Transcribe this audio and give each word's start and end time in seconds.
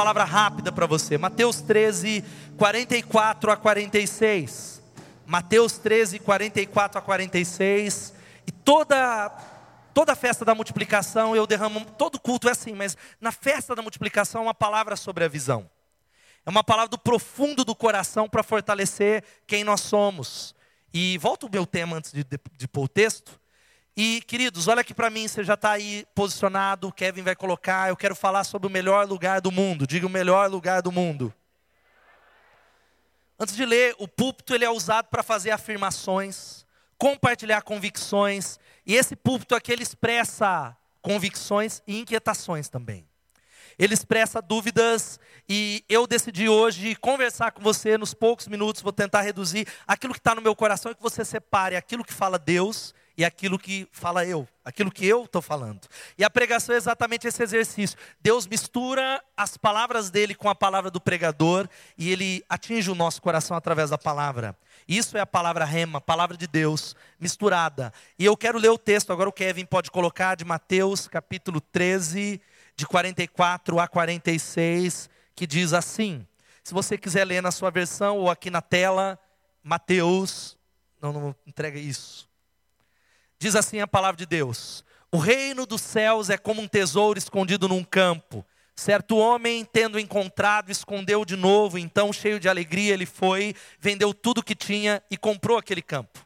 palavra 0.00 0.24
rápida 0.24 0.72
para 0.72 0.86
você. 0.86 1.18
Mateus 1.18 1.60
13, 1.60 2.24
44 2.56 3.50
a 3.50 3.56
46. 3.56 4.82
Mateus 5.26 5.76
13, 5.76 6.18
44 6.20 6.98
a 6.98 7.02
46. 7.02 8.14
E 8.46 8.50
toda 8.50 9.30
toda 9.92 10.16
festa 10.16 10.42
da 10.42 10.54
multiplicação 10.54 11.36
eu 11.36 11.46
derramo, 11.46 11.84
todo 11.98 12.18
culto 12.18 12.48
é 12.48 12.52
assim, 12.52 12.72
mas 12.72 12.96
na 13.20 13.30
festa 13.30 13.74
da 13.74 13.82
multiplicação 13.82 14.44
uma 14.44 14.54
palavra 14.54 14.96
sobre 14.96 15.22
a 15.22 15.28
visão. 15.28 15.68
É 16.46 16.48
uma 16.48 16.64
palavra 16.64 16.88
do 16.88 16.98
profundo 16.98 17.62
do 17.62 17.74
coração 17.74 18.26
para 18.26 18.42
fortalecer 18.42 19.22
quem 19.46 19.64
nós 19.64 19.82
somos. 19.82 20.54
E 20.94 21.18
volta 21.18 21.44
o 21.44 21.50
meu 21.52 21.66
tema 21.66 21.98
antes 21.98 22.10
de, 22.10 22.24
de, 22.24 22.38
de 22.56 22.66
pôr 22.66 22.84
o 22.84 22.88
texto. 22.88 23.38
E, 24.02 24.22
queridos, 24.22 24.66
olha 24.66 24.80
aqui 24.80 24.94
para 24.94 25.10
mim, 25.10 25.28
você 25.28 25.44
já 25.44 25.52
está 25.52 25.72
aí 25.72 26.06
posicionado, 26.14 26.88
o 26.88 26.92
Kevin 26.92 27.20
vai 27.20 27.36
colocar, 27.36 27.90
eu 27.90 27.96
quero 27.98 28.16
falar 28.16 28.44
sobre 28.44 28.66
o 28.66 28.70
melhor 28.70 29.06
lugar 29.06 29.42
do 29.42 29.52
mundo. 29.52 29.86
Diga 29.86 30.06
o 30.06 30.08
melhor 30.08 30.50
lugar 30.50 30.80
do 30.80 30.90
mundo. 30.90 31.34
Antes 33.38 33.54
de 33.54 33.66
ler, 33.66 33.94
o 33.98 34.08
púlpito 34.08 34.54
ele 34.54 34.64
é 34.64 34.70
usado 34.70 35.08
para 35.08 35.22
fazer 35.22 35.50
afirmações, 35.50 36.64
compartilhar 36.96 37.60
convicções, 37.60 38.58
e 38.86 38.96
esse 38.96 39.14
púlpito 39.14 39.54
aqui 39.54 39.70
ele 39.70 39.82
expressa 39.82 40.74
convicções 41.02 41.82
e 41.86 42.00
inquietações 42.00 42.70
também. 42.70 43.06
Ele 43.78 43.92
expressa 43.92 44.40
dúvidas 44.40 45.20
e 45.46 45.84
eu 45.90 46.06
decidi 46.06 46.48
hoje 46.48 46.96
conversar 46.96 47.50
com 47.50 47.62
você 47.62 47.98
nos 47.98 48.14
poucos 48.14 48.48
minutos, 48.48 48.80
vou 48.80 48.94
tentar 48.94 49.20
reduzir 49.20 49.68
aquilo 49.86 50.14
que 50.14 50.20
está 50.20 50.34
no 50.34 50.40
meu 50.40 50.56
coração 50.56 50.90
e 50.90 50.94
que 50.94 51.02
você 51.02 51.22
separe 51.22 51.76
aquilo 51.76 52.02
que 52.02 52.14
fala 52.14 52.38
Deus 52.38 52.94
e 53.16 53.24
aquilo 53.24 53.58
que 53.58 53.86
fala 53.92 54.24
eu, 54.24 54.48
aquilo 54.64 54.90
que 54.90 55.06
eu 55.06 55.24
estou 55.24 55.42
falando. 55.42 55.80
E 56.16 56.24
a 56.24 56.30
pregação 56.30 56.74
é 56.74 56.78
exatamente 56.78 57.26
esse 57.26 57.42
exercício. 57.42 57.98
Deus 58.20 58.46
mistura 58.46 59.22
as 59.36 59.56
palavras 59.56 60.10
dele 60.10 60.34
com 60.34 60.48
a 60.48 60.54
palavra 60.54 60.90
do 60.90 61.00
pregador 61.00 61.68
e 61.98 62.10
ele 62.10 62.44
atinge 62.48 62.90
o 62.90 62.94
nosso 62.94 63.20
coração 63.20 63.56
através 63.56 63.90
da 63.90 63.98
palavra. 63.98 64.56
Isso 64.88 65.16
é 65.16 65.20
a 65.20 65.26
palavra 65.26 65.64
rema, 65.64 66.00
palavra 66.00 66.36
de 66.36 66.46
Deus 66.46 66.96
misturada. 67.18 67.92
E 68.18 68.24
eu 68.24 68.36
quero 68.36 68.58
ler 68.58 68.70
o 68.70 68.78
texto, 68.78 69.12
agora 69.12 69.28
o 69.28 69.32
Kevin 69.32 69.64
pode 69.64 69.90
colocar, 69.90 70.34
de 70.34 70.44
Mateus 70.44 71.06
capítulo 71.08 71.60
13, 71.60 72.40
de 72.76 72.86
44 72.86 73.78
a 73.78 73.86
46, 73.86 75.10
que 75.34 75.46
diz 75.46 75.72
assim. 75.72 76.26
Se 76.62 76.72
você 76.72 76.96
quiser 76.96 77.24
ler 77.24 77.42
na 77.42 77.50
sua 77.50 77.70
versão 77.70 78.18
ou 78.18 78.30
aqui 78.30 78.50
na 78.50 78.62
tela, 78.62 79.18
Mateus, 79.62 80.56
não, 81.00 81.12
não 81.12 81.36
entrega 81.46 81.78
isso. 81.78 82.29
Diz 83.42 83.56
assim 83.56 83.80
a 83.80 83.88
palavra 83.88 84.18
de 84.18 84.26
Deus: 84.26 84.84
O 85.10 85.16
reino 85.16 85.64
dos 85.64 85.80
céus 85.80 86.28
é 86.28 86.36
como 86.36 86.60
um 86.60 86.68
tesouro 86.68 87.18
escondido 87.18 87.66
num 87.66 87.82
campo. 87.82 88.44
Certo 88.76 89.16
homem, 89.16 89.64
tendo 89.64 89.98
encontrado, 89.98 90.70
escondeu 90.70 91.24
de 91.24 91.36
novo, 91.36 91.78
então, 91.78 92.12
cheio 92.12 92.38
de 92.38 92.48
alegria, 92.48 92.94
ele 92.94 93.06
foi, 93.06 93.54
vendeu 93.78 94.14
tudo 94.14 94.42
que 94.42 94.54
tinha 94.54 95.02
e 95.10 95.16
comprou 95.16 95.58
aquele 95.58 95.82
campo. 95.82 96.24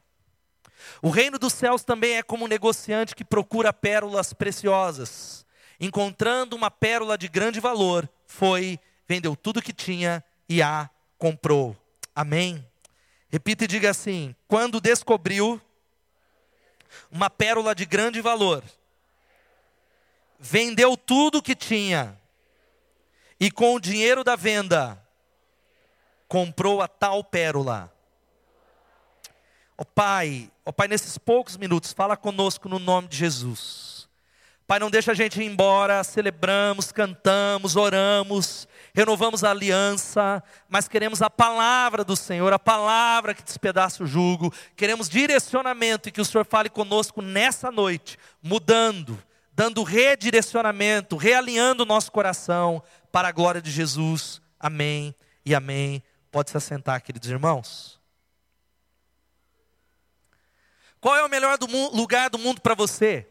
O 1.00 1.08
reino 1.08 1.38
dos 1.38 1.52
céus 1.52 1.82
também 1.82 2.16
é 2.16 2.22
como 2.22 2.44
um 2.44 2.48
negociante 2.48 3.14
que 3.14 3.24
procura 3.24 3.72
pérolas 3.72 4.32
preciosas. 4.32 5.46
Encontrando 5.80 6.54
uma 6.54 6.70
pérola 6.70 7.16
de 7.16 7.28
grande 7.28 7.58
valor, 7.60 8.08
foi, 8.26 8.78
vendeu 9.08 9.34
tudo 9.34 9.62
que 9.62 9.72
tinha 9.72 10.22
e 10.48 10.62
a 10.62 10.90
comprou. 11.16 11.76
Amém? 12.14 12.64
Repita 13.28 13.64
e 13.64 13.68
diga 13.68 13.90
assim: 13.90 14.34
quando 14.46 14.80
descobriu 14.80 15.60
uma 17.10 17.30
pérola 17.30 17.74
de 17.74 17.84
grande 17.84 18.20
valor. 18.20 18.62
Vendeu 20.38 20.96
tudo 20.96 21.42
que 21.42 21.54
tinha 21.54 22.18
e 23.38 23.50
com 23.50 23.74
o 23.74 23.80
dinheiro 23.80 24.22
da 24.22 24.36
venda 24.36 25.00
comprou 26.28 26.82
a 26.82 26.88
tal 26.88 27.22
pérola. 27.22 27.92
Ó 29.76 29.82
oh, 29.82 29.84
Pai, 29.84 30.50
ó 30.64 30.70
oh, 30.70 30.72
Pai, 30.72 30.88
nesses 30.88 31.18
poucos 31.18 31.56
minutos, 31.56 31.92
fala 31.92 32.16
conosco 32.16 32.68
no 32.68 32.78
nome 32.78 33.08
de 33.08 33.16
Jesus. 33.16 34.08
Pai, 34.66 34.78
não 34.78 34.90
deixa 34.90 35.12
a 35.12 35.14
gente 35.14 35.40
ir 35.40 35.46
embora, 35.46 36.02
celebramos, 36.02 36.90
cantamos, 36.90 37.76
oramos, 37.76 38.66
renovamos 38.94 39.42
a 39.42 39.50
aliança, 39.50 40.42
mas 40.68 40.86
queremos 40.86 41.20
a 41.20 41.28
palavra 41.28 42.04
do 42.04 42.14
Senhor, 42.14 42.52
a 42.52 42.58
palavra 42.58 43.34
que 43.34 43.42
despedaça 43.42 44.04
o 44.04 44.06
jugo, 44.06 44.54
queremos 44.76 45.08
direcionamento 45.08 46.08
e 46.08 46.12
que 46.12 46.20
o 46.20 46.24
Senhor 46.24 46.46
fale 46.46 46.70
conosco 46.70 47.20
nessa 47.20 47.72
noite, 47.72 48.16
mudando, 48.40 49.20
dando 49.52 49.82
redirecionamento, 49.82 51.16
realinhando 51.16 51.82
o 51.82 51.86
nosso 51.86 52.12
coração 52.12 52.80
para 53.10 53.28
a 53.28 53.32
glória 53.32 53.60
de 53.60 53.70
Jesus. 53.70 54.40
Amém 54.60 55.12
e 55.44 55.56
amém. 55.56 56.00
Pode 56.30 56.50
se 56.50 56.56
assentar, 56.56 57.02
queridos 57.02 57.28
irmãos. 57.28 58.00
Qual 61.00 61.16
é 61.16 61.24
o 61.24 61.28
melhor 61.28 61.58
do 61.58 61.66
lugar 61.94 62.30
do 62.30 62.38
mundo 62.38 62.60
para 62.60 62.74
você? 62.74 63.28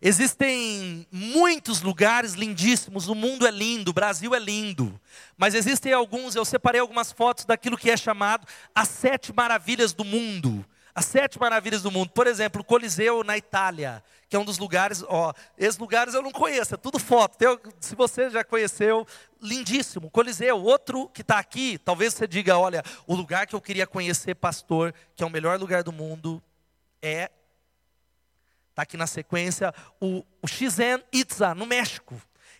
Existem 0.00 1.06
muitos 1.10 1.80
lugares 1.80 2.34
lindíssimos, 2.34 3.08
o 3.08 3.14
mundo 3.14 3.46
é 3.46 3.50
lindo, 3.50 3.90
o 3.90 3.94
Brasil 3.94 4.34
é 4.34 4.38
lindo, 4.38 5.00
mas 5.36 5.54
existem 5.54 5.92
alguns, 5.92 6.34
eu 6.34 6.44
separei 6.44 6.80
algumas 6.80 7.12
fotos 7.12 7.44
daquilo 7.44 7.78
que 7.78 7.90
é 7.90 7.96
chamado 7.96 8.46
as 8.74 8.88
sete 8.88 9.32
maravilhas 9.32 9.92
do 9.92 10.04
mundo. 10.04 10.64
As 10.94 11.04
sete 11.04 11.38
maravilhas 11.38 11.82
do 11.82 11.90
mundo, 11.90 12.10
por 12.12 12.26
exemplo, 12.26 12.62
o 12.62 12.64
Coliseu 12.64 13.22
na 13.22 13.36
Itália, 13.36 14.02
que 14.30 14.34
é 14.34 14.38
um 14.38 14.44
dos 14.46 14.56
lugares, 14.56 15.04
ó, 15.06 15.30
esses 15.58 15.78
lugares 15.78 16.14
eu 16.14 16.22
não 16.22 16.32
conheço, 16.32 16.72
é 16.72 16.78
tudo 16.78 16.98
foto. 16.98 17.36
Se 17.80 17.94
você 17.94 18.30
já 18.30 18.42
conheceu, 18.42 19.06
lindíssimo, 19.42 20.10
Coliseu. 20.10 20.58
Outro 20.58 21.06
que 21.10 21.20
está 21.20 21.38
aqui, 21.38 21.76
talvez 21.76 22.14
você 22.14 22.26
diga, 22.26 22.56
olha, 22.56 22.82
o 23.06 23.14
lugar 23.14 23.46
que 23.46 23.54
eu 23.54 23.60
queria 23.60 23.86
conhecer, 23.86 24.34
pastor, 24.36 24.94
que 25.14 25.22
é 25.22 25.26
o 25.26 25.30
melhor 25.30 25.60
lugar 25.60 25.82
do 25.82 25.92
mundo, 25.92 26.42
é 27.02 27.30
Está 28.76 28.82
aqui 28.82 28.98
na 28.98 29.06
sequência 29.06 29.72
o, 29.98 30.22
o 30.42 30.46
Chichen 30.46 31.02
Itza, 31.10 31.54
no 31.54 31.64
México. 31.64 32.14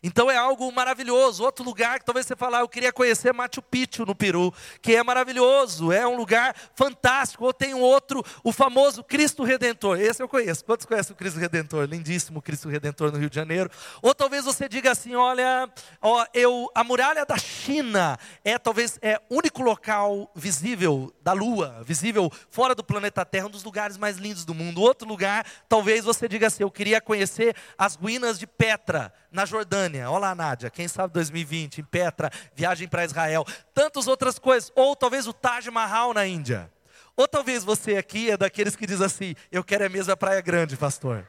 Então 0.07 0.31
é 0.31 0.37
algo 0.37 0.71
maravilhoso. 0.71 1.43
Outro 1.43 1.65
lugar 1.65 1.99
que 1.99 2.05
talvez 2.05 2.27
você 2.27 2.37
falar, 2.37 2.59
ah, 2.59 2.61
eu 2.61 2.69
queria 2.69 2.93
conhecer 2.93 3.35
Machu 3.35 3.61
Picchu 3.61 4.07
no 4.07 4.15
Peru, 4.15 4.55
que 4.81 4.95
é 4.95 5.03
maravilhoso, 5.03 5.91
é 5.91 6.07
um 6.07 6.17
lugar 6.17 6.55
fantástico. 6.77 7.45
Ou 7.45 7.53
tem 7.53 7.75
um 7.75 7.81
outro, 7.81 8.25
o 8.45 8.53
famoso 8.53 9.03
Cristo 9.03 9.43
Redentor. 9.43 9.99
Esse 9.99 10.23
eu 10.23 10.29
conheço. 10.29 10.65
Quantos 10.65 10.87
conhecem 10.87 11.13
o 11.13 11.17
Cristo 11.17 11.41
Redentor? 11.41 11.87
Lindíssimo 11.87 12.41
Cristo 12.41 12.69
Redentor 12.69 13.11
no 13.11 13.19
Rio 13.19 13.29
de 13.29 13.35
Janeiro. 13.35 13.69
Ou 14.01 14.15
talvez 14.15 14.45
você 14.45 14.69
diga 14.69 14.93
assim, 14.93 15.17
olha, 15.17 15.69
ó, 16.01 16.25
eu, 16.33 16.71
a 16.73 16.85
muralha 16.85 17.27
da 17.27 17.37
China 17.37 18.17
é 18.45 18.57
talvez 18.61 19.01
é 19.03 19.21
único 19.29 19.61
local 19.61 20.31
visível 20.37 21.13
da 21.21 21.33
Lua, 21.33 21.83
visível 21.85 22.31
fora 22.49 22.77
do 22.77 22.85
planeta 22.85 23.25
Terra, 23.25 23.49
um 23.49 23.51
dos 23.51 23.65
lugares 23.65 23.97
mais 23.97 24.19
lindos 24.19 24.45
do 24.45 24.55
mundo. 24.55 24.81
Outro 24.81 25.09
lugar, 25.09 25.45
talvez 25.69 26.05
você 26.05 26.29
diga 26.29 26.47
assim, 26.47 26.63
eu 26.63 26.71
queria 26.71 27.01
conhecer 27.01 27.57
as 27.77 27.97
ruínas 27.97 28.39
de 28.39 28.47
Petra 28.47 29.13
na 29.33 29.45
Jordânia. 29.45 29.96
Olá, 30.05 30.35
Nádia, 30.35 30.69
quem 30.69 30.89
sabe 30.89 31.15
2020, 31.15 31.79
em 31.79 31.85
Petra, 31.85 32.31
viagem 32.55 32.89
para 32.89 33.05
Israel, 33.05 33.45
tantas 33.73 34.07
outras 34.07 34.39
coisas. 34.39 34.73
Ou 34.75 34.97
talvez 34.97 35.27
o 35.27 35.33
Taj 35.33 35.71
Mahal 35.71 36.13
na 36.13 36.27
Índia. 36.27 36.71
Ou 37.17 37.27
talvez 37.27 37.65
você 37.65 37.97
aqui 37.97 38.31
é 38.31 38.37
daqueles 38.37 38.77
que 38.77 38.87
diz 38.87 39.01
assim: 39.01 39.35
eu 39.51 39.65
quero 39.65 39.87
a 39.87 39.89
mesma 39.89 40.17
Praia 40.17 40.41
Grande, 40.41 40.77
pastor. 40.77 41.27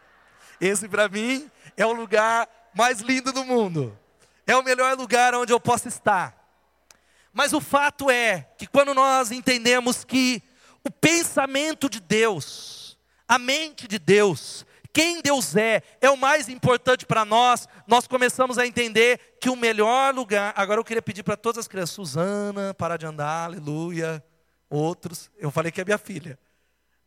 Esse 0.59 0.89
para 0.89 1.07
mim 1.07 1.49
é 1.77 1.85
o 1.85 1.93
lugar 1.93 2.47
mais 2.73 2.99
lindo 2.99 3.31
do 3.31 3.45
mundo. 3.45 3.97
É 4.45 4.55
o 4.55 4.63
melhor 4.63 4.97
lugar 4.97 5.35
onde 5.35 5.53
eu 5.53 5.59
posso 5.59 5.87
estar. 5.87 6.35
Mas 7.31 7.53
o 7.53 7.61
fato 7.61 8.09
é 8.09 8.49
que 8.57 8.65
quando 8.65 8.93
nós 8.93 9.31
entendemos 9.31 10.03
que 10.03 10.41
o 10.83 10.89
pensamento 10.89 11.89
de 11.89 11.99
Deus, 11.99 12.97
a 13.27 13.37
mente 13.37 13.87
de 13.87 13.99
Deus, 13.99 14.65
quem 14.97 15.21
Deus 15.21 15.55
é, 15.55 15.83
é 16.01 16.09
o 16.09 16.17
mais 16.17 16.49
importante 16.49 17.05
para 17.05 17.23
nós, 17.23 17.69
nós 17.85 18.07
começamos 18.07 18.57
a 18.57 18.65
entender 18.65 19.37
que 19.39 19.47
o 19.47 19.55
melhor 19.55 20.11
lugar. 20.11 20.55
Agora 20.57 20.79
eu 20.79 20.83
queria 20.83 21.03
pedir 21.03 21.21
para 21.21 21.37
todas 21.37 21.59
as 21.59 21.67
crianças, 21.67 21.93
Suzana, 21.93 22.73
parar 22.73 22.97
de 22.97 23.05
andar, 23.05 23.43
aleluia. 23.43 24.25
Outros, 24.67 25.29
eu 25.37 25.51
falei 25.51 25.71
que 25.71 25.79
é 25.79 25.85
minha 25.85 25.99
filha. 25.99 26.39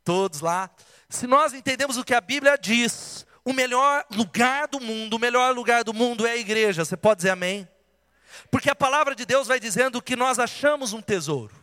Todos 0.04 0.40
lá. 0.40 0.70
Se 1.08 1.26
nós 1.26 1.52
entendemos 1.52 1.96
o 1.96 2.04
que 2.04 2.14
a 2.14 2.20
Bíblia 2.20 2.56
diz, 2.56 3.26
o 3.44 3.52
melhor 3.52 4.04
lugar 4.12 4.69
do 4.69 4.78
mundo, 4.78 5.14
o 5.14 5.19
melhor 5.19 5.52
lugar 5.52 5.82
do 5.82 5.92
mundo 5.92 6.25
é 6.25 6.31
a 6.31 6.37
igreja. 6.37 6.84
Você 6.84 6.96
pode 6.96 7.16
dizer 7.16 7.31
amém? 7.31 7.69
Porque 8.52 8.70
a 8.70 8.76
palavra 8.76 9.16
de 9.16 9.26
Deus 9.26 9.48
vai 9.48 9.58
dizendo 9.58 10.00
que 10.00 10.14
nós 10.14 10.38
achamos 10.38 10.92
um 10.92 11.02
tesouro. 11.02 11.59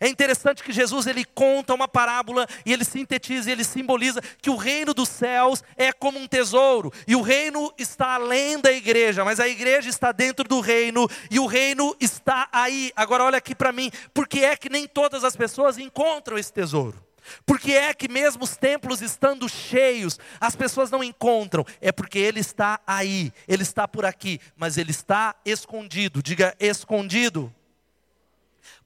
É 0.00 0.08
interessante 0.08 0.62
que 0.62 0.72
Jesus 0.72 1.06
ele 1.06 1.24
conta 1.24 1.74
uma 1.74 1.88
parábola 1.88 2.46
e 2.64 2.72
ele 2.72 2.84
sintetiza 2.84 3.48
e 3.48 3.52
ele 3.52 3.64
simboliza 3.64 4.20
que 4.40 4.50
o 4.50 4.56
reino 4.56 4.94
dos 4.94 5.08
céus 5.08 5.62
é 5.76 5.92
como 5.92 6.18
um 6.18 6.26
tesouro 6.26 6.92
e 7.06 7.16
o 7.16 7.22
reino 7.22 7.72
está 7.78 8.14
além 8.14 8.60
da 8.60 8.72
igreja, 8.72 9.24
mas 9.24 9.40
a 9.40 9.48
igreja 9.48 9.88
está 9.88 10.12
dentro 10.12 10.46
do 10.46 10.60
reino 10.60 11.08
e 11.30 11.38
o 11.38 11.46
reino 11.46 11.96
está 12.00 12.48
aí. 12.52 12.92
Agora 12.94 13.24
olha 13.24 13.38
aqui 13.38 13.54
para 13.54 13.72
mim, 13.72 13.90
porque 14.12 14.40
é 14.40 14.56
que 14.56 14.68
nem 14.68 14.86
todas 14.86 15.24
as 15.24 15.36
pessoas 15.36 15.78
encontram 15.78 16.38
esse 16.38 16.52
tesouro? 16.52 17.08
Por 17.44 17.58
que 17.58 17.72
é 17.72 17.92
que 17.92 18.08
mesmo 18.08 18.44
os 18.44 18.56
templos 18.56 19.02
estando 19.02 19.48
cheios, 19.48 20.18
as 20.40 20.56
pessoas 20.56 20.90
não 20.90 21.02
encontram? 21.02 21.64
É 21.80 21.92
porque 21.92 22.18
ele 22.18 22.40
está 22.40 22.80
aí, 22.86 23.32
ele 23.46 23.62
está 23.62 23.86
por 23.86 24.04
aqui, 24.04 24.40
mas 24.56 24.78
ele 24.78 24.90
está 24.90 25.34
escondido. 25.44 26.22
Diga 26.22 26.54
escondido. 26.58 27.52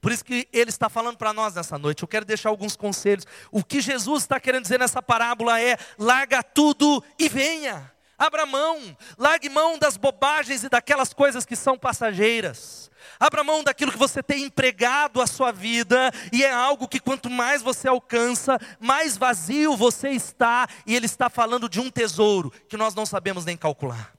Por 0.01 0.13
isso 0.13 0.25
que 0.25 0.49
ele 0.53 0.71
está 0.71 0.89
falando 0.89 1.17
para 1.17 1.33
nós 1.33 1.55
nessa 1.55 1.79
noite. 1.79 2.03
Eu 2.03 2.09
quero 2.09 2.25
deixar 2.25 2.49
alguns 2.49 2.77
conselhos. 2.77 3.27
O 3.51 3.63
que 3.63 3.81
Jesus 3.81 4.23
está 4.23 4.41
querendo 4.41 4.63
dizer 4.63 4.79
nessa 4.79 5.03
parábola 5.03 5.61
é: 5.61 5.77
larga 5.99 6.43
tudo 6.43 7.03
e 7.19 7.29
venha. 7.29 7.93
Abra 8.19 8.47
mão, 8.47 8.97
largue 9.19 9.49
mão 9.49 9.77
das 9.77 9.97
bobagens 9.97 10.63
e 10.63 10.69
daquelas 10.69 11.13
coisas 11.13 11.45
que 11.45 11.57
são 11.57 11.77
passageiras. 11.77 12.89
Abra 13.19 13.43
mão 13.43 13.65
daquilo 13.65 13.91
que 13.91 13.99
você 13.99 14.23
tem 14.23 14.45
empregado 14.45 15.21
a 15.21 15.27
sua 15.27 15.51
vida, 15.51 16.13
e 16.33 16.45
é 16.45 16.53
algo 16.53 16.87
que 16.87 17.01
quanto 17.01 17.29
mais 17.29 17.63
você 17.63 17.89
alcança, 17.89 18.61
mais 18.79 19.17
vazio 19.17 19.77
você 19.77 20.11
está, 20.11 20.69
e 20.87 20.95
ele 20.95 21.07
está 21.07 21.29
falando 21.29 21.69
de 21.69 21.81
um 21.81 21.91
tesouro 21.91 22.53
que 22.69 22.77
nós 22.77 22.95
não 22.95 23.05
sabemos 23.05 23.45
nem 23.45 23.57
calcular. 23.57 24.13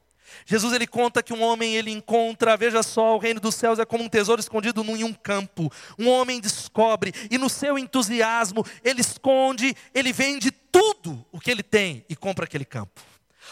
Jesus 0.46 0.74
ele 0.74 0.88
conta 0.88 1.24
que 1.24 1.34
um 1.34 1.42
homem 1.42 1.76
ele 1.76 1.92
encontra, 1.92 2.58
veja 2.58 2.84
só, 2.84 3.16
o 3.16 3.20
reino 3.20 3.40
dos 3.40 3.56
céus 3.56 3.80
é 3.80 3.86
como 3.86 4.04
um 4.04 4.10
tesouro 4.10 4.40
escondido 4.40 4.82
em 4.84 5.04
um 5.04 5.14
campo. 5.14 5.72
Um 5.98 6.10
homem 6.10 6.40
descobre 6.40 7.14
e 7.30 7.38
no 7.38 7.50
seu 7.50 7.78
entusiasmo 7.78 8.66
ele 8.84 9.02
esconde, 9.02 9.76
ele 9.94 10.12
vende 10.12 10.52
tudo 10.52 11.26
o 11.32 11.40
que 11.40 11.52
ele 11.52 11.64
tem 11.64 12.06
e 12.10 12.16
compra 12.16 12.46
aquele 12.46 12.66
campo. 12.66 13.02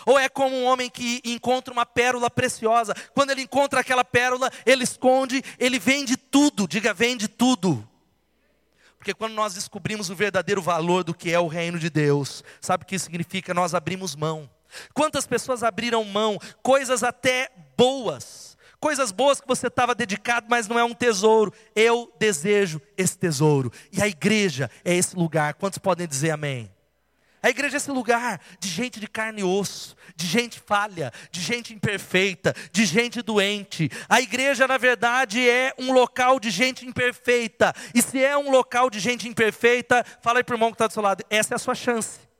Ou 0.05 0.17
é 0.17 0.27
como 0.27 0.55
um 0.55 0.65
homem 0.65 0.89
que 0.89 1.21
encontra 1.23 1.73
uma 1.73 1.85
pérola 1.85 2.29
preciosa. 2.29 2.95
Quando 3.13 3.31
ele 3.31 3.41
encontra 3.41 3.81
aquela 3.81 4.03
pérola, 4.03 4.49
ele 4.65 4.83
esconde, 4.83 5.43
ele 5.59 5.77
vende 5.77 6.17
tudo. 6.17 6.67
Diga, 6.67 6.93
vende 6.93 7.27
tudo. 7.27 7.87
Porque 8.97 9.13
quando 9.13 9.33
nós 9.33 9.53
descobrimos 9.53 10.09
o 10.09 10.15
verdadeiro 10.15 10.61
valor 10.61 11.03
do 11.03 11.13
que 11.13 11.31
é 11.31 11.39
o 11.39 11.47
reino 11.47 11.79
de 11.79 11.89
Deus, 11.89 12.43
sabe 12.59 12.83
o 12.83 12.87
que 12.87 12.99
significa? 12.99 13.53
Nós 13.53 13.73
abrimos 13.73 14.15
mão. 14.15 14.49
Quantas 14.93 15.25
pessoas 15.25 15.63
abriram 15.63 16.03
mão, 16.03 16.37
coisas 16.61 17.03
até 17.03 17.49
boas, 17.77 18.57
coisas 18.79 19.11
boas 19.11 19.39
que 19.39 19.47
você 19.47 19.67
estava 19.67 19.93
dedicado, 19.93 20.47
mas 20.49 20.67
não 20.67 20.77
é 20.77 20.83
um 20.83 20.93
tesouro. 20.93 21.53
Eu 21.75 22.11
desejo 22.19 22.81
esse 22.97 23.17
tesouro. 23.17 23.71
E 23.91 24.01
a 24.01 24.07
igreja 24.07 24.69
é 24.83 24.95
esse 24.95 25.15
lugar. 25.15 25.53
Quantos 25.53 25.77
podem 25.77 26.07
dizer 26.07 26.31
amém? 26.31 26.71
A 27.43 27.49
igreja 27.49 27.77
é 27.77 27.79
esse 27.79 27.89
lugar 27.89 28.39
de 28.59 28.69
gente 28.69 28.99
de 28.99 29.07
carne 29.07 29.41
e 29.41 29.43
osso, 29.43 29.95
de 30.15 30.27
gente 30.27 30.59
falha, 30.59 31.11
de 31.31 31.41
gente 31.41 31.73
imperfeita, 31.73 32.53
de 32.71 32.85
gente 32.85 33.19
doente. 33.23 33.89
A 34.07 34.21
igreja, 34.21 34.67
na 34.67 34.77
verdade, 34.77 35.49
é 35.49 35.73
um 35.79 35.91
local 35.91 36.39
de 36.39 36.51
gente 36.51 36.85
imperfeita. 36.85 37.73
E 37.95 38.01
se 38.01 38.23
é 38.23 38.37
um 38.37 38.51
local 38.51 38.91
de 38.91 38.99
gente 38.99 39.27
imperfeita, 39.27 40.05
fala 40.21 40.39
aí 40.39 40.43
para 40.43 40.53
o 40.53 40.55
irmão 40.55 40.69
que 40.69 40.75
está 40.75 40.85
do 40.85 40.93
seu 40.93 41.01
lado, 41.01 41.23
essa 41.31 41.53
é 41.53 41.55
a 41.55 41.59
sua 41.59 41.73
chance 41.73 42.30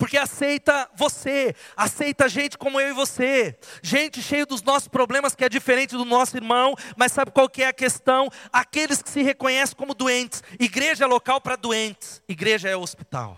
porque 0.00 0.16
aceita 0.16 0.88
você, 0.96 1.54
aceita 1.76 2.26
gente 2.26 2.56
como 2.56 2.80
eu 2.80 2.88
e 2.88 2.92
você, 2.94 3.58
gente 3.82 4.22
cheio 4.22 4.46
dos 4.46 4.62
nossos 4.62 4.88
problemas 4.88 5.34
que 5.34 5.44
é 5.44 5.48
diferente 5.48 5.94
do 5.94 6.06
nosso 6.06 6.38
irmão, 6.38 6.74
mas 6.96 7.12
sabe 7.12 7.30
qual 7.30 7.50
que 7.50 7.62
é 7.62 7.68
a 7.68 7.72
questão? 7.72 8.30
Aqueles 8.50 9.02
que 9.02 9.10
se 9.10 9.22
reconhecem 9.22 9.76
como 9.76 9.92
doentes, 9.92 10.42
igreja 10.58 11.04
é 11.04 11.06
local 11.06 11.38
para 11.38 11.54
doentes, 11.54 12.22
igreja 12.26 12.66
é 12.66 12.74
hospital. 12.74 13.36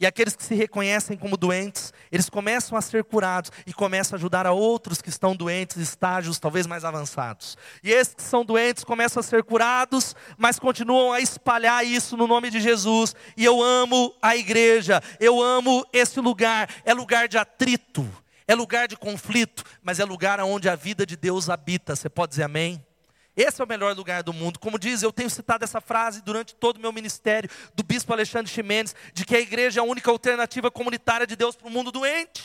E 0.00 0.06
aqueles 0.06 0.36
que 0.36 0.44
se 0.44 0.54
reconhecem 0.54 1.16
como 1.16 1.36
doentes, 1.36 1.92
eles 2.12 2.30
começam 2.30 2.78
a 2.78 2.80
ser 2.80 3.02
curados 3.02 3.50
e 3.66 3.72
começam 3.72 4.14
a 4.14 4.18
ajudar 4.18 4.46
a 4.46 4.52
outros 4.52 5.02
que 5.02 5.08
estão 5.08 5.34
doentes, 5.34 5.76
estágios 5.76 6.38
talvez 6.38 6.66
mais 6.66 6.84
avançados. 6.84 7.58
E 7.82 7.90
esses 7.90 8.14
que 8.14 8.22
são 8.22 8.44
doentes 8.44 8.84
começam 8.84 9.20
a 9.20 9.24
ser 9.24 9.42
curados, 9.42 10.14
mas 10.36 10.58
continuam 10.58 11.12
a 11.12 11.20
espalhar 11.20 11.84
isso 11.84 12.16
no 12.16 12.28
nome 12.28 12.48
de 12.48 12.60
Jesus. 12.60 13.14
E 13.36 13.44
eu 13.44 13.60
amo 13.60 14.14
a 14.22 14.36
igreja, 14.36 15.02
eu 15.18 15.42
amo 15.42 15.84
esse 15.92 16.20
lugar, 16.20 16.68
é 16.84 16.94
lugar 16.94 17.26
de 17.26 17.36
atrito, 17.36 18.08
é 18.46 18.54
lugar 18.54 18.86
de 18.86 18.96
conflito, 18.96 19.64
mas 19.82 19.98
é 19.98 20.04
lugar 20.04 20.40
onde 20.40 20.68
a 20.68 20.76
vida 20.76 21.04
de 21.04 21.16
Deus 21.16 21.50
habita. 21.50 21.96
Você 21.96 22.08
pode 22.08 22.30
dizer 22.30 22.44
amém? 22.44 22.82
Esse 23.38 23.60
é 23.60 23.64
o 23.64 23.68
melhor 23.68 23.94
lugar 23.94 24.24
do 24.24 24.32
mundo. 24.32 24.58
Como 24.58 24.80
diz, 24.80 25.00
eu 25.00 25.12
tenho 25.12 25.30
citado 25.30 25.62
essa 25.62 25.80
frase 25.80 26.20
durante 26.20 26.56
todo 26.56 26.78
o 26.78 26.80
meu 26.80 26.92
ministério, 26.92 27.48
do 27.72 27.84
bispo 27.84 28.12
Alexandre 28.12 28.50
Ximenes, 28.50 28.96
de 29.14 29.24
que 29.24 29.36
a 29.36 29.40
igreja 29.40 29.78
é 29.78 29.80
a 29.80 29.86
única 29.86 30.10
alternativa 30.10 30.72
comunitária 30.72 31.24
de 31.24 31.36
Deus 31.36 31.54
para 31.54 31.68
o 31.68 31.70
mundo 31.70 31.92
doente. 31.92 32.42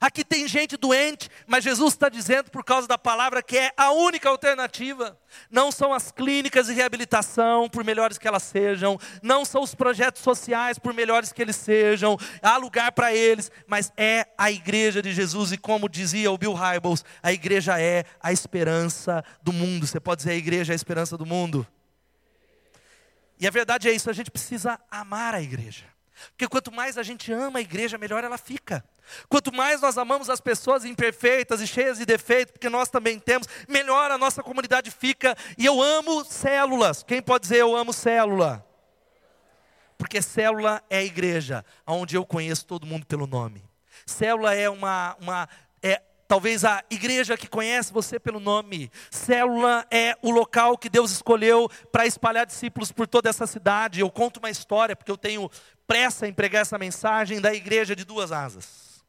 Aqui 0.00 0.24
tem 0.24 0.46
gente 0.46 0.76
doente, 0.76 1.28
mas 1.46 1.64
Jesus 1.64 1.94
está 1.94 2.08
dizendo, 2.08 2.50
por 2.50 2.64
causa 2.64 2.86
da 2.86 2.98
palavra, 2.98 3.42
que 3.42 3.56
é 3.56 3.72
a 3.76 3.90
única 3.92 4.28
alternativa. 4.28 5.18
Não 5.50 5.72
são 5.72 5.92
as 5.92 6.12
clínicas 6.12 6.66
de 6.66 6.74
reabilitação, 6.74 7.68
por 7.68 7.84
melhores 7.84 8.18
que 8.18 8.28
elas 8.28 8.42
sejam, 8.42 8.98
não 9.22 9.44
são 9.44 9.62
os 9.62 9.74
projetos 9.74 10.22
sociais, 10.22 10.78
por 10.78 10.92
melhores 10.92 11.32
que 11.32 11.40
eles 11.40 11.56
sejam, 11.56 12.18
há 12.42 12.56
lugar 12.56 12.92
para 12.92 13.14
eles, 13.14 13.50
mas 13.66 13.92
é 13.96 14.26
a 14.36 14.50
igreja 14.50 15.00
de 15.00 15.12
Jesus, 15.12 15.52
e 15.52 15.56
como 15.56 15.88
dizia 15.88 16.30
o 16.30 16.38
Bill 16.38 16.54
Hybels, 16.54 17.04
a 17.22 17.32
igreja 17.32 17.80
é 17.80 18.04
a 18.22 18.32
esperança 18.32 19.24
do 19.42 19.52
mundo. 19.52 19.86
Você 19.86 20.00
pode 20.00 20.18
dizer 20.18 20.32
a 20.32 20.36
igreja 20.36 20.72
é 20.72 20.74
a 20.74 20.76
esperança 20.76 21.16
do 21.16 21.24
mundo? 21.24 21.66
E 23.38 23.46
a 23.46 23.50
verdade 23.50 23.88
é 23.88 23.92
isso, 23.92 24.10
a 24.10 24.12
gente 24.12 24.30
precisa 24.30 24.78
amar 24.90 25.34
a 25.34 25.40
igreja. 25.40 25.89
Porque 26.30 26.48
quanto 26.48 26.72
mais 26.72 26.98
a 26.98 27.02
gente 27.02 27.32
ama 27.32 27.58
a 27.58 27.62
igreja, 27.62 27.98
melhor 27.98 28.24
ela 28.24 28.38
fica. 28.38 28.84
Quanto 29.28 29.52
mais 29.54 29.80
nós 29.80 29.98
amamos 29.98 30.30
as 30.30 30.40
pessoas 30.40 30.84
imperfeitas 30.84 31.60
e 31.60 31.66
cheias 31.66 31.98
de 31.98 32.06
defeitos, 32.06 32.52
porque 32.52 32.68
nós 32.68 32.88
também 32.88 33.18
temos, 33.18 33.48
melhor 33.68 34.10
a 34.10 34.18
nossa 34.18 34.42
comunidade 34.42 34.90
fica. 34.90 35.36
E 35.58 35.66
eu 35.66 35.82
amo 35.82 36.24
células. 36.24 37.02
Quem 37.02 37.20
pode 37.20 37.42
dizer 37.42 37.58
eu 37.58 37.76
amo 37.76 37.92
célula? 37.92 38.66
Porque 39.98 40.22
célula 40.22 40.82
é 40.88 40.98
a 40.98 41.04
igreja, 41.04 41.64
onde 41.86 42.16
eu 42.16 42.24
conheço 42.24 42.64
todo 42.66 42.86
mundo 42.86 43.04
pelo 43.06 43.26
nome. 43.26 43.62
Célula 44.06 44.54
é 44.54 44.68
uma, 44.68 45.14
uma 45.20 45.48
é 45.82 46.00
talvez 46.26 46.64
a 46.64 46.84
igreja 46.88 47.36
que 47.36 47.48
conhece 47.48 47.92
você 47.92 48.18
pelo 48.18 48.38
nome. 48.40 48.90
Célula 49.10 49.84
é 49.90 50.16
o 50.22 50.30
local 50.30 50.78
que 50.78 50.88
Deus 50.88 51.10
escolheu 51.10 51.68
para 51.90 52.06
espalhar 52.06 52.46
discípulos 52.46 52.92
por 52.92 53.06
toda 53.06 53.28
essa 53.28 53.46
cidade. 53.46 54.00
Eu 54.00 54.10
conto 54.10 54.38
uma 54.38 54.48
história, 54.48 54.94
porque 54.94 55.10
eu 55.10 55.18
tenho 55.18 55.50
pressa 55.90 56.28
em 56.28 56.32
pregar 56.32 56.62
essa 56.62 56.78
mensagem 56.78 57.40
da 57.40 57.52
igreja 57.52 57.96
de 57.96 58.04
duas 58.04 58.30
asas. 58.30 59.04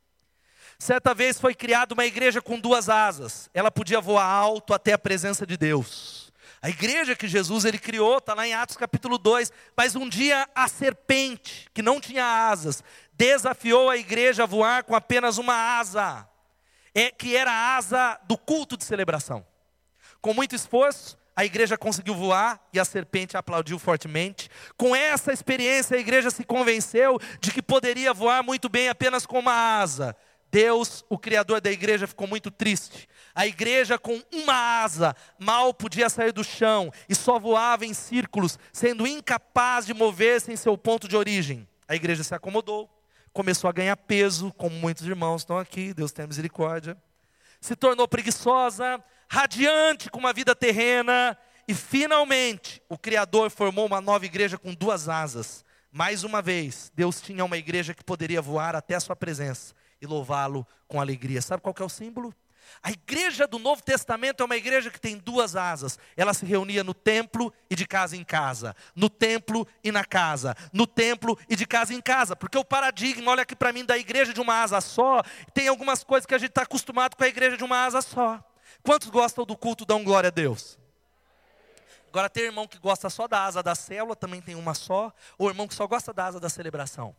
Certa 0.80 1.14
vez 1.14 1.40
foi 1.40 1.54
criada 1.54 1.94
uma 1.94 2.08
igreja 2.08 2.42
com 2.42 2.60
duas 2.60 2.90
asas. 2.90 3.52
Ela 3.54 3.70
podia 3.70 4.02
voar 4.02 4.26
alto 4.26 4.74
até 4.74 4.92
a 4.92 4.98
presença 4.98 5.46
de 5.46 5.56
Deus. 5.56 6.34
A 6.60 6.72
igreja 6.72 7.16
que 7.16 7.28
Jesus 7.28 7.66
ele 7.66 7.78
criou, 7.78 8.18
está 8.18 8.34
lá 8.34 8.48
em 8.48 8.56
Atos 8.56 8.78
capítulo 8.78 9.20
2. 9.20 9.52
Mas 9.78 9.96
um 9.96 10.10
dia 10.10 10.50
a 10.56 10.68
serpente, 10.68 11.70
que 11.72 11.84
não 11.84 12.02
tinha 12.02 12.50
asas, 12.50 12.84
desafiou 13.14 13.88
a 13.88 13.98
igreja 13.98 14.42
a 14.42 14.48
voar 14.48 14.84
com 14.84 14.96
apenas 14.96 15.38
uma 15.38 15.54
asa, 15.54 16.28
é, 16.96 17.12
que 17.12 17.36
era 17.36 17.52
a 17.52 17.76
asa 17.78 18.20
do 18.24 18.40
culto 18.40 18.76
de 18.76 18.86
celebração. 18.86 19.46
Com 20.20 20.34
muito 20.34 20.56
esforço, 20.56 21.16
a 21.36 21.46
igreja 21.46 21.78
conseguiu 21.78 22.14
voar 22.14 22.62
e 22.74 22.80
a 22.80 22.86
serpente 22.86 23.38
aplaudiu 23.38 23.80
fortemente. 23.80 24.50
Com 24.78 24.96
essa 24.96 25.32
experiência, 25.32 25.96
a 25.96 26.00
igreja 26.00 26.30
se 26.30 26.44
convenceu 26.44 27.18
de 27.40 27.52
que 27.52 27.62
poderia 27.62 28.14
voar 28.14 28.44
muito 28.44 28.68
bem 28.68 28.90
apenas 28.90 29.26
com 29.26 29.40
uma 29.40 29.80
asa. 29.80 30.16
Deus, 30.52 31.06
o 31.08 31.18
Criador 31.18 31.62
da 31.62 31.72
igreja, 31.72 32.06
ficou 32.06 32.28
muito 32.28 32.52
triste. 32.52 33.08
A 33.34 33.48
igreja, 33.48 33.98
com 33.98 34.22
uma 34.34 34.84
asa, 34.84 35.16
mal 35.40 35.74
podia 35.74 36.10
sair 36.10 36.34
do 36.34 36.44
chão 36.44 36.92
e 37.08 37.16
só 37.16 37.40
voava 37.40 37.86
em 37.86 37.94
círculos, 37.94 38.60
sendo 38.74 39.08
incapaz 39.08 39.86
de 39.86 39.94
mover-se 39.94 40.52
em 40.52 40.58
seu 40.58 40.78
ponto 40.78 41.08
de 41.08 41.16
origem. 41.16 41.66
A 41.88 41.96
igreja 41.96 42.24
se 42.24 42.36
acomodou, 42.36 42.90
começou 43.32 43.70
a 43.70 43.74
ganhar 43.74 43.96
peso, 43.96 44.52
como 44.58 44.76
muitos 44.76 45.08
irmãos 45.08 45.44
estão 45.44 45.58
aqui, 45.58 45.94
Deus 45.94 46.12
tem 46.12 46.28
misericórdia. 46.28 46.98
Se 47.62 47.76
tornou 47.76 48.08
preguiçosa, 48.08 49.02
radiante 49.34 50.10
com 50.10 50.20
uma 50.20 50.34
vida 50.34 50.54
terrena, 50.54 51.38
e 51.66 51.74
finalmente 51.74 52.84
o 52.90 52.98
Criador 52.98 53.50
formou 53.50 53.86
uma 53.86 54.02
nova 54.02 54.26
igreja 54.26 54.58
com 54.58 54.74
duas 54.74 55.08
asas. 55.08 55.64
Mais 55.90 56.26
uma 56.26 56.42
vez, 56.42 56.92
Deus 56.94 57.22
tinha 57.22 57.46
uma 57.46 57.56
igreja 57.56 57.94
que 57.94 58.04
poderia 58.04 58.42
voar 58.42 58.76
até 58.76 58.94
a 58.94 59.00
sua 59.00 59.16
presença 59.16 59.74
e 60.02 60.06
louvá-lo 60.06 60.68
com 60.86 61.00
alegria. 61.00 61.42
Sabe 61.42 61.62
qual 61.64 61.74
é 61.80 61.84
o 61.84 61.88
símbolo? 61.88 62.36
A 62.84 62.92
igreja 62.92 63.48
do 63.48 63.58
Novo 63.58 63.82
Testamento 63.82 64.44
é 64.44 64.46
uma 64.46 64.58
igreja 64.58 64.92
que 64.92 65.00
tem 65.00 65.18
duas 65.18 65.56
asas. 65.56 65.98
Ela 66.18 66.34
se 66.34 66.46
reunia 66.46 66.84
no 66.84 66.94
templo 66.94 67.54
e 67.70 67.76
de 67.76 67.88
casa 67.88 68.18
em 68.18 68.26
casa. 68.26 68.76
No 68.94 69.10
templo 69.10 69.66
e 69.82 69.94
na 69.94 70.04
casa. 70.04 70.58
No 70.74 70.86
templo 70.86 71.40
e 71.50 71.56
de 71.56 71.66
casa 71.66 71.94
em 71.94 72.02
casa. 72.02 72.36
Porque 72.36 72.58
o 72.58 72.66
paradigma, 72.66 73.32
olha 73.32 73.44
aqui 73.44 73.56
para 73.56 73.72
mim, 73.72 73.86
da 73.86 73.98
igreja 73.98 74.34
de 74.34 74.42
uma 74.42 74.62
asa 74.62 74.82
só, 74.82 75.24
tem 75.54 75.70
algumas 75.70 76.04
coisas 76.04 76.26
que 76.26 76.36
a 76.36 76.38
gente 76.38 76.50
está 76.50 76.64
acostumado 76.64 77.16
com 77.16 77.24
a 77.24 77.30
igreja 77.30 77.56
de 77.56 77.64
uma 77.64 77.86
asa 77.86 78.02
só. 78.02 78.44
Quantos 78.84 79.10
gostam 79.10 79.46
do 79.46 79.56
culto, 79.56 79.86
dão 79.86 80.04
glória 80.04 80.28
a 80.30 80.32
Deus? 80.32 80.78
Agora 82.10 82.30
tem 82.30 82.44
irmão 82.44 82.68
que 82.68 82.78
gosta 82.78 83.10
só 83.10 83.28
da 83.28 83.46
asa 83.46 83.64
da 83.64 83.74
célula, 83.74 84.16
também 84.16 84.42
tem 84.42 84.56
uma 84.56 84.74
só. 84.74 85.14
Ou 85.38 85.48
irmão 85.50 85.68
que 85.68 85.74
só 85.74 85.88
gosta 85.88 86.12
da 86.12 86.26
asa 86.26 86.40
da 86.40 86.50
celebração. 86.50 87.16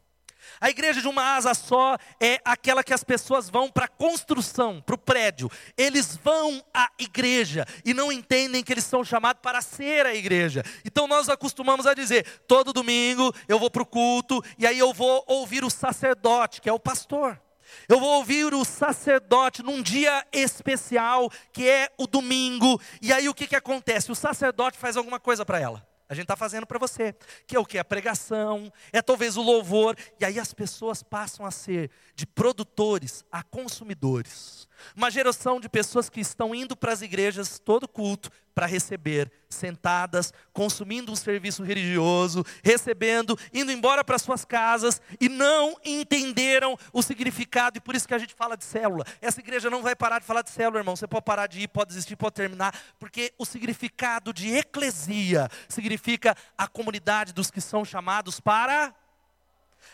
A 0.60 0.70
igreja 0.70 1.00
de 1.00 1.08
uma 1.08 1.36
asa 1.36 1.54
só 1.54 1.96
é 2.20 2.40
aquela 2.44 2.82
que 2.82 2.92
as 2.92 3.04
pessoas 3.04 3.48
vão 3.48 3.70
para 3.70 3.86
a 3.86 3.88
construção, 3.88 4.80
para 4.80 4.94
o 4.94 4.98
prédio. 4.98 5.50
Eles 5.76 6.16
vão 6.16 6.62
à 6.74 6.90
igreja 6.98 7.64
e 7.84 7.94
não 7.94 8.12
entendem 8.12 8.62
que 8.62 8.72
eles 8.72 8.84
são 8.84 9.04
chamados 9.04 9.40
para 9.40 9.62
ser 9.62 10.04
a 10.04 10.14
igreja. 10.14 10.64
Então 10.84 11.06
nós 11.06 11.28
acostumamos 11.28 11.86
a 11.86 11.94
dizer: 11.94 12.26
todo 12.46 12.72
domingo 12.72 13.32
eu 13.48 13.58
vou 13.58 13.70
para 13.70 13.82
o 13.82 13.86
culto 13.86 14.42
e 14.58 14.66
aí 14.66 14.78
eu 14.78 14.92
vou 14.92 15.24
ouvir 15.26 15.64
o 15.64 15.70
sacerdote, 15.70 16.60
que 16.60 16.68
é 16.68 16.72
o 16.72 16.80
pastor. 16.80 17.40
Eu 17.88 18.00
vou 18.00 18.16
ouvir 18.16 18.54
o 18.54 18.64
sacerdote 18.64 19.62
num 19.62 19.82
dia 19.82 20.26
especial, 20.32 21.30
que 21.52 21.68
é 21.68 21.90
o 21.98 22.06
domingo. 22.06 22.80
E 23.00 23.12
aí 23.12 23.28
o 23.28 23.34
que, 23.34 23.46
que 23.46 23.56
acontece? 23.56 24.10
O 24.10 24.14
sacerdote 24.14 24.78
faz 24.78 24.96
alguma 24.96 25.20
coisa 25.20 25.44
para 25.44 25.60
ela. 25.60 25.86
A 26.12 26.14
gente 26.14 26.24
está 26.24 26.36
fazendo 26.36 26.66
para 26.66 26.78
você. 26.78 27.14
Que 27.46 27.56
é 27.56 27.58
o 27.58 27.64
que? 27.64 27.78
A 27.78 27.84
pregação, 27.84 28.70
é 28.92 29.00
talvez 29.00 29.38
o 29.38 29.42
louvor. 29.42 29.96
E 30.20 30.26
aí 30.26 30.38
as 30.38 30.52
pessoas 30.52 31.02
passam 31.02 31.46
a 31.46 31.50
ser 31.50 31.90
de 32.14 32.26
produtores 32.26 33.24
a 33.32 33.42
consumidores. 33.42 34.68
Uma 34.94 35.10
geração 35.10 35.58
de 35.58 35.70
pessoas 35.70 36.10
que 36.10 36.20
estão 36.20 36.54
indo 36.54 36.76
para 36.76 36.92
as 36.92 37.00
igrejas 37.00 37.58
todo 37.58 37.88
culto 37.88 38.30
para 38.54 38.66
receber, 38.66 39.30
sentadas, 39.48 40.32
consumindo 40.52 41.12
um 41.12 41.16
serviço 41.16 41.62
religioso, 41.62 42.44
recebendo, 42.62 43.38
indo 43.52 43.72
embora 43.72 44.04
para 44.04 44.18
suas 44.18 44.44
casas 44.44 45.00
e 45.20 45.28
não 45.28 45.76
entenderam 45.84 46.76
o 46.92 47.02
significado, 47.02 47.78
e 47.78 47.80
por 47.80 47.94
isso 47.94 48.08
que 48.08 48.14
a 48.14 48.18
gente 48.18 48.34
fala 48.34 48.56
de 48.56 48.64
célula. 48.64 49.04
Essa 49.20 49.40
igreja 49.40 49.70
não 49.70 49.82
vai 49.82 49.94
parar 49.94 50.18
de 50.18 50.26
falar 50.26 50.42
de 50.42 50.50
célula, 50.50 50.80
irmão. 50.80 50.96
Você 50.96 51.06
pode 51.06 51.24
parar 51.24 51.46
de 51.46 51.60
ir, 51.60 51.68
pode 51.68 51.88
desistir, 51.88 52.16
pode 52.16 52.34
terminar, 52.34 52.74
porque 52.98 53.32
o 53.38 53.44
significado 53.44 54.32
de 54.32 54.54
eclesia 54.54 55.48
significa 55.68 56.36
a 56.56 56.66
comunidade 56.66 57.32
dos 57.32 57.50
que 57.50 57.60
são 57.60 57.84
chamados 57.84 58.40
para 58.40 58.94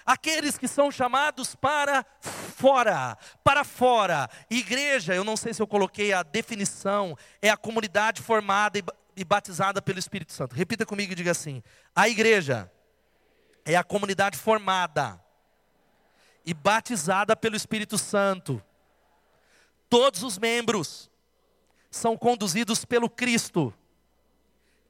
aqueles 0.09 0.57
que 0.57 0.67
são 0.67 0.91
chamados 0.91 1.55
para 1.55 2.03
fora, 2.23 3.19
para 3.45 3.63
fora. 3.63 4.27
Igreja, 4.49 5.15
eu 5.15 5.23
não 5.23 5.37
sei 5.37 5.53
se 5.53 5.61
eu 5.61 5.67
coloquei 5.67 6.15
a 6.15 6.23
definição, 6.23 7.15
é 7.43 7.51
a 7.51 7.59
comunidade 7.59 8.23
formada 8.23 8.79
e 9.15 9.23
batizada 9.23 9.83
pelo 9.83 9.99
Espírito 9.99 10.33
Santo. 10.33 10.55
Repita 10.55 10.87
comigo 10.87 11.13
e 11.13 11.15
diga 11.15 11.33
assim: 11.33 11.63
a 11.95 12.09
igreja 12.09 12.73
é 13.67 13.77
a 13.77 13.85
comunidade 13.85 14.39
formada 14.39 15.23
e 16.43 16.55
batizada 16.55 17.37
pelo 17.37 17.55
Espírito 17.55 17.99
Santo. 17.99 18.65
Todos 19.91 20.23
os 20.23 20.39
membros 20.39 21.11
são 21.91 22.17
conduzidos 22.17 22.83
pelo 22.83 23.11
Cristo, 23.11 23.75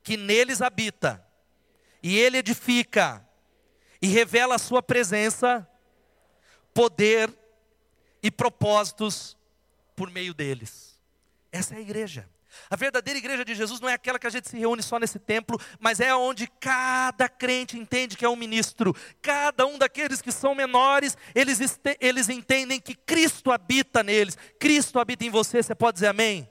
que 0.05 0.17
neles 0.17 0.63
habita, 0.63 1.27
e 2.01 2.17
ele 2.17 2.39
edifica 2.39 3.28
e 4.01 4.07
revela 4.07 4.55
a 4.55 4.59
sua 4.59 4.83
presença, 4.83 5.69
poder 6.73 7.33
e 8.23 8.31
propósitos 8.31 9.37
por 9.97 10.11
meio 10.11 10.33
deles. 10.33 10.99
Essa 11.51 11.75
é 11.75 11.79
a 11.79 11.81
igreja. 11.81 12.29
A 12.71 12.77
verdadeira 12.77 13.19
igreja 13.19 13.45
de 13.45 13.55
Jesus 13.55 13.81
não 13.81 13.89
é 13.89 13.95
aquela 13.95 14.19
que 14.19 14.27
a 14.27 14.31
gente 14.31 14.49
se 14.49 14.59
reúne 14.59 14.83
só 14.83 14.99
nesse 14.99 15.19
templo, 15.19 15.61
mas 15.79 16.01
é 16.01 16.15
onde 16.15 16.47
cada 16.61 17.29
crente 17.29 17.79
entende 17.79 18.17
que 18.17 18.25
é 18.25 18.29
um 18.29 18.37
ministro. 18.37 18.95
Cada 19.23 19.67
um 19.67 19.79
daqueles 19.79 20.21
que 20.21 20.33
são 20.33 20.55
menores, 20.55 21.17
eles, 21.35 21.59
eles 22.01 22.29
entendem 22.29 22.81
que 22.81 22.95
Cristo 22.95 23.53
habita 23.53 24.03
neles. 24.03 24.37
Cristo 24.59 24.99
habita 24.99 25.25
em 25.25 25.31
você, 25.31 25.63
você 25.63 25.75
pode 25.75 25.97
dizer 25.97 26.09
amém? 26.09 26.51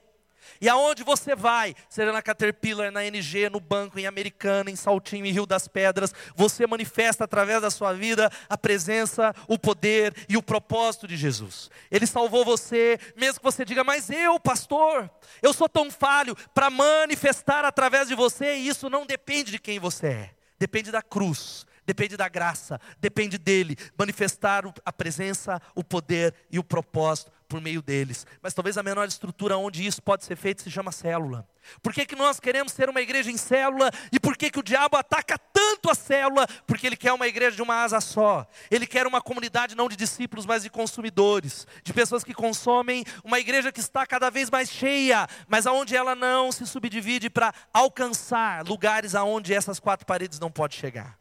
E 0.60 0.70
aonde 0.70 1.04
você 1.04 1.36
vai, 1.36 1.76
seja 1.90 2.12
na 2.12 2.22
Caterpillar, 2.22 2.92
na 2.92 3.06
NG, 3.06 3.50
no 3.50 3.60
banco, 3.60 4.00
em 4.00 4.06
Americana, 4.06 4.70
em 4.70 4.76
Saltinho, 4.76 5.26
em 5.26 5.32
Rio 5.32 5.46
das 5.46 5.68
Pedras, 5.68 6.14
você 6.36 6.66
manifesta 6.66 7.24
através 7.24 7.62
da 7.62 7.70
sua 7.70 7.94
vida 7.94 8.32
a 8.50 8.58
presença, 8.58 9.34
o 9.48 9.58
poder 9.58 10.14
e 10.28 10.38
o 10.38 10.44
propósito 10.44 11.08
de 11.08 11.16
Jesus. 11.16 11.70
Ele 11.92 12.08
salvou 12.08 12.44
você, 12.44 13.00
mesmo 13.16 13.40
que 13.40 13.44
você 13.44 13.64
diga, 13.64 13.84
mas 13.84 14.10
eu, 14.10 14.40
pastor, 14.40 15.10
eu 15.42 15.54
sou 15.54 15.70
tão 15.70 15.92
falho 15.92 16.36
para 16.54 16.70
manifestar 16.70 17.66
através 17.66 18.08
de 18.08 18.16
você, 18.16 18.56
e 18.56 18.68
isso 18.68 18.90
não 18.90 19.06
depende 19.06 19.52
de 19.52 19.60
quem 19.60 19.80
você 19.80 20.08
é, 20.08 20.30
depende 20.60 20.92
da 20.92 21.02
cruz 21.02 21.66
depende 21.88 22.18
da 22.18 22.28
graça, 22.28 22.82
depende 23.00 23.38
dele 23.38 23.78
manifestar 23.98 24.66
a 24.84 24.92
presença, 24.92 25.62
o 25.74 25.82
poder 25.82 26.36
e 26.52 26.60
o 26.60 26.64
propósito 26.64 27.32
por 27.48 27.62
meio 27.62 27.82
deles. 27.82 28.26
Mas 28.42 28.54
talvez 28.54 28.78
a 28.78 28.84
menor 28.84 29.08
estrutura 29.08 29.58
onde 29.58 29.86
isso 29.86 30.02
pode 30.02 30.26
ser 30.26 30.36
feito 30.36 30.62
se 30.62 30.70
chama 30.72 30.92
célula. 30.92 31.48
Por 31.82 31.94
que, 31.94 32.06
que 32.06 32.16
nós 32.16 32.40
queremos 32.40 32.72
ser 32.72 32.90
uma 32.90 33.02
igreja 33.02 33.32
em 33.32 33.38
célula? 33.38 33.92
E 34.12 34.20
por 34.20 34.38
que, 34.38 34.50
que 34.50 34.60
o 34.60 34.64
diabo 34.64 34.98
ataca 34.98 35.38
tanto 35.38 35.90
a 35.90 35.96
célula? 35.96 36.48
Porque 36.66 36.88
ele 36.88 36.96
quer 36.96 37.14
uma 37.14 37.28
igreja 37.28 37.56
de 37.56 37.62
uma 37.62 37.84
asa 37.84 38.00
só. 38.00 38.48
Ele 38.70 38.86
quer 38.86 39.06
uma 39.06 39.22
comunidade 39.22 39.76
não 39.76 39.90
de 39.90 39.96
discípulos, 39.96 40.46
mas 40.46 40.64
de 40.64 40.70
consumidores, 40.70 41.68
de 41.84 41.94
pessoas 41.94 42.24
que 42.24 42.34
consomem, 42.34 43.04
uma 43.24 43.40
igreja 43.40 43.72
que 43.72 43.80
está 43.80 44.06
cada 44.06 44.30
vez 44.30 44.50
mais 44.50 44.70
cheia, 44.70 45.28
mas 45.48 45.68
aonde 45.68 45.96
ela 45.96 46.16
não 46.16 46.52
se 46.52 46.66
subdivide 46.66 47.30
para 47.30 47.54
alcançar 47.74 48.66
lugares 48.66 49.16
aonde 49.16 49.54
essas 49.54 49.80
quatro 49.80 50.06
paredes 50.06 50.40
não 50.40 50.52
podem 50.52 50.78
chegar 50.78 51.18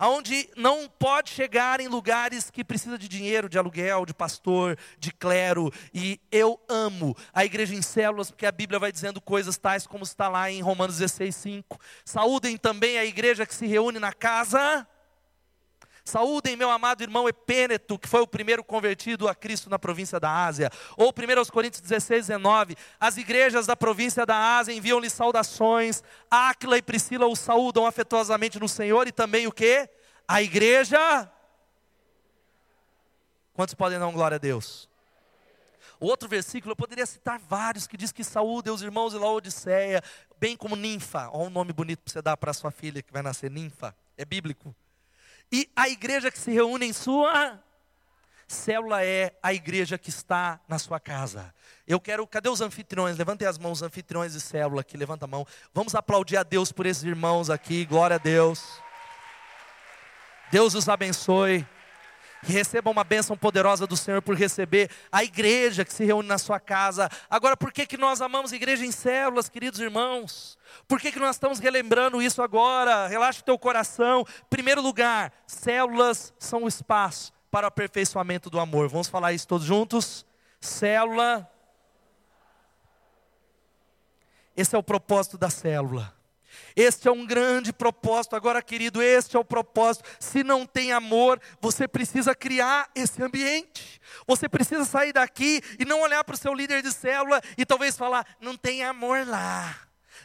aonde 0.00 0.48
não 0.56 0.88
pode 0.88 1.28
chegar 1.28 1.78
em 1.78 1.86
lugares 1.86 2.50
que 2.50 2.64
precisa 2.64 2.96
de 2.96 3.06
dinheiro, 3.06 3.50
de 3.50 3.58
aluguel, 3.58 4.06
de 4.06 4.14
pastor, 4.14 4.78
de 4.98 5.12
clero. 5.12 5.70
E 5.92 6.18
eu 6.32 6.58
amo 6.70 7.14
a 7.34 7.44
igreja 7.44 7.74
em 7.74 7.82
células, 7.82 8.30
porque 8.30 8.46
a 8.46 8.52
Bíblia 8.52 8.78
vai 8.78 8.90
dizendo 8.90 9.20
coisas 9.20 9.58
tais 9.58 9.86
como 9.86 10.02
está 10.02 10.26
lá 10.26 10.50
em 10.50 10.62
Romanos 10.62 10.96
16, 10.96 11.36
5. 11.36 11.78
Saúdem 12.02 12.56
também 12.56 12.98
a 12.98 13.04
igreja 13.04 13.44
que 13.44 13.54
se 13.54 13.66
reúne 13.66 13.98
na 13.98 14.14
casa. 14.14 14.88
Saúdem 16.10 16.56
meu 16.56 16.70
amado 16.70 17.02
irmão 17.02 17.28
Epêneto, 17.28 17.98
que 17.98 18.08
foi 18.08 18.20
o 18.20 18.26
primeiro 18.26 18.64
convertido 18.64 19.28
a 19.28 19.34
Cristo 19.34 19.70
na 19.70 19.78
província 19.78 20.18
da 20.18 20.30
Ásia. 20.30 20.70
Ou 20.96 21.10
1 21.10 21.50
Coríntios 21.50 21.80
16, 21.80 22.26
19. 22.26 22.76
As 22.98 23.16
igrejas 23.16 23.66
da 23.66 23.76
província 23.76 24.26
da 24.26 24.58
Ásia 24.58 24.72
enviam-lhe 24.72 25.08
saudações. 25.08 26.02
Áquila 26.30 26.76
e 26.76 26.82
Priscila 26.82 27.26
o 27.26 27.36
saúdam 27.36 27.86
afetuosamente 27.86 28.58
no 28.58 28.68
Senhor. 28.68 29.06
E 29.06 29.12
também 29.12 29.46
o 29.46 29.52
que? 29.52 29.88
A 30.26 30.42
igreja. 30.42 31.30
Quantos 33.54 33.74
podem 33.74 33.98
dar 33.98 34.10
glória 34.10 34.34
a 34.34 34.38
Deus? 34.38 34.88
Outro 36.00 36.28
versículo, 36.28 36.72
eu 36.72 36.76
poderia 36.76 37.04
citar 37.06 37.38
vários, 37.38 37.86
que 37.86 37.96
diz 37.96 38.10
que 38.10 38.24
saúde 38.24 38.70
os 38.70 38.82
irmãos 38.82 39.12
de 39.12 39.18
Laodiceia, 39.18 40.02
bem 40.38 40.56
como 40.56 40.74
ninfa. 40.74 41.28
Olha 41.30 41.46
um 41.46 41.50
nome 41.50 41.72
bonito 41.72 42.00
para 42.00 42.12
você 42.12 42.22
dar 42.22 42.36
para 42.36 42.52
sua 42.54 42.70
filha 42.70 43.02
que 43.02 43.12
vai 43.12 43.22
nascer, 43.22 43.50
ninfa. 43.50 43.94
É 44.16 44.24
bíblico. 44.24 44.74
E 45.52 45.68
a 45.74 45.88
igreja 45.88 46.30
que 46.30 46.38
se 46.38 46.50
reúne 46.50 46.86
em 46.86 46.92
sua 46.92 47.58
célula 48.46 49.04
é 49.04 49.32
a 49.42 49.54
igreja 49.54 49.96
que 49.96 50.10
está 50.10 50.60
na 50.68 50.78
sua 50.78 50.98
casa. 50.98 51.54
Eu 51.86 52.00
quero, 52.00 52.26
cadê 52.26 52.48
os 52.48 52.60
anfitriões? 52.60 53.16
Levantem 53.16 53.46
as 53.46 53.58
mãos, 53.58 53.82
anfitriões 53.82 54.32
de 54.32 54.40
célula 54.40 54.80
aqui, 54.80 54.96
levanta 54.96 55.24
a 55.24 55.28
mão. 55.28 55.46
Vamos 55.72 55.94
aplaudir 55.94 56.36
a 56.36 56.42
Deus 56.42 56.72
por 56.72 56.86
esses 56.86 57.02
irmãos 57.04 57.50
aqui, 57.50 57.84
glória 57.84 58.16
a 58.16 58.18
Deus. 58.18 58.64
Deus 60.50 60.74
os 60.74 60.88
abençoe. 60.88 61.66
Que 62.42 62.52
recebam 62.52 62.92
uma 62.92 63.04
bênção 63.04 63.36
poderosa 63.36 63.86
do 63.86 63.96
Senhor 63.96 64.22
por 64.22 64.34
receber 64.34 64.90
a 65.12 65.22
igreja 65.22 65.84
que 65.84 65.92
se 65.92 66.04
reúne 66.04 66.28
na 66.28 66.38
sua 66.38 66.58
casa. 66.58 67.10
Agora, 67.28 67.56
por 67.56 67.72
que, 67.72 67.86
que 67.86 67.96
nós 67.96 68.20
amamos 68.20 68.52
igreja 68.52 68.84
em 68.84 68.92
células, 68.92 69.48
queridos 69.48 69.78
irmãos? 69.78 70.58
Por 70.88 71.00
que, 71.00 71.12
que 71.12 71.18
nós 71.18 71.36
estamos 71.36 71.58
relembrando 71.58 72.22
isso 72.22 72.42
agora? 72.42 73.06
Relaxa 73.06 73.40
o 73.40 73.44
teu 73.44 73.58
coração. 73.58 74.24
Primeiro 74.48 74.80
lugar, 74.80 75.32
células 75.46 76.32
são 76.38 76.64
o 76.64 76.68
espaço 76.68 77.32
para 77.50 77.66
o 77.66 77.68
aperfeiçoamento 77.68 78.48
do 78.48 78.60
amor. 78.60 78.88
Vamos 78.88 79.08
falar 79.08 79.32
isso 79.32 79.46
todos 79.46 79.66
juntos? 79.66 80.24
Célula. 80.60 81.50
Esse 84.56 84.74
é 84.74 84.78
o 84.78 84.82
propósito 84.82 85.36
da 85.36 85.50
célula. 85.50 86.19
Este 86.74 87.08
é 87.08 87.12
um 87.12 87.26
grande 87.26 87.72
propósito. 87.72 88.36
Agora, 88.36 88.62
querido, 88.62 89.02
este 89.02 89.36
é 89.36 89.38
o 89.38 89.44
propósito. 89.44 90.08
Se 90.18 90.42
não 90.42 90.66
tem 90.66 90.92
amor, 90.92 91.40
você 91.60 91.86
precisa 91.86 92.34
criar 92.34 92.90
esse 92.94 93.22
ambiente. 93.22 94.00
Você 94.26 94.48
precisa 94.48 94.84
sair 94.84 95.12
daqui 95.12 95.62
e 95.78 95.84
não 95.84 96.00
olhar 96.00 96.24
para 96.24 96.34
o 96.34 96.38
seu 96.38 96.54
líder 96.54 96.82
de 96.82 96.92
célula 96.92 97.40
e 97.56 97.64
talvez 97.66 97.96
falar: 97.96 98.26
não 98.40 98.56
tem 98.56 98.82
amor 98.82 99.26
lá. 99.26 99.76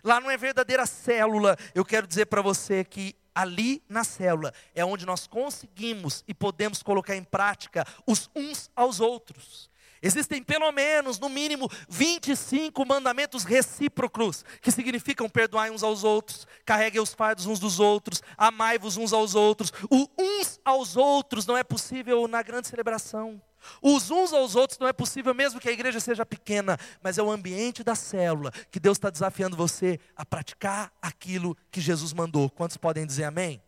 Lá 0.04 0.20
não 0.20 0.30
é 0.30 0.38
verdadeira 0.38 0.86
célula. 0.86 1.58
Eu 1.74 1.84
quero 1.84 2.08
dizer 2.08 2.26
para 2.28 2.42
você 2.42 2.84
que 2.84 3.16
ali 3.34 3.84
na 3.90 4.04
célula 4.04 4.54
é 4.74 4.86
onde 4.86 5.06
nós 5.06 5.28
conseguimos 5.28 6.24
e 6.28 6.34
podemos 6.34 6.82
colocar 6.82 7.16
em 7.16 7.24
prática 7.24 7.86
os 8.08 8.30
uns 8.36 8.70
aos 8.76 9.00
outros. 9.00 9.70
Existem 10.06 10.44
pelo 10.44 10.72
menos, 10.72 11.18
no 11.18 11.28
mínimo, 11.28 11.68
25 11.90 12.86
mandamentos 12.86 13.44
recíprocos, 13.44 14.46
que 14.62 14.70
significam 14.70 15.28
perdoar 15.28 15.72
uns 15.72 15.82
aos 15.82 16.04
outros, 16.04 16.46
carreguem 16.64 17.02
os 17.02 17.12
fardos 17.12 17.48
uns 17.48 17.58
dos 17.58 17.80
outros, 17.80 18.22
amai-vos 18.38 18.98
uns 18.98 19.12
aos 19.12 19.34
outros. 19.34 19.74
O 19.90 20.08
uns 20.16 20.60
aos 20.64 20.96
outros 20.96 21.48
não 21.48 21.58
é 21.58 21.64
possível 21.64 22.28
na 22.28 22.44
grande 22.44 22.68
celebração. 22.68 23.42
Os 23.82 24.12
uns 24.12 24.32
aos 24.32 24.56
outros 24.56 24.78
não 24.78 24.88
é 24.88 24.94
possível, 24.94 25.34
mesmo 25.34 25.60
que 25.60 25.68
a 25.68 25.72
igreja 25.72 26.00
seja 26.00 26.24
pequena, 26.24 26.78
mas 27.02 27.18
é 27.18 27.24
o 27.24 27.32
ambiente 27.32 27.84
da 27.84 27.96
célula 27.96 28.52
que 28.70 28.80
Deus 28.80 28.98
está 28.98 29.10
desafiando 29.10 29.58
você 29.58 30.00
a 30.16 30.24
praticar 30.24 30.94
aquilo 31.02 31.58
que 31.72 31.82
Jesus 31.82 32.14
mandou. 32.14 32.48
Quantos 32.52 32.78
podem 32.78 33.08
dizer 33.08 33.24
amém? 33.24 33.60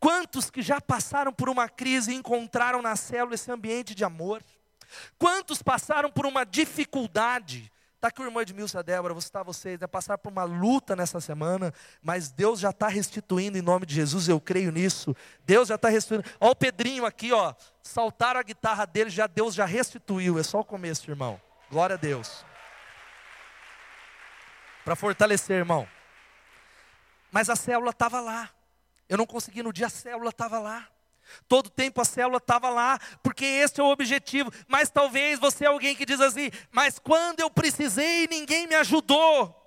Quantos 0.00 0.50
que 0.50 0.62
já 0.62 0.80
passaram 0.80 1.32
por 1.32 1.48
uma 1.48 1.68
crise 1.68 2.10
e 2.10 2.16
encontraram 2.16 2.82
na 2.82 2.96
célula 2.96 3.36
esse 3.36 3.52
ambiente 3.52 3.94
de 3.94 4.02
amor? 4.02 4.42
Quantos 5.18 5.62
passaram 5.62 6.10
por 6.10 6.26
uma 6.26 6.44
dificuldade? 6.44 7.70
Está 8.02 8.08
aqui 8.08 8.20
o 8.20 8.24
irmão 8.24 8.42
Edmilson 8.42 8.78
e 8.78 8.80
a 8.80 8.82
Débora, 8.82 9.14
você 9.14 9.28
está 9.28 9.44
vocês, 9.44 9.78
né? 9.78 9.86
Passar 9.86 10.18
por 10.18 10.32
uma 10.32 10.42
luta 10.42 10.96
nessa 10.96 11.20
semana, 11.20 11.72
mas 12.02 12.32
Deus 12.32 12.58
já 12.58 12.70
está 12.70 12.88
restituindo 12.88 13.56
em 13.56 13.62
nome 13.62 13.86
de 13.86 13.94
Jesus, 13.94 14.28
eu 14.28 14.40
creio 14.40 14.72
nisso. 14.72 15.14
Deus 15.46 15.68
já 15.68 15.76
está 15.76 15.88
restituindo. 15.88 16.28
Olha 16.40 16.50
o 16.50 16.56
Pedrinho 16.56 17.06
aqui, 17.06 17.32
ó. 17.32 17.54
Saltaram 17.80 18.40
a 18.40 18.42
guitarra 18.42 18.86
dele, 18.86 19.08
já 19.08 19.28
Deus 19.28 19.54
já 19.54 19.64
restituiu. 19.64 20.36
É 20.36 20.42
só 20.42 20.58
o 20.58 20.64
começo, 20.64 21.08
irmão. 21.08 21.40
Glória 21.70 21.94
a 21.94 21.96
Deus. 21.96 22.44
Para 24.84 24.96
fortalecer, 24.96 25.58
irmão. 25.58 25.88
Mas 27.30 27.48
a 27.48 27.54
célula 27.54 27.90
estava 27.90 28.20
lá. 28.20 28.50
Eu 29.08 29.16
não 29.16 29.26
consegui 29.26 29.62
no 29.62 29.72
dia, 29.72 29.86
a 29.86 29.90
célula 29.90 30.30
estava 30.30 30.58
lá. 30.58 30.88
Todo 31.48 31.70
tempo 31.70 32.00
a 32.00 32.04
célula 32.04 32.38
estava 32.38 32.68
lá, 32.70 32.98
porque 33.22 33.44
esse 33.44 33.80
é 33.80 33.82
o 33.82 33.90
objetivo. 33.90 34.52
Mas 34.68 34.90
talvez 34.90 35.38
você 35.38 35.64
é 35.64 35.68
alguém 35.68 35.94
que 35.94 36.06
diz 36.06 36.20
assim: 36.20 36.50
mas 36.70 36.98
quando 36.98 37.40
eu 37.40 37.50
precisei, 37.50 38.26
ninguém 38.28 38.66
me 38.66 38.74
ajudou. 38.74 39.58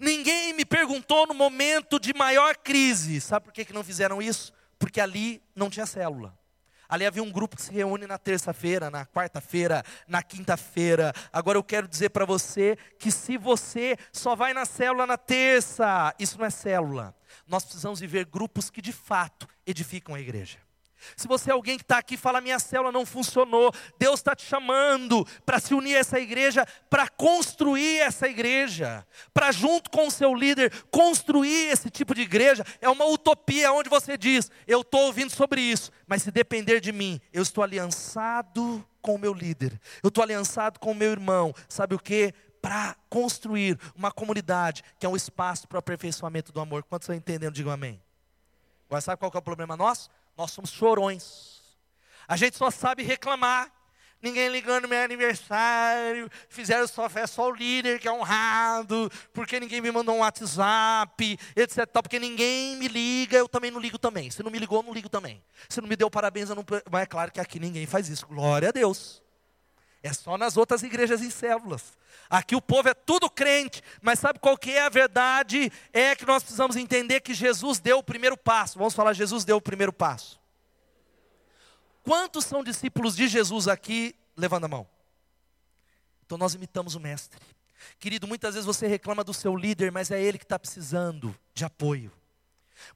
Ninguém 0.00 0.52
me 0.52 0.64
perguntou 0.64 1.26
no 1.26 1.34
momento 1.34 2.00
de 2.00 2.12
maior 2.14 2.56
crise. 2.56 3.20
Sabe 3.20 3.46
por 3.46 3.52
que, 3.52 3.64
que 3.64 3.72
não 3.72 3.84
fizeram 3.84 4.20
isso? 4.20 4.52
Porque 4.78 5.00
ali 5.00 5.42
não 5.54 5.70
tinha 5.70 5.86
célula. 5.86 6.36
Ali 6.88 7.04
havia 7.04 7.22
um 7.22 7.30
grupo 7.32 7.56
que 7.56 7.62
se 7.62 7.72
reúne 7.72 8.06
na 8.06 8.16
terça-feira, 8.16 8.90
na 8.90 9.04
quarta-feira, 9.04 9.82
na 10.06 10.22
quinta-feira. 10.22 11.12
Agora 11.32 11.58
eu 11.58 11.64
quero 11.64 11.88
dizer 11.88 12.10
para 12.10 12.24
você 12.24 12.78
que 12.98 13.10
se 13.10 13.36
você 13.36 13.96
só 14.12 14.36
vai 14.36 14.54
na 14.54 14.64
célula 14.64 15.06
na 15.06 15.18
terça, 15.18 16.14
isso 16.18 16.38
não 16.38 16.46
é 16.46 16.50
célula. 16.50 17.14
Nós 17.46 17.64
precisamos 17.64 17.98
viver 17.98 18.24
grupos 18.26 18.70
que 18.70 18.80
de 18.80 18.92
fato 18.92 19.48
edificam 19.66 20.14
a 20.14 20.20
igreja. 20.20 20.58
Se 21.16 21.28
você 21.28 21.50
é 21.50 21.52
alguém 21.52 21.76
que 21.76 21.84
está 21.84 21.98
aqui 21.98 22.14
e 22.14 22.18
fala, 22.18 22.40
minha 22.40 22.58
célula 22.58 22.90
não 22.90 23.04
funcionou, 23.04 23.72
Deus 23.98 24.20
está 24.20 24.34
te 24.34 24.44
chamando 24.44 25.26
para 25.44 25.60
se 25.60 25.74
unir 25.74 25.96
a 25.96 26.00
essa 26.00 26.18
igreja, 26.18 26.66
para 26.88 27.08
construir 27.08 27.98
essa 27.98 28.26
igreja, 28.28 29.06
para 29.32 29.52
junto 29.52 29.90
com 29.90 30.06
o 30.06 30.10
seu 30.10 30.34
líder, 30.34 30.72
construir 30.90 31.70
esse 31.70 31.90
tipo 31.90 32.14
de 32.14 32.22
igreja. 32.22 32.64
É 32.80 32.88
uma 32.88 33.04
utopia 33.06 33.72
onde 33.72 33.88
você 33.88 34.16
diz, 34.16 34.50
eu 34.66 34.80
estou 34.80 35.02
ouvindo 35.02 35.30
sobre 35.30 35.60
isso, 35.60 35.90
mas 36.06 36.22
se 36.22 36.30
depender 36.30 36.80
de 36.80 36.92
mim, 36.92 37.20
eu 37.32 37.42
estou 37.42 37.62
aliançado 37.62 38.86
com 39.00 39.14
o 39.14 39.18
meu 39.18 39.32
líder, 39.32 39.80
eu 40.02 40.08
estou 40.08 40.24
aliançado 40.24 40.80
com 40.80 40.90
o 40.90 40.94
meu 40.94 41.10
irmão, 41.12 41.54
sabe 41.68 41.94
o 41.94 41.98
que? 41.98 42.32
Para 42.60 42.96
construir 43.08 43.78
uma 43.94 44.10
comunidade 44.10 44.82
que 44.98 45.06
é 45.06 45.08
um 45.08 45.14
espaço 45.14 45.68
para 45.68 45.76
o 45.76 45.78
aperfeiçoamento 45.78 46.50
do 46.50 46.60
amor. 46.60 46.82
Quantos 46.82 47.04
estão 47.04 47.14
entendendo? 47.14 47.54
Digam 47.54 47.70
amém. 47.70 48.02
Agora 48.88 49.00
sabe 49.00 49.18
qual 49.18 49.30
é 49.32 49.38
o 49.38 49.42
problema 49.42 49.76
nosso? 49.76 50.08
Nós 50.36 50.50
somos 50.50 50.70
chorões. 50.70 51.60
A 52.28 52.36
gente 52.36 52.56
só 52.56 52.70
sabe 52.70 53.02
reclamar. 53.02 53.72
Ninguém 54.20 54.48
ligando 54.48 54.88
meu 54.88 55.00
aniversário, 55.02 56.28
fizeram 56.48 56.88
só 56.88 57.08
festa, 57.08 57.36
só 57.36 57.48
o 57.48 57.54
líder 57.54 58.00
que 58.00 58.08
é 58.08 58.12
honrado, 58.12 59.12
porque 59.32 59.60
ninguém 59.60 59.80
me 59.80 59.92
mandou 59.92 60.16
um 60.16 60.20
WhatsApp, 60.20 61.38
etc. 61.54 61.86
Porque 62.02 62.18
ninguém 62.18 62.76
me 62.76 62.88
liga, 62.88 63.36
eu 63.36 63.46
também 63.46 63.70
não 63.70 63.78
ligo 63.78 63.98
também. 63.98 64.30
Se 64.30 64.42
não 64.42 64.50
me 64.50 64.58
ligou, 64.58 64.78
eu 64.78 64.82
não 64.82 64.94
ligo 64.94 65.08
também. 65.08 65.44
Se 65.68 65.80
não 65.82 65.88
me 65.88 65.94
deu 65.94 66.10
parabéns, 66.10 66.48
eu 66.48 66.56
não. 66.56 66.64
Mas 66.90 67.02
é 67.02 67.06
claro 67.06 67.30
que 67.30 67.38
aqui 67.38 67.60
ninguém 67.60 67.86
faz 67.86 68.08
isso. 68.08 68.26
Glória 68.26 68.70
a 68.70 68.72
Deus. 68.72 69.22
É 70.02 70.12
só 70.12 70.36
nas 70.38 70.56
outras 70.56 70.82
igrejas 70.82 71.20
e 71.20 71.30
células. 71.30 71.96
Aqui 72.28 72.56
o 72.56 72.62
povo 72.62 72.88
é 72.88 72.94
tudo 72.94 73.30
crente, 73.30 73.82
mas 74.02 74.18
sabe 74.18 74.38
qual 74.38 74.56
que 74.56 74.70
é 74.70 74.82
a 74.82 74.88
verdade? 74.88 75.70
É 75.92 76.14
que 76.14 76.26
nós 76.26 76.42
precisamos 76.42 76.76
entender 76.76 77.20
que 77.20 77.34
Jesus 77.34 77.78
deu 77.78 77.98
o 77.98 78.02
primeiro 78.02 78.36
passo. 78.36 78.78
Vamos 78.78 78.94
falar, 78.94 79.12
Jesus 79.12 79.44
deu 79.44 79.56
o 79.56 79.60
primeiro 79.60 79.92
passo. 79.92 80.40
Quantos 82.02 82.44
são 82.44 82.62
discípulos 82.62 83.16
de 83.16 83.26
Jesus 83.28 83.68
aqui? 83.68 84.14
Levanta 84.36 84.66
a 84.66 84.68
mão. 84.68 84.86
Então 86.24 86.36
nós 86.36 86.54
imitamos 86.54 86.94
o 86.94 87.00
Mestre. 87.00 87.40
Querido, 87.98 88.26
muitas 88.26 88.54
vezes 88.54 88.66
você 88.66 88.86
reclama 88.86 89.22
do 89.22 89.34
seu 89.34 89.56
líder, 89.56 89.92
mas 89.92 90.10
é 90.10 90.20
ele 90.20 90.38
que 90.38 90.44
está 90.44 90.58
precisando 90.58 91.36
de 91.54 91.64
apoio. 91.64 92.12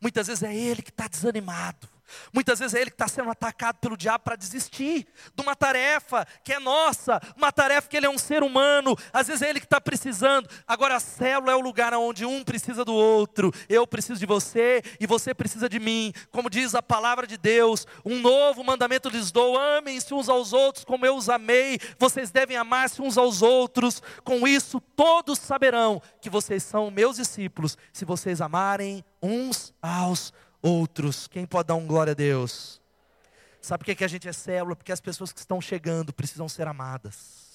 Muitas 0.00 0.26
vezes 0.26 0.42
é 0.42 0.54
ele 0.54 0.82
que 0.82 0.90
está 0.90 1.08
desanimado. 1.08 1.88
Muitas 2.32 2.58
vezes 2.58 2.74
é 2.74 2.80
ele 2.80 2.90
que 2.90 2.94
está 2.94 3.08
sendo 3.08 3.30
atacado 3.30 3.78
pelo 3.78 3.96
diabo 3.96 4.24
para 4.24 4.36
desistir 4.36 5.06
de 5.34 5.42
uma 5.42 5.56
tarefa 5.56 6.26
que 6.44 6.52
é 6.52 6.58
nossa, 6.58 7.20
uma 7.36 7.52
tarefa 7.52 7.88
que 7.88 7.96
ele 7.96 8.06
é 8.06 8.10
um 8.10 8.18
ser 8.18 8.42
humano, 8.42 8.96
às 9.12 9.26
vezes 9.26 9.42
é 9.42 9.50
ele 9.50 9.60
que 9.60 9.66
está 9.66 9.80
precisando. 9.80 10.48
Agora 10.66 10.96
a 10.96 11.00
célula 11.00 11.52
é 11.52 11.54
o 11.54 11.60
lugar 11.60 11.92
onde 11.94 12.24
um 12.24 12.44
precisa 12.44 12.84
do 12.84 12.94
outro. 12.94 13.52
Eu 13.68 13.86
preciso 13.86 14.20
de 14.20 14.26
você 14.26 14.82
e 14.98 15.06
você 15.06 15.34
precisa 15.34 15.68
de 15.68 15.78
mim. 15.78 16.12
Como 16.30 16.50
diz 16.50 16.74
a 16.74 16.82
palavra 16.82 17.26
de 17.26 17.36
Deus, 17.36 17.86
um 18.04 18.18
novo 18.18 18.62
mandamento 18.64 19.08
lhes 19.08 19.30
dou: 19.30 19.58
amem-se 19.58 20.12
uns 20.14 20.28
aos 20.28 20.52
outros 20.52 20.84
como 20.84 21.06
eu 21.06 21.16
os 21.16 21.28
amei. 21.28 21.78
Vocês 21.98 22.30
devem 22.30 22.56
amar-se 22.56 23.02
uns 23.02 23.18
aos 23.18 23.42
outros. 23.42 24.02
Com 24.24 24.46
isso 24.46 24.80
todos 24.80 25.38
saberão 25.38 26.00
que 26.20 26.30
vocês 26.30 26.62
são 26.62 26.90
meus 26.90 27.16
discípulos, 27.16 27.76
se 27.92 28.04
vocês 28.04 28.40
amarem 28.40 29.04
uns 29.22 29.72
aos 29.82 30.32
outros 30.32 30.49
outros. 30.62 31.26
Quem 31.26 31.46
pode 31.46 31.68
dar 31.68 31.74
um 31.74 31.86
glória 31.86 32.12
a 32.12 32.14
Deus? 32.14 32.80
Sabe 33.60 33.80
por 33.80 33.84
que, 33.86 33.94
que 33.94 34.04
a 34.04 34.08
gente 34.08 34.28
é 34.28 34.32
célula? 34.32 34.74
Porque 34.74 34.92
as 34.92 35.00
pessoas 35.00 35.32
que 35.32 35.40
estão 35.40 35.60
chegando 35.60 36.12
precisam 36.12 36.48
ser 36.48 36.66
amadas. 36.66 37.50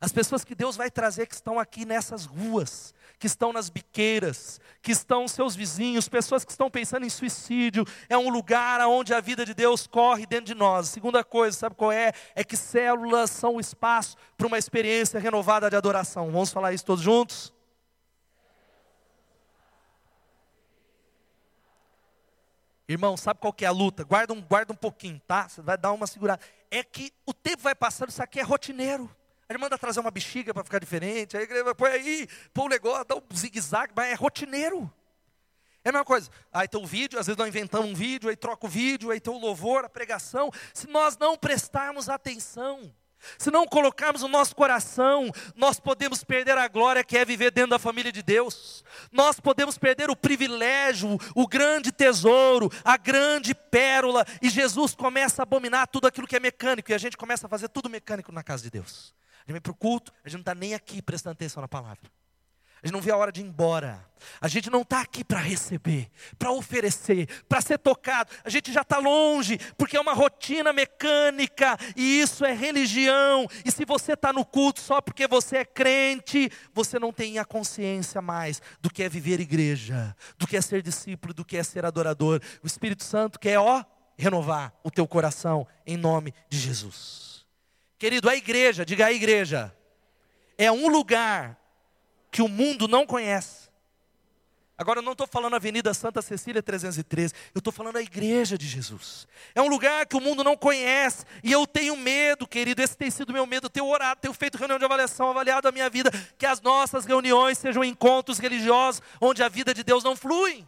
As 0.00 0.12
pessoas 0.12 0.44
que 0.44 0.54
Deus 0.54 0.76
vai 0.76 0.90
trazer 0.90 1.26
que 1.26 1.34
estão 1.34 1.58
aqui 1.58 1.86
nessas 1.86 2.26
ruas, 2.26 2.92
que 3.18 3.26
estão 3.26 3.52
nas 3.52 3.70
biqueiras, 3.70 4.60
que 4.82 4.92
estão 4.92 5.26
seus 5.26 5.54
vizinhos, 5.54 6.08
pessoas 6.08 6.44
que 6.44 6.50
estão 6.50 6.70
pensando 6.70 7.06
em 7.06 7.10
suicídio, 7.10 7.86
é 8.08 8.18
um 8.18 8.28
lugar 8.28 8.80
onde 8.82 9.14
a 9.14 9.20
vida 9.20 9.46
de 9.46 9.54
Deus 9.54 9.86
corre 9.86 10.26
dentro 10.26 10.46
de 10.46 10.54
nós. 10.54 10.88
Segunda 10.88 11.22
coisa, 11.24 11.56
sabe 11.56 11.74
qual 11.74 11.92
é? 11.92 12.12
É 12.34 12.42
que 12.44 12.56
células 12.56 13.30
são 13.30 13.56
o 13.56 13.60
espaço 13.60 14.16
para 14.36 14.46
uma 14.46 14.58
experiência 14.58 15.20
renovada 15.20 15.70
de 15.70 15.76
adoração. 15.76 16.30
Vamos 16.30 16.52
falar 16.52 16.72
isso 16.72 16.84
todos 16.84 17.02
juntos? 17.02 17.53
Irmão, 22.88 23.16
sabe 23.16 23.40
qual 23.40 23.52
que 23.52 23.64
é 23.64 23.68
a 23.68 23.70
luta? 23.70 24.04
Guarda 24.04 24.32
um, 24.34 24.42
guarda 24.42 24.72
um 24.72 24.76
pouquinho, 24.76 25.20
tá? 25.26 25.48
Você 25.48 25.62
vai 25.62 25.78
dar 25.78 25.92
uma 25.92 26.06
segurada. 26.06 26.42
É 26.70 26.82
que 26.82 27.12
o 27.24 27.32
tempo 27.32 27.62
vai 27.62 27.74
passando, 27.74 28.10
isso 28.10 28.22
aqui 28.22 28.38
é 28.40 28.42
rotineiro. 28.42 29.10
Ele 29.48 29.58
manda 29.58 29.78
trazer 29.78 30.00
uma 30.00 30.10
bexiga 30.10 30.52
para 30.52 30.64
ficar 30.64 30.78
diferente, 30.78 31.36
aí 31.36 31.46
põe 31.76 31.90
aí, 31.90 32.28
põe 32.52 32.66
o 32.66 32.68
negócio, 32.68 33.04
dá 33.04 33.16
um 33.16 33.22
zigue-zague, 33.34 33.92
mas 33.94 34.10
é 34.10 34.14
rotineiro. 34.14 34.92
É 35.84 35.90
a 35.90 35.92
mesma 35.92 36.04
coisa. 36.04 36.30
Aí 36.50 36.66
tem 36.66 36.82
o 36.82 36.86
vídeo, 36.86 37.18
às 37.18 37.26
vezes 37.26 37.38
nós 37.38 37.48
inventamos 37.48 37.90
um 37.90 37.94
vídeo, 37.94 38.30
aí 38.30 38.36
troca 38.36 38.66
o 38.66 38.68
vídeo, 38.68 39.10
aí 39.10 39.20
tem 39.20 39.32
o 39.32 39.38
louvor, 39.38 39.84
a 39.84 39.88
pregação. 39.88 40.50
Se 40.72 40.86
nós 40.86 41.16
não 41.18 41.36
prestarmos 41.36 42.08
atenção, 42.08 42.92
se 43.38 43.50
não 43.50 43.66
colocarmos 43.66 44.22
o 44.22 44.28
nosso 44.28 44.54
coração, 44.54 45.30
nós 45.54 45.80
podemos 45.80 46.22
perder 46.24 46.56
a 46.58 46.68
glória 46.68 47.04
que 47.04 47.16
é 47.16 47.24
viver 47.24 47.50
dentro 47.50 47.70
da 47.70 47.78
família 47.78 48.12
de 48.12 48.22
Deus. 48.22 48.84
Nós 49.12 49.40
podemos 49.40 49.78
perder 49.78 50.10
o 50.10 50.16
privilégio, 50.16 51.18
o 51.34 51.46
grande 51.46 51.92
tesouro, 51.92 52.70
a 52.84 52.96
grande 52.96 53.54
pérola. 53.54 54.24
E 54.40 54.48
Jesus 54.48 54.94
começa 54.94 55.42
a 55.42 55.44
abominar 55.44 55.88
tudo 55.88 56.06
aquilo 56.06 56.26
que 56.26 56.36
é 56.36 56.40
mecânico. 56.40 56.90
E 56.90 56.94
a 56.94 56.98
gente 56.98 57.16
começa 57.16 57.46
a 57.46 57.50
fazer 57.50 57.68
tudo 57.68 57.90
mecânico 57.90 58.32
na 58.32 58.42
casa 58.42 58.62
de 58.62 58.70
Deus. 58.70 59.14
A 59.38 59.40
gente 59.40 59.52
vem 59.52 59.60
para 59.60 59.72
o 59.72 59.76
culto, 59.76 60.12
a 60.24 60.28
gente 60.28 60.38
não 60.38 60.42
está 60.42 60.54
nem 60.54 60.74
aqui 60.74 61.02
prestando 61.02 61.32
atenção 61.32 61.60
na 61.60 61.68
palavra. 61.68 62.10
A 62.84 62.86
gente 62.86 62.92
não 62.92 63.00
vê 63.00 63.10
a 63.10 63.16
hora 63.16 63.32
de 63.32 63.40
ir 63.40 63.44
embora. 63.44 64.06
A 64.42 64.46
gente 64.46 64.68
não 64.68 64.82
está 64.82 65.00
aqui 65.00 65.24
para 65.24 65.38
receber, 65.38 66.10
para 66.38 66.52
oferecer, 66.52 67.26
para 67.48 67.62
ser 67.62 67.78
tocado. 67.78 68.30
A 68.44 68.50
gente 68.50 68.70
já 68.70 68.82
está 68.82 68.98
longe, 68.98 69.58
porque 69.78 69.96
é 69.96 70.00
uma 70.00 70.12
rotina 70.12 70.70
mecânica, 70.70 71.78
e 71.96 72.20
isso 72.20 72.44
é 72.44 72.52
religião. 72.52 73.46
E 73.64 73.70
se 73.70 73.86
você 73.86 74.12
está 74.12 74.34
no 74.34 74.44
culto 74.44 74.82
só 74.82 75.00
porque 75.00 75.26
você 75.26 75.58
é 75.58 75.64
crente, 75.64 76.50
você 76.74 76.98
não 76.98 77.10
tem 77.10 77.38
a 77.38 77.44
consciência 77.46 78.20
mais 78.20 78.60
do 78.82 78.90
que 78.90 79.02
é 79.02 79.08
viver 79.08 79.40
igreja, 79.40 80.14
do 80.36 80.46
que 80.46 80.54
é 80.54 80.60
ser 80.60 80.82
discípulo, 80.82 81.32
do 81.32 81.42
que 81.44 81.56
é 81.56 81.62
ser 81.62 81.86
adorador. 81.86 82.38
O 82.62 82.66
Espírito 82.66 83.02
Santo 83.02 83.40
quer, 83.40 83.58
ó, 83.58 83.82
renovar 84.14 84.74
o 84.84 84.90
teu 84.90 85.08
coração 85.08 85.66
em 85.86 85.96
nome 85.96 86.34
de 86.50 86.58
Jesus. 86.58 87.46
Querido, 87.98 88.28
a 88.28 88.36
igreja, 88.36 88.84
diga 88.84 89.06
a 89.06 89.12
igreja, 89.12 89.74
é 90.58 90.70
um 90.70 90.88
lugar 90.88 91.63
que 92.34 92.42
o 92.42 92.48
mundo 92.48 92.88
não 92.88 93.06
conhece. 93.06 93.70
Agora 94.76 94.98
eu 94.98 95.04
não 95.04 95.12
estou 95.12 95.24
falando 95.24 95.54
Avenida 95.54 95.94
Santa 95.94 96.20
Cecília 96.20 96.60
313, 96.60 97.32
eu 97.54 97.60
estou 97.60 97.72
falando 97.72 97.94
a 97.94 98.02
igreja 98.02 98.58
de 98.58 98.66
Jesus. 98.66 99.28
É 99.54 99.62
um 99.62 99.68
lugar 99.68 100.04
que 100.04 100.16
o 100.16 100.20
mundo 100.20 100.42
não 100.42 100.56
conhece, 100.56 101.24
e 101.44 101.52
eu 101.52 101.64
tenho 101.64 101.96
medo, 101.96 102.44
querido, 102.44 102.82
esse 102.82 102.96
tem 102.96 103.08
sido 103.08 103.32
meu 103.32 103.46
medo, 103.46 103.66
eu 103.66 103.70
tenho 103.70 103.86
orado, 103.86 104.20
tenho 104.20 104.34
feito 104.34 104.58
reunião 104.58 104.80
de 104.80 104.84
avaliação, 104.84 105.30
avaliado 105.30 105.68
a 105.68 105.70
minha 105.70 105.88
vida, 105.88 106.10
que 106.36 106.44
as 106.44 106.60
nossas 106.60 107.04
reuniões 107.04 107.56
sejam 107.56 107.84
encontros 107.84 108.40
religiosos, 108.40 109.00
onde 109.20 109.40
a 109.40 109.48
vida 109.48 109.72
de 109.72 109.84
Deus 109.84 110.02
não 110.02 110.16
flui, 110.16 110.66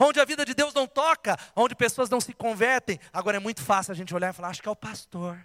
onde 0.00 0.18
a 0.18 0.24
vida 0.24 0.44
de 0.44 0.52
Deus 0.52 0.74
não 0.74 0.84
toca, 0.84 1.38
onde 1.54 1.76
pessoas 1.76 2.10
não 2.10 2.20
se 2.20 2.32
convertem. 2.32 2.98
Agora 3.12 3.36
é 3.36 3.40
muito 3.40 3.62
fácil 3.62 3.92
a 3.92 3.94
gente 3.94 4.12
olhar 4.12 4.30
e 4.30 4.32
falar, 4.32 4.48
acho 4.48 4.60
que 4.60 4.68
é 4.68 4.72
o 4.72 4.74
pastor, 4.74 5.38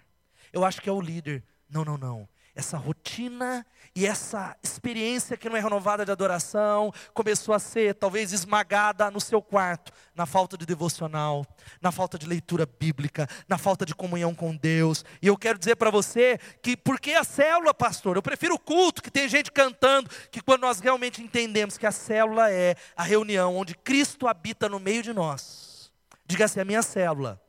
eu 0.52 0.64
acho 0.64 0.82
que 0.82 0.88
é 0.88 0.92
o 0.92 1.00
líder. 1.00 1.44
Não, 1.70 1.84
não, 1.84 1.96
não 1.96 2.28
essa 2.54 2.76
rotina 2.76 3.64
e 3.94 4.06
essa 4.06 4.56
experiência 4.62 5.36
que 5.36 5.48
não 5.48 5.56
é 5.56 5.60
renovada 5.60 6.04
de 6.04 6.12
adoração 6.12 6.92
começou 7.12 7.54
a 7.54 7.58
ser 7.58 7.94
talvez 7.94 8.32
esmagada 8.32 9.10
no 9.10 9.20
seu 9.20 9.42
quarto, 9.42 9.92
na 10.14 10.26
falta 10.26 10.56
de 10.56 10.64
devocional, 10.64 11.44
na 11.80 11.90
falta 11.90 12.18
de 12.18 12.26
leitura 12.26 12.66
bíblica, 12.66 13.28
na 13.48 13.58
falta 13.58 13.84
de 13.84 13.94
comunhão 13.94 14.34
com 14.34 14.54
Deus. 14.56 15.04
E 15.20 15.26
eu 15.26 15.36
quero 15.36 15.58
dizer 15.58 15.76
para 15.76 15.90
você 15.90 16.38
que 16.62 16.76
por 16.76 17.00
que 17.00 17.14
a 17.14 17.24
célula, 17.24 17.74
pastor? 17.74 18.16
Eu 18.16 18.22
prefiro 18.22 18.54
o 18.54 18.58
culto, 18.58 19.02
que 19.02 19.10
tem 19.10 19.28
gente 19.28 19.50
cantando, 19.50 20.10
que 20.30 20.40
quando 20.40 20.62
nós 20.62 20.80
realmente 20.80 21.22
entendemos 21.22 21.76
que 21.76 21.86
a 21.86 21.92
célula 21.92 22.50
é 22.50 22.76
a 22.96 23.02
reunião 23.02 23.56
onde 23.56 23.74
Cristo 23.74 24.28
habita 24.28 24.68
no 24.68 24.78
meio 24.78 25.02
de 25.02 25.12
nós. 25.12 25.90
Diga 26.26 26.44
assim: 26.44 26.60
a 26.60 26.64
minha 26.64 26.82
célula. 26.82 27.40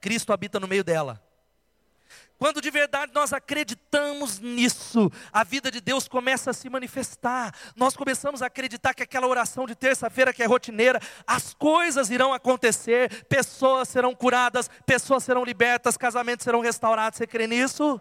Cristo 0.00 0.32
habita 0.32 0.58
no 0.58 0.68
meio 0.68 0.84
dela. 0.84 1.22
Quando 2.38 2.60
de 2.60 2.70
verdade 2.70 3.12
nós 3.12 3.32
acreditamos 3.32 4.38
nisso, 4.38 5.10
a 5.32 5.42
vida 5.42 5.72
de 5.72 5.80
Deus 5.80 6.06
começa 6.06 6.50
a 6.50 6.54
se 6.54 6.70
manifestar. 6.70 7.52
Nós 7.74 7.96
começamos 7.96 8.42
a 8.42 8.46
acreditar 8.46 8.94
que 8.94 9.02
aquela 9.02 9.26
oração 9.26 9.66
de 9.66 9.74
terça-feira 9.74 10.32
que 10.32 10.42
é 10.42 10.46
rotineira, 10.46 11.00
as 11.26 11.52
coisas 11.52 12.10
irão 12.10 12.32
acontecer, 12.32 13.24
pessoas 13.24 13.88
serão 13.88 14.14
curadas, 14.14 14.70
pessoas 14.86 15.24
serão 15.24 15.44
libertas, 15.44 15.96
casamentos 15.96 16.44
serão 16.44 16.60
restaurados. 16.60 17.18
Você 17.18 17.26
crê 17.26 17.48
nisso? 17.48 18.00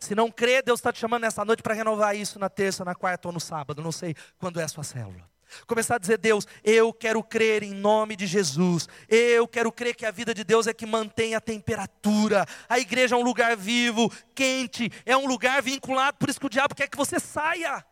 Se 0.00 0.14
não 0.14 0.30
crê, 0.30 0.60
Deus 0.60 0.80
está 0.80 0.92
te 0.92 0.98
chamando 0.98 1.22
nessa 1.22 1.44
noite 1.44 1.62
para 1.62 1.74
renovar 1.74 2.16
isso 2.16 2.38
na 2.40 2.48
terça, 2.48 2.84
na 2.84 2.94
quarta 2.94 3.28
ou 3.28 3.32
no 3.32 3.40
sábado. 3.40 3.80
Não 3.80 3.92
sei 3.92 4.16
quando 4.36 4.58
é 4.58 4.64
a 4.64 4.68
sua 4.68 4.82
célula. 4.82 5.33
Começar 5.66 5.96
a 5.96 5.98
dizer, 5.98 6.18
Deus, 6.18 6.46
eu 6.62 6.92
quero 6.92 7.22
crer 7.22 7.62
em 7.62 7.72
nome 7.72 8.16
de 8.16 8.26
Jesus. 8.26 8.88
Eu 9.08 9.46
quero 9.46 9.70
crer 9.70 9.94
que 9.94 10.06
a 10.06 10.10
vida 10.10 10.34
de 10.34 10.44
Deus 10.44 10.66
é 10.66 10.74
que 10.74 10.86
mantém 10.86 11.34
a 11.34 11.40
temperatura. 11.40 12.46
A 12.68 12.78
igreja 12.78 13.14
é 13.14 13.18
um 13.18 13.22
lugar 13.22 13.56
vivo, 13.56 14.12
quente, 14.34 14.90
é 15.04 15.16
um 15.16 15.26
lugar 15.26 15.62
vinculado, 15.62 16.18
por 16.18 16.28
isso 16.28 16.40
que 16.40 16.46
o 16.46 16.50
diabo 16.50 16.74
quer 16.74 16.88
que 16.88 16.96
você 16.96 17.18
saia. 17.20 17.84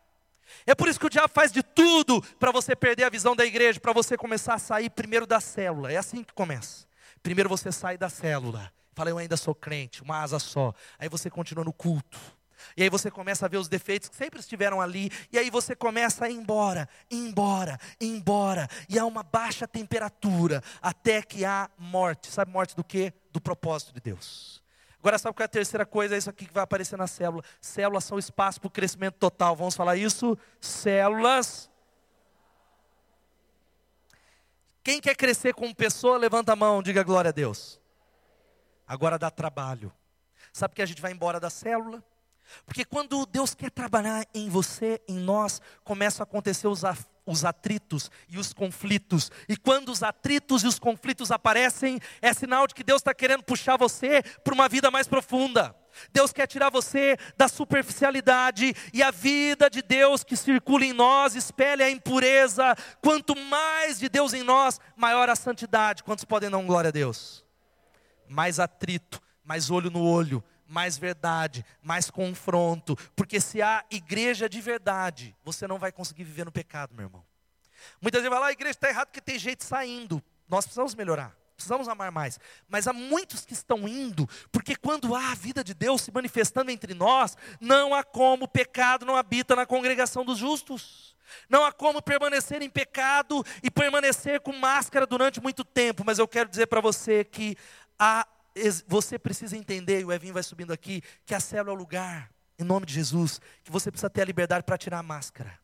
É 0.66 0.74
por 0.74 0.88
isso 0.88 1.00
que 1.00 1.06
o 1.06 1.10
diabo 1.10 1.32
faz 1.32 1.50
de 1.50 1.62
tudo 1.62 2.22
para 2.38 2.52
você 2.52 2.76
perder 2.76 3.04
a 3.04 3.10
visão 3.10 3.34
da 3.34 3.44
igreja, 3.44 3.80
para 3.80 3.92
você 3.92 4.16
começar 4.16 4.54
a 4.54 4.58
sair 4.58 4.90
primeiro 4.90 5.26
da 5.26 5.40
célula. 5.40 5.92
É 5.92 5.96
assim 5.96 6.22
que 6.22 6.32
começa. 6.32 6.86
Primeiro 7.22 7.48
você 7.48 7.72
sai 7.72 7.96
da 7.96 8.08
célula. 8.08 8.72
Fala, 8.94 9.10
eu 9.10 9.18
ainda 9.18 9.36
sou 9.36 9.54
crente, 9.54 10.02
uma 10.02 10.20
asa 10.20 10.38
só. 10.38 10.74
Aí 10.98 11.08
você 11.08 11.30
continua 11.30 11.64
no 11.64 11.72
culto. 11.72 12.18
E 12.76 12.82
aí 12.82 12.90
você 12.90 13.10
começa 13.10 13.46
a 13.46 13.48
ver 13.48 13.56
os 13.56 13.68
defeitos 13.68 14.08
que 14.08 14.16
sempre 14.16 14.40
estiveram 14.40 14.80
ali, 14.80 15.10
e 15.32 15.38
aí 15.38 15.50
você 15.50 15.74
começa 15.74 16.24
a 16.24 16.30
ir 16.30 16.34
embora, 16.34 16.88
embora, 17.10 17.78
embora, 18.00 18.68
e 18.88 18.98
há 18.98 19.04
uma 19.04 19.22
baixa 19.22 19.66
temperatura 19.66 20.62
até 20.80 21.22
que 21.22 21.44
há 21.44 21.70
morte. 21.78 22.28
Sabe 22.30 22.50
morte 22.50 22.74
do 22.76 22.84
quê? 22.84 23.12
Do 23.30 23.40
propósito 23.40 23.92
de 23.92 24.00
Deus. 24.00 24.62
Agora 24.98 25.18
sabe 25.18 25.34
qual 25.34 25.42
é 25.42 25.46
a 25.46 25.48
terceira 25.48 25.84
coisa? 25.84 26.14
É 26.14 26.18
isso 26.18 26.30
aqui 26.30 26.46
que 26.46 26.54
vai 26.54 26.62
aparecer 26.62 26.96
na 26.96 27.08
célula. 27.08 27.42
Células 27.60 28.04
são 28.04 28.20
espaço 28.20 28.60
para 28.60 28.68
o 28.68 28.70
crescimento 28.70 29.14
total. 29.14 29.56
Vamos 29.56 29.74
falar 29.74 29.96
isso? 29.96 30.38
Células. 30.60 31.68
Quem 34.84 35.00
quer 35.00 35.16
crescer 35.16 35.54
como 35.54 35.74
pessoa, 35.74 36.16
levanta 36.16 36.52
a 36.52 36.56
mão, 36.56 36.82
diga 36.82 37.02
glória 37.02 37.30
a 37.30 37.32
Deus. 37.32 37.80
Agora 38.86 39.18
dá 39.18 39.30
trabalho. 39.30 39.92
Sabe 40.52 40.74
que 40.74 40.82
a 40.82 40.86
gente 40.86 41.02
vai 41.02 41.10
embora 41.10 41.40
da 41.40 41.50
célula? 41.50 42.04
Porque 42.64 42.84
quando 42.84 43.26
Deus 43.26 43.54
quer 43.54 43.70
trabalhar 43.70 44.26
em 44.34 44.48
você, 44.48 45.00
em 45.08 45.18
nós, 45.18 45.60
começam 45.84 46.22
a 46.22 46.24
acontecer 46.24 46.66
os, 46.66 46.82
os 47.24 47.44
atritos 47.44 48.10
e 48.28 48.38
os 48.38 48.52
conflitos. 48.52 49.30
E 49.48 49.56
quando 49.56 49.90
os 49.90 50.02
atritos 50.02 50.62
e 50.62 50.66
os 50.66 50.78
conflitos 50.78 51.30
aparecem, 51.30 52.00
é 52.20 52.32
sinal 52.32 52.66
de 52.66 52.74
que 52.74 52.82
Deus 52.82 53.00
está 53.00 53.14
querendo 53.14 53.42
puxar 53.42 53.76
você 53.76 54.22
para 54.44 54.54
uma 54.54 54.68
vida 54.68 54.90
mais 54.90 55.06
profunda. 55.06 55.74
Deus 56.12 56.32
quer 56.32 56.46
tirar 56.46 56.70
você 56.70 57.18
da 57.36 57.48
superficialidade 57.48 58.74
e 58.92 59.02
a 59.02 59.10
vida 59.10 59.68
de 59.68 59.82
Deus 59.82 60.24
que 60.24 60.36
circula 60.36 60.84
em 60.84 60.92
nós 60.92 61.34
espelha 61.34 61.86
a 61.86 61.90
impureza. 61.90 62.74
Quanto 63.02 63.36
mais 63.36 63.98
de 63.98 64.08
Deus 64.08 64.32
em 64.32 64.42
nós, 64.42 64.80
maior 64.96 65.28
a 65.28 65.36
santidade. 65.36 66.02
Quantos 66.02 66.24
podem 66.24 66.50
dar 66.50 66.62
glória 66.62 66.88
a 66.88 66.92
Deus? 66.92 67.44
Mais 68.28 68.58
atrito, 68.58 69.20
mais 69.44 69.70
olho 69.70 69.90
no 69.90 70.02
olho, 70.02 70.42
mais 70.72 70.96
verdade, 70.96 71.64
mais 71.82 72.10
confronto, 72.10 72.96
porque 73.14 73.38
se 73.38 73.60
há 73.60 73.84
igreja 73.90 74.48
de 74.48 74.58
verdade, 74.58 75.36
você 75.44 75.66
não 75.68 75.78
vai 75.78 75.92
conseguir 75.92 76.24
viver 76.24 76.46
no 76.46 76.50
pecado, 76.50 76.94
meu 76.94 77.04
irmão. 77.04 77.22
Muitas 78.00 78.22
vezes 78.22 78.30
vai 78.30 78.40
lá, 78.40 78.46
a 78.46 78.52
igreja 78.52 78.70
está 78.70 78.88
errada 78.88 79.06
porque 79.06 79.20
tem 79.20 79.38
gente 79.38 79.62
saindo. 79.64 80.22
Nós 80.48 80.64
precisamos 80.64 80.94
melhorar, 80.94 81.36
precisamos 81.54 81.88
amar 81.88 82.10
mais. 82.10 82.40
Mas 82.70 82.86
há 82.86 82.92
muitos 82.94 83.44
que 83.44 83.52
estão 83.52 83.86
indo, 83.86 84.26
porque 84.50 84.74
quando 84.74 85.14
há 85.14 85.32
a 85.32 85.34
vida 85.34 85.62
de 85.62 85.74
Deus 85.74 86.00
se 86.00 86.10
manifestando 86.10 86.70
entre 86.70 86.94
nós, 86.94 87.36
não 87.60 87.94
há 87.94 88.02
como 88.02 88.46
o 88.46 88.48
pecado 88.48 89.04
não 89.04 89.16
habita 89.16 89.54
na 89.54 89.66
congregação 89.66 90.24
dos 90.24 90.38
justos. 90.38 91.14
Não 91.50 91.64
há 91.64 91.72
como 91.72 92.00
permanecer 92.00 92.62
em 92.62 92.70
pecado 92.70 93.44
e 93.62 93.70
permanecer 93.70 94.40
com 94.40 94.52
máscara 94.52 95.06
durante 95.06 95.38
muito 95.38 95.64
tempo, 95.64 96.02
mas 96.04 96.18
eu 96.18 96.26
quero 96.26 96.48
dizer 96.48 96.66
para 96.66 96.80
você 96.80 97.24
que 97.24 97.56
há 97.98 98.26
você 98.86 99.18
precisa 99.18 99.56
entender, 99.56 100.00
e 100.00 100.04
o 100.04 100.12
Evinho 100.12 100.34
vai 100.34 100.42
subindo 100.42 100.72
aqui, 100.72 101.02
que 101.24 101.34
a 101.34 101.40
célula 101.40 101.72
é 101.72 101.74
o 101.74 101.78
lugar, 101.78 102.30
em 102.58 102.64
nome 102.64 102.86
de 102.86 102.94
Jesus, 102.94 103.40
que 103.64 103.70
você 103.70 103.90
precisa 103.90 104.10
ter 104.10 104.22
a 104.22 104.26
liberdade 104.26 104.64
para 104.64 104.78
tirar 104.78 104.98
a 104.98 105.02
máscara. 105.02 105.58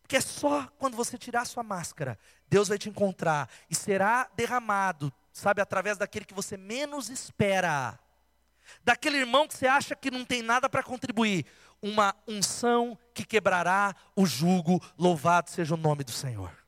Porque 0.00 0.16
é 0.16 0.20
só 0.20 0.68
quando 0.78 0.96
você 0.96 1.18
tirar 1.18 1.42
a 1.42 1.46
sua 1.46 1.62
máscara, 1.62 2.18
Deus 2.48 2.68
vai 2.68 2.78
te 2.78 2.88
encontrar 2.88 3.48
e 3.68 3.74
será 3.74 4.30
derramado, 4.36 5.12
sabe, 5.32 5.60
através 5.60 5.98
daquele 5.98 6.24
que 6.24 6.34
você 6.34 6.56
menos 6.56 7.08
espera. 7.08 7.98
Daquele 8.84 9.18
irmão 9.18 9.48
que 9.48 9.54
você 9.54 9.66
acha 9.66 9.96
que 9.96 10.10
não 10.10 10.24
tem 10.24 10.40
nada 10.40 10.68
para 10.68 10.82
contribuir, 10.82 11.46
uma 11.80 12.14
unção 12.28 12.96
que 13.12 13.24
quebrará 13.24 13.94
o 14.14 14.24
jugo, 14.24 14.80
louvado 14.96 15.50
seja 15.50 15.74
o 15.74 15.78
nome 15.78 16.04
do 16.04 16.12
Senhor. 16.12 16.61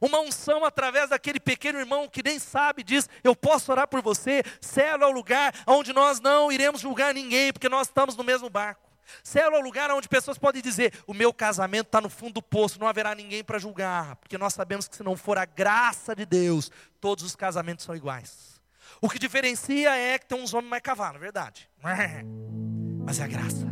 Uma 0.00 0.20
unção 0.20 0.64
através 0.64 1.10
daquele 1.10 1.40
pequeno 1.40 1.78
irmão 1.78 2.08
que 2.08 2.22
nem 2.22 2.38
sabe, 2.38 2.82
diz: 2.82 3.08
Eu 3.22 3.34
posso 3.34 3.70
orar 3.72 3.88
por 3.88 4.02
você. 4.02 4.42
Céu 4.60 4.98
é 5.02 5.06
o 5.06 5.10
lugar 5.10 5.54
onde 5.66 5.92
nós 5.92 6.20
não 6.20 6.50
iremos 6.50 6.80
julgar 6.80 7.14
ninguém, 7.14 7.52
porque 7.52 7.68
nós 7.68 7.88
estamos 7.88 8.16
no 8.16 8.24
mesmo 8.24 8.48
barco. 8.50 8.86
Céu 9.22 9.52
é 9.52 9.58
o 9.58 9.62
lugar 9.62 9.90
onde 9.90 10.08
pessoas 10.08 10.38
podem 10.38 10.62
dizer: 10.62 10.92
O 11.06 11.14
meu 11.14 11.32
casamento 11.32 11.86
está 11.86 12.00
no 12.00 12.10
fundo 12.10 12.34
do 12.34 12.42
poço, 12.42 12.78
não 12.78 12.86
haverá 12.86 13.14
ninguém 13.14 13.42
para 13.42 13.58
julgar, 13.58 14.16
porque 14.16 14.38
nós 14.38 14.54
sabemos 14.54 14.88
que 14.88 14.96
se 14.96 15.02
não 15.02 15.16
for 15.16 15.38
a 15.38 15.44
graça 15.44 16.14
de 16.14 16.26
Deus, 16.26 16.70
todos 17.00 17.24
os 17.24 17.36
casamentos 17.36 17.84
são 17.84 17.94
iguais. 17.94 18.60
O 19.00 19.08
que 19.08 19.18
diferencia 19.18 19.94
é 19.96 20.18
que 20.18 20.26
tem 20.26 20.40
uns 20.40 20.54
homens 20.54 20.70
mais 20.70 20.82
cavalo, 20.82 21.18
verdade. 21.18 21.68
Mas 23.04 23.20
é 23.20 23.24
a 23.24 23.28
graça, 23.28 23.66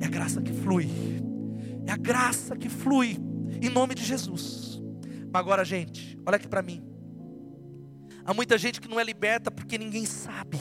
é 0.00 0.04
a 0.04 0.10
graça 0.10 0.42
que 0.42 0.52
flui, 0.52 0.90
é 1.86 1.92
a 1.92 1.96
graça 1.96 2.56
que 2.56 2.68
flui, 2.68 3.18
em 3.62 3.70
nome 3.70 3.94
de 3.94 4.04
Jesus. 4.04 4.82
Agora, 5.32 5.64
gente, 5.64 6.18
olha 6.26 6.36
aqui 6.36 6.46
para 6.46 6.62
mim. 6.62 6.82
Há 8.24 8.34
muita 8.34 8.58
gente 8.58 8.80
que 8.80 8.88
não 8.88 9.00
é 9.00 9.04
liberta 9.04 9.50
porque 9.50 9.78
ninguém 9.78 10.04
sabe. 10.04 10.60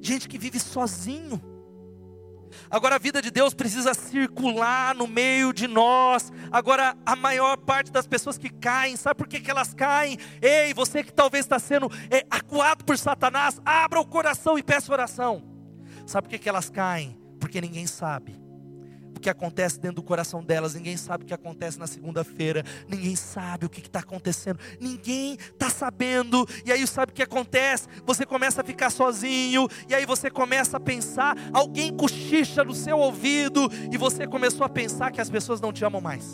Gente 0.00 0.28
que 0.28 0.38
vive 0.38 0.60
sozinho. 0.60 1.42
Agora 2.70 2.94
a 2.94 2.98
vida 2.98 3.20
de 3.20 3.32
Deus 3.32 3.52
precisa 3.52 3.94
circular 3.94 4.94
no 4.94 5.08
meio 5.08 5.52
de 5.52 5.66
nós. 5.66 6.32
Agora 6.52 6.96
a 7.04 7.16
maior 7.16 7.56
parte 7.56 7.90
das 7.90 8.06
pessoas 8.06 8.38
que 8.38 8.48
caem, 8.48 8.96
sabe 8.96 9.18
por 9.18 9.26
que, 9.26 9.40
que 9.40 9.50
elas 9.50 9.74
caem? 9.74 10.18
Ei, 10.40 10.72
você 10.72 11.02
que 11.02 11.12
talvez 11.12 11.44
está 11.44 11.58
sendo 11.58 11.90
é, 12.10 12.24
acuado 12.30 12.84
por 12.84 12.96
Satanás, 12.96 13.60
abra 13.64 14.00
o 14.00 14.06
coração 14.06 14.56
e 14.56 14.62
peça 14.62 14.92
oração. 14.92 15.42
Sabe 16.06 16.28
por 16.28 16.30
que, 16.30 16.38
que 16.38 16.48
elas 16.48 16.70
caem? 16.70 17.18
Porque 17.40 17.60
ninguém 17.60 17.86
sabe 17.86 18.43
que 19.24 19.30
acontece 19.30 19.80
dentro 19.80 19.96
do 19.96 20.02
coração 20.02 20.44
delas, 20.44 20.74
ninguém 20.74 20.98
sabe 20.98 21.24
o 21.24 21.26
que 21.26 21.32
acontece 21.32 21.78
na 21.78 21.86
segunda-feira, 21.86 22.62
ninguém 22.86 23.16
sabe 23.16 23.64
o 23.64 23.70
que 23.70 23.80
está 23.80 24.00
acontecendo, 24.00 24.58
ninguém 24.78 25.34
está 25.34 25.70
sabendo, 25.70 26.46
e 26.62 26.70
aí 26.70 26.86
sabe 26.86 27.10
o 27.10 27.14
que 27.14 27.22
acontece? 27.22 27.88
Você 28.04 28.26
começa 28.26 28.60
a 28.60 28.64
ficar 28.64 28.90
sozinho, 28.90 29.66
e 29.88 29.94
aí 29.94 30.04
você 30.04 30.30
começa 30.30 30.76
a 30.76 30.80
pensar, 30.80 31.38
alguém 31.54 31.90
cochicha 31.90 32.62
no 32.62 32.74
seu 32.74 32.98
ouvido, 32.98 33.70
e 33.90 33.96
você 33.96 34.26
começou 34.26 34.66
a 34.66 34.68
pensar 34.68 35.10
que 35.10 35.22
as 35.22 35.30
pessoas 35.30 35.58
não 35.58 35.72
te 35.72 35.86
amam 35.86 36.02
mais. 36.02 36.26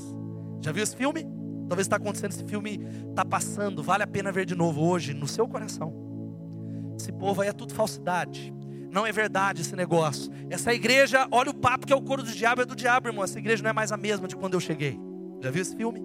Já 0.61 0.73
viu 0.73 0.83
esse 0.83 0.97
filme? 0.97 1.25
Talvez 1.69 1.87
está 1.87 1.95
acontecendo, 1.95 2.33
esse 2.33 2.45
filme 2.45 2.85
está 3.09 3.25
passando, 3.25 3.85
vale 3.85 4.03
a 4.03 4.07
pena 4.09 4.33
ver 4.33 4.47
de 4.47 4.57
novo 4.57 4.85
hoje, 4.85 5.15
no 5.15 5.29
seu 5.29 5.47
coração. 5.47 5.95
Esse 6.99 7.13
povo 7.13 7.41
aí 7.41 7.51
é 7.51 7.53
tudo 7.53 7.73
falsidade. 7.73 8.53
Não 8.91 9.07
é 9.07 9.13
verdade 9.13 9.63
esse 9.63 9.77
negócio. 9.77 10.33
Essa 10.51 10.75
igreja, 10.75 11.27
olha 11.31 11.51
o 11.51 11.55
papo 11.55 11.87
que 11.87 11.93
é 11.93 11.97
o 11.97 12.03
coro 12.03 12.23
do 12.23 12.31
diabo, 12.31 12.63
é 12.63 12.65
do 12.65 12.75
diabo, 12.75 13.09
irmão. 13.09 13.23
Essa 13.23 13.39
igreja 13.39 13.63
não 13.63 13.71
é 13.71 13.73
mais 13.73 13.93
a 13.93 13.97
mesma 13.97 14.27
de 14.27 14.35
quando 14.35 14.55
eu 14.55 14.61
cheguei. 14.61 14.99
Já 15.41 15.51
viu 15.51 15.63
esse 15.63 15.77
filme? 15.77 16.03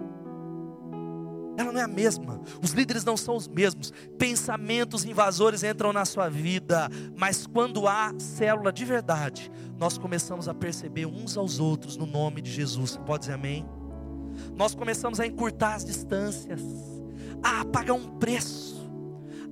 Ela 1.56 1.72
não 1.72 1.80
é 1.80 1.84
a 1.84 1.88
mesma. 1.88 2.40
Os 2.62 2.72
líderes 2.72 3.04
não 3.04 3.16
são 3.16 3.34
os 3.34 3.48
mesmos. 3.48 3.92
Pensamentos 4.18 5.04
invasores 5.04 5.62
entram 5.64 5.92
na 5.92 6.04
sua 6.04 6.28
vida, 6.28 6.88
mas 7.16 7.46
quando 7.46 7.88
há 7.88 8.12
célula 8.18 8.72
de 8.72 8.84
verdade, 8.84 9.50
nós 9.78 9.96
começamos 9.96 10.48
a 10.48 10.54
perceber 10.54 11.06
uns 11.06 11.36
aos 11.36 11.58
outros 11.58 11.96
no 11.96 12.06
nome 12.06 12.42
de 12.42 12.52
Jesus. 12.52 12.92
Você 12.92 12.98
pode 13.00 13.20
dizer 13.20 13.32
amém? 13.32 13.66
Nós 14.54 14.74
começamos 14.74 15.18
a 15.18 15.26
encurtar 15.26 15.74
as 15.74 15.84
distâncias, 15.84 16.60
a 17.42 17.64
pagar 17.64 17.94
um 17.94 18.18
preço 18.18 18.75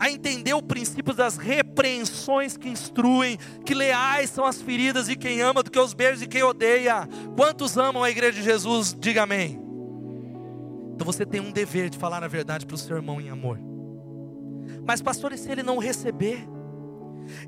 a 0.05 0.11
entender 0.11 0.53
o 0.53 0.61
princípio 0.61 1.15
das 1.15 1.39
repreensões 1.39 2.59
que 2.59 2.69
instruem, 2.69 3.39
que 3.65 3.73
leais 3.73 4.29
são 4.29 4.45
as 4.45 4.61
feridas 4.61 5.07
de 5.07 5.17
quem 5.17 5.41
ama 5.41 5.63
do 5.63 5.71
que 5.71 5.79
os 5.79 5.95
beijos 5.95 6.21
de 6.21 6.27
quem 6.27 6.43
odeia. 6.43 7.09
Quantos 7.35 7.79
amam 7.79 8.03
a 8.05 8.11
igreja 8.11 8.39
de 8.39 8.43
Jesus? 8.43 8.95
Diga 9.01 9.23
amém. 9.23 9.59
Então 10.93 11.07
você 11.07 11.25
tem 11.25 11.41
um 11.41 11.51
dever 11.51 11.89
de 11.89 11.97
falar 11.97 12.23
a 12.23 12.29
verdade 12.29 12.67
para 12.67 12.75
o 12.75 12.79
seu 12.79 12.97
irmão 12.97 13.19
em 13.19 13.31
amor. 13.31 13.59
Mas, 14.87 15.01
pastor, 15.01 15.33
e 15.33 15.39
se 15.39 15.51
ele 15.51 15.63
não 15.63 15.79
receber? 15.79 16.47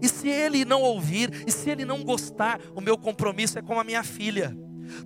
E 0.00 0.08
se 0.08 0.26
ele 0.26 0.64
não 0.64 0.80
ouvir? 0.80 1.44
E 1.46 1.52
se 1.52 1.68
ele 1.68 1.84
não 1.84 2.02
gostar? 2.02 2.58
O 2.74 2.80
meu 2.80 2.96
compromisso 2.96 3.58
é 3.58 3.62
com 3.62 3.78
a 3.78 3.84
minha 3.84 4.02
filha. 4.02 4.56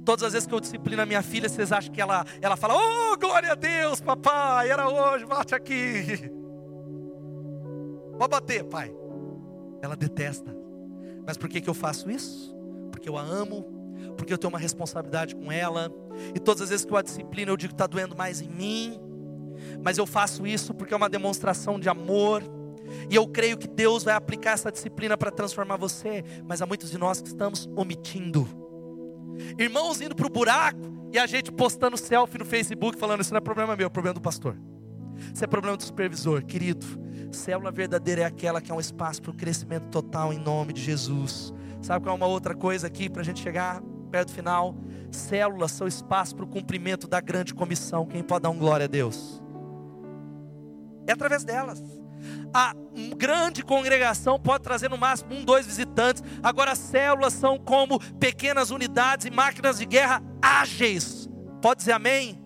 Todas 0.04 0.22
as 0.22 0.34
vezes 0.34 0.46
que 0.46 0.54
eu 0.54 0.60
disciplino 0.60 1.02
a 1.02 1.06
minha 1.06 1.20
filha, 1.20 1.48
vocês 1.48 1.72
acham 1.72 1.92
que 1.92 2.00
ela, 2.00 2.24
ela 2.40 2.56
fala: 2.56 2.76
Oh, 2.76 3.16
glória 3.16 3.50
a 3.50 3.56
Deus, 3.56 4.00
papai, 4.00 4.70
era 4.70 4.88
hoje, 4.88 5.26
bate 5.26 5.52
aqui. 5.52 6.30
Pode 8.20 8.32
bater, 8.32 8.64
pai. 8.64 8.94
Ela 9.80 9.96
detesta. 9.96 10.54
Mas 11.26 11.38
por 11.38 11.48
que, 11.48 11.58
que 11.58 11.70
eu 11.70 11.72
faço 11.72 12.10
isso? 12.10 12.54
Porque 12.90 13.08
eu 13.08 13.16
a 13.16 13.22
amo, 13.22 13.64
porque 14.14 14.30
eu 14.30 14.36
tenho 14.36 14.52
uma 14.52 14.58
responsabilidade 14.58 15.34
com 15.34 15.50
ela. 15.50 15.90
E 16.34 16.38
todas 16.38 16.60
as 16.60 16.68
vezes 16.68 16.84
que 16.84 16.92
eu 16.92 16.98
a 16.98 17.02
disciplino, 17.02 17.50
eu 17.50 17.56
digo 17.56 17.70
que 17.70 17.74
está 17.74 17.86
doendo 17.86 18.14
mais 18.14 18.42
em 18.42 18.48
mim. 18.50 19.00
Mas 19.82 19.96
eu 19.96 20.04
faço 20.04 20.46
isso 20.46 20.74
porque 20.74 20.92
é 20.92 20.96
uma 20.98 21.08
demonstração 21.08 21.80
de 21.80 21.88
amor. 21.88 22.42
E 23.08 23.16
eu 23.16 23.26
creio 23.26 23.56
que 23.56 23.66
Deus 23.66 24.04
vai 24.04 24.12
aplicar 24.12 24.50
essa 24.50 24.70
disciplina 24.70 25.16
para 25.16 25.30
transformar 25.30 25.78
você. 25.78 26.22
Mas 26.44 26.60
há 26.60 26.66
muitos 26.66 26.90
de 26.90 26.98
nós 26.98 27.22
que 27.22 27.28
estamos 27.28 27.70
omitindo. 27.74 28.46
Irmãos 29.58 29.98
indo 30.02 30.14
para 30.14 30.26
o 30.26 30.30
buraco 30.30 31.08
e 31.10 31.18
a 31.18 31.26
gente 31.26 31.50
postando 31.50 31.96
selfie 31.96 32.36
no 32.36 32.44
Facebook 32.44 32.98
falando: 32.98 33.22
Isso 33.22 33.32
não 33.32 33.38
é 33.38 33.40
problema 33.40 33.74
meu, 33.74 33.86
é 33.86 33.90
problema 33.90 34.12
do 34.12 34.20
pastor. 34.20 34.58
Isso 35.32 35.42
é 35.42 35.46
problema 35.46 35.78
do 35.78 35.82
supervisor, 35.82 36.44
querido. 36.44 36.86
Célula 37.30 37.70
verdadeira 37.70 38.22
é 38.22 38.24
aquela 38.24 38.60
que 38.60 38.70
é 38.70 38.74
um 38.74 38.80
espaço 38.80 39.22
para 39.22 39.30
o 39.30 39.34
crescimento 39.34 39.88
total 39.88 40.32
em 40.32 40.38
nome 40.38 40.72
de 40.72 40.82
Jesus. 40.82 41.52
Sabe 41.80 42.04
qual 42.04 42.14
é 42.14 42.16
uma 42.16 42.26
outra 42.26 42.54
coisa 42.54 42.86
aqui 42.86 43.08
para 43.08 43.22
a 43.22 43.24
gente 43.24 43.40
chegar 43.40 43.80
perto 44.10 44.28
do 44.28 44.34
final? 44.34 44.74
Células 45.10 45.72
são 45.72 45.86
espaço 45.86 46.34
para 46.34 46.44
o 46.44 46.48
cumprimento 46.48 47.08
da 47.08 47.20
grande 47.20 47.54
comissão. 47.54 48.06
Quem 48.06 48.22
pode 48.22 48.42
dar 48.42 48.50
um 48.50 48.58
glória 48.58 48.84
a 48.84 48.88
Deus? 48.88 49.42
É 51.06 51.12
através 51.12 51.44
delas. 51.44 51.82
A 52.52 52.74
grande 53.16 53.62
congregação 53.62 54.38
pode 54.38 54.62
trazer 54.62 54.90
no 54.90 54.98
máximo 54.98 55.34
um, 55.34 55.44
dois 55.44 55.66
visitantes. 55.66 56.22
Agora, 56.42 56.74
células 56.74 57.32
são 57.32 57.58
como 57.58 57.98
pequenas 58.16 58.70
unidades 58.70 59.26
e 59.26 59.30
máquinas 59.30 59.78
de 59.78 59.86
guerra 59.86 60.22
ágeis. 60.42 61.28
Pode 61.62 61.78
dizer 61.78 61.92
amém? 61.92 62.39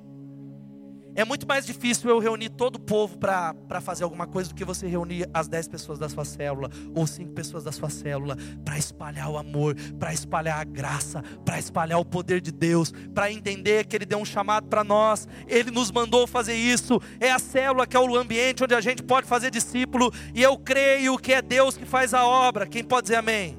É 1.17 1.25
muito 1.25 1.47
mais 1.47 1.65
difícil 1.65 2.11
eu 2.11 2.19
reunir 2.19 2.49
todo 2.49 2.77
o 2.77 2.81
povo 2.81 3.17
para 3.17 3.81
fazer 3.81 4.03
alguma 4.03 4.27
coisa 4.27 4.49
do 4.49 4.55
que 4.55 4.65
você 4.65 4.89
reunir 4.89 5.29
as 5.33 5.47
10 5.47 5.69
pessoas 5.69 5.97
da 5.99 6.09
sua 6.09 6.25
célula 6.25 6.69
ou 6.93 7.07
cinco 7.07 7.33
pessoas 7.33 7.63
da 7.63 7.71
sua 7.71 7.89
célula 7.89 8.37
para 8.65 8.77
espalhar 8.77 9.31
o 9.31 9.39
amor, 9.39 9.77
para 9.99 10.13
espalhar 10.13 10.61
a 10.61 10.65
graça, 10.65 11.23
para 11.45 11.57
espalhar 11.57 12.01
o 12.01 12.05
poder 12.05 12.41
de 12.41 12.51
Deus, 12.51 12.93
para 13.15 13.31
entender 13.31 13.87
que 13.87 13.95
Ele 13.95 14.05
deu 14.05 14.19
um 14.19 14.25
chamado 14.25 14.67
para 14.67 14.83
nós, 14.83 15.29
Ele 15.47 15.71
nos 15.71 15.93
mandou 15.93 16.27
fazer 16.27 16.55
isso. 16.55 17.01
É 17.21 17.31
a 17.31 17.39
célula 17.39 17.87
que 17.87 17.97
é 17.97 18.01
o 18.01 18.17
ambiente 18.17 18.65
onde 18.65 18.75
a 18.75 18.81
gente 18.81 19.03
pode 19.03 19.29
fazer 19.29 19.53
discípulo 19.53 20.13
e 20.35 20.43
eu 20.43 20.59
creio 20.59 21.17
que 21.17 21.33
é 21.33 21.41
Deus 21.41 21.77
que 21.77 21.85
faz 21.85 22.13
a 22.13 22.27
obra. 22.27 22.67
Quem 22.67 22.83
pode 22.83 23.05
dizer 23.05 23.17
amém? 23.17 23.57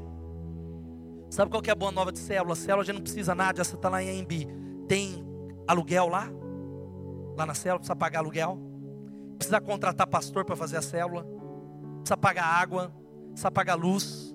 Sabe 1.29 1.49
qual 1.49 1.61
que 1.61 1.69
é 1.69 1.73
a 1.73 1.75
boa 1.75 1.91
nova 1.91 2.11
de 2.11 2.19
célula? 2.19 2.55
Célula 2.55 2.83
a 2.83 2.85
gente 2.85 2.95
não 2.95 3.01
precisa 3.01 3.33
nada, 3.33 3.63
você 3.63 3.75
está 3.75 3.87
lá 3.87 4.03
em 4.03 4.19
AMB. 4.19 4.47
Tem 4.89 5.25
aluguel 5.67 6.09
lá? 6.09 6.29
Lá 7.35 7.45
na 7.45 7.53
célula, 7.53 7.79
precisa 7.79 7.95
pagar 7.95 8.19
aluguel, 8.19 8.59
precisa 9.37 9.59
contratar 9.59 10.07
pastor 10.07 10.45
para 10.45 10.55
fazer 10.55 10.77
a 10.77 10.81
célula, 10.81 11.25
precisa 11.97 12.17
pagar 12.17 12.45
água, 12.45 12.93
precisa 13.29 13.51
pagar 13.51 13.75
luz. 13.75 14.33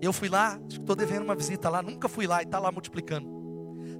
Eu 0.00 0.12
fui 0.12 0.28
lá, 0.28 0.56
acho 0.56 0.76
que 0.76 0.80
estou 0.80 0.96
devendo 0.96 1.24
uma 1.24 1.34
visita 1.34 1.68
lá, 1.68 1.82
nunca 1.82 2.08
fui 2.08 2.26
lá 2.26 2.42
e 2.42 2.44
está 2.44 2.58
lá 2.58 2.70
multiplicando. 2.70 3.35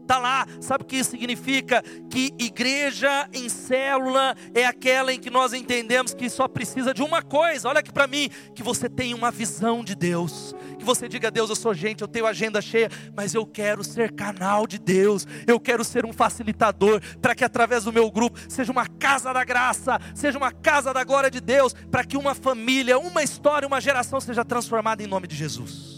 Está 0.06 0.18
lá, 0.18 0.46
sabe 0.60 0.84
o 0.84 0.86
que 0.86 0.94
isso 0.94 1.10
significa? 1.10 1.82
Que 2.08 2.32
igreja 2.38 3.28
em 3.32 3.48
célula 3.48 4.36
é 4.54 4.64
aquela 4.64 5.12
em 5.12 5.18
que 5.18 5.28
nós 5.28 5.52
entendemos 5.52 6.14
que 6.14 6.30
só 6.30 6.46
precisa 6.46 6.94
de 6.94 7.02
uma 7.02 7.22
coisa, 7.22 7.68
olha 7.68 7.80
aqui 7.80 7.92
para 7.92 8.06
mim, 8.06 8.30
que 8.54 8.62
você 8.62 8.88
tenha 8.88 9.16
uma 9.16 9.32
visão 9.32 9.82
de 9.82 9.96
Deus, 9.96 10.54
que 10.78 10.84
você 10.84 11.08
diga, 11.08 11.28
Deus, 11.28 11.50
eu 11.50 11.56
sou 11.56 11.74
gente, 11.74 12.02
eu 12.02 12.06
tenho 12.06 12.24
agenda 12.24 12.62
cheia, 12.62 12.88
mas 13.16 13.34
eu 13.34 13.44
quero 13.44 13.82
ser 13.82 14.12
canal 14.12 14.64
de 14.64 14.78
Deus, 14.78 15.26
eu 15.44 15.58
quero 15.58 15.82
ser 15.82 16.06
um 16.06 16.12
facilitador, 16.12 17.00
para 17.20 17.34
que 17.34 17.42
através 17.42 17.82
do 17.82 17.92
meu 17.92 18.08
grupo 18.08 18.38
seja 18.48 18.70
uma 18.70 18.86
casa 18.86 19.34
da 19.34 19.42
graça, 19.42 19.98
seja 20.14 20.38
uma 20.38 20.52
casa 20.52 20.94
da 20.94 21.02
glória 21.02 21.32
de 21.32 21.40
Deus, 21.40 21.74
para 21.90 22.04
que 22.04 22.16
uma 22.16 22.32
família, 22.32 22.96
uma 22.96 23.24
história, 23.24 23.66
uma 23.66 23.80
geração 23.80 24.20
seja 24.20 24.44
transformada 24.44 25.02
em 25.02 25.08
nome 25.08 25.26
de 25.26 25.34
Jesus. 25.34 25.95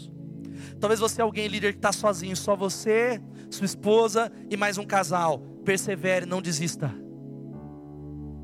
Talvez 0.81 1.01
você 1.01 1.21
é 1.21 1.25
alguém 1.25 1.49
líder 1.49 1.73
que 1.73 1.79
está 1.79 1.93
sozinho, 1.93 2.37
só 2.37 2.55
você, 2.55 3.21
sua 3.51 3.65
esposa 3.65 4.31
e 4.49 4.57
mais 4.57 4.79
um 4.79 4.85
casal. 4.85 5.41
Persevere, 5.65 6.25
não 6.25 6.41
desista. 6.41 6.95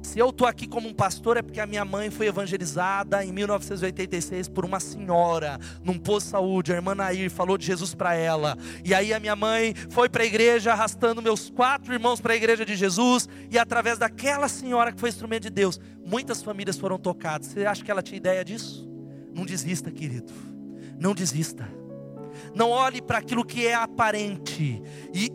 Se 0.05 0.18
eu 0.18 0.29
estou 0.29 0.47
aqui 0.47 0.68
como 0.68 0.87
um 0.87 0.92
pastor 0.92 1.38
é 1.38 1.42
porque 1.42 1.59
a 1.59 1.66
minha 1.66 1.85
mãe 1.85 2.11
foi 2.11 2.27
evangelizada 2.27 3.25
em 3.25 3.33
1986 3.33 4.49
por 4.49 4.64
uma 4.64 4.79
senhora 4.79 5.59
num 5.83 5.99
posto 5.99 6.27
de 6.27 6.31
saúde. 6.31 6.73
A 6.73 6.77
irmã 6.77 6.94
Nair 6.94 7.31
falou 7.31 7.57
de 7.57 7.64
Jesus 7.64 7.94
para 7.94 8.14
ela. 8.14 8.57
E 8.85 8.94
aí 8.94 9.14
a 9.14 9.18
minha 9.18 9.35
mãe 9.35 9.75
foi 9.90 10.09
para 10.09 10.23
a 10.23 10.27
igreja 10.27 10.73
arrastando 10.73 11.23
meus 11.23 11.49
quatro 11.49 11.92
irmãos 11.92 12.20
para 12.20 12.35
a 12.35 12.37
igreja 12.37 12.66
de 12.66 12.77
Jesus. 12.77 13.29
E 13.51 13.59
através 13.59 13.97
daquela 13.97 14.47
senhora 14.47 14.92
que 14.92 15.01
foi 15.01 15.09
instrumento 15.09 15.44
de 15.44 15.51
Deus, 15.51 15.81
muitas 16.05 16.42
famílias 16.42 16.79
foram 16.79 16.99
tocadas. 16.99 17.49
Você 17.49 17.64
acha 17.64 17.83
que 17.83 17.90
ela 17.90 18.03
tinha 18.03 18.18
ideia 18.18 18.44
disso? 18.44 18.87
Não 19.35 19.47
desista, 19.47 19.90
querido. 19.90 20.33
Não 20.99 21.14
desista. 21.14 21.66
Não 22.54 22.70
olhe 22.70 23.02
para 23.02 23.18
aquilo 23.18 23.44
que 23.44 23.66
é 23.66 23.74
aparente. 23.74 24.82
E 25.12 25.30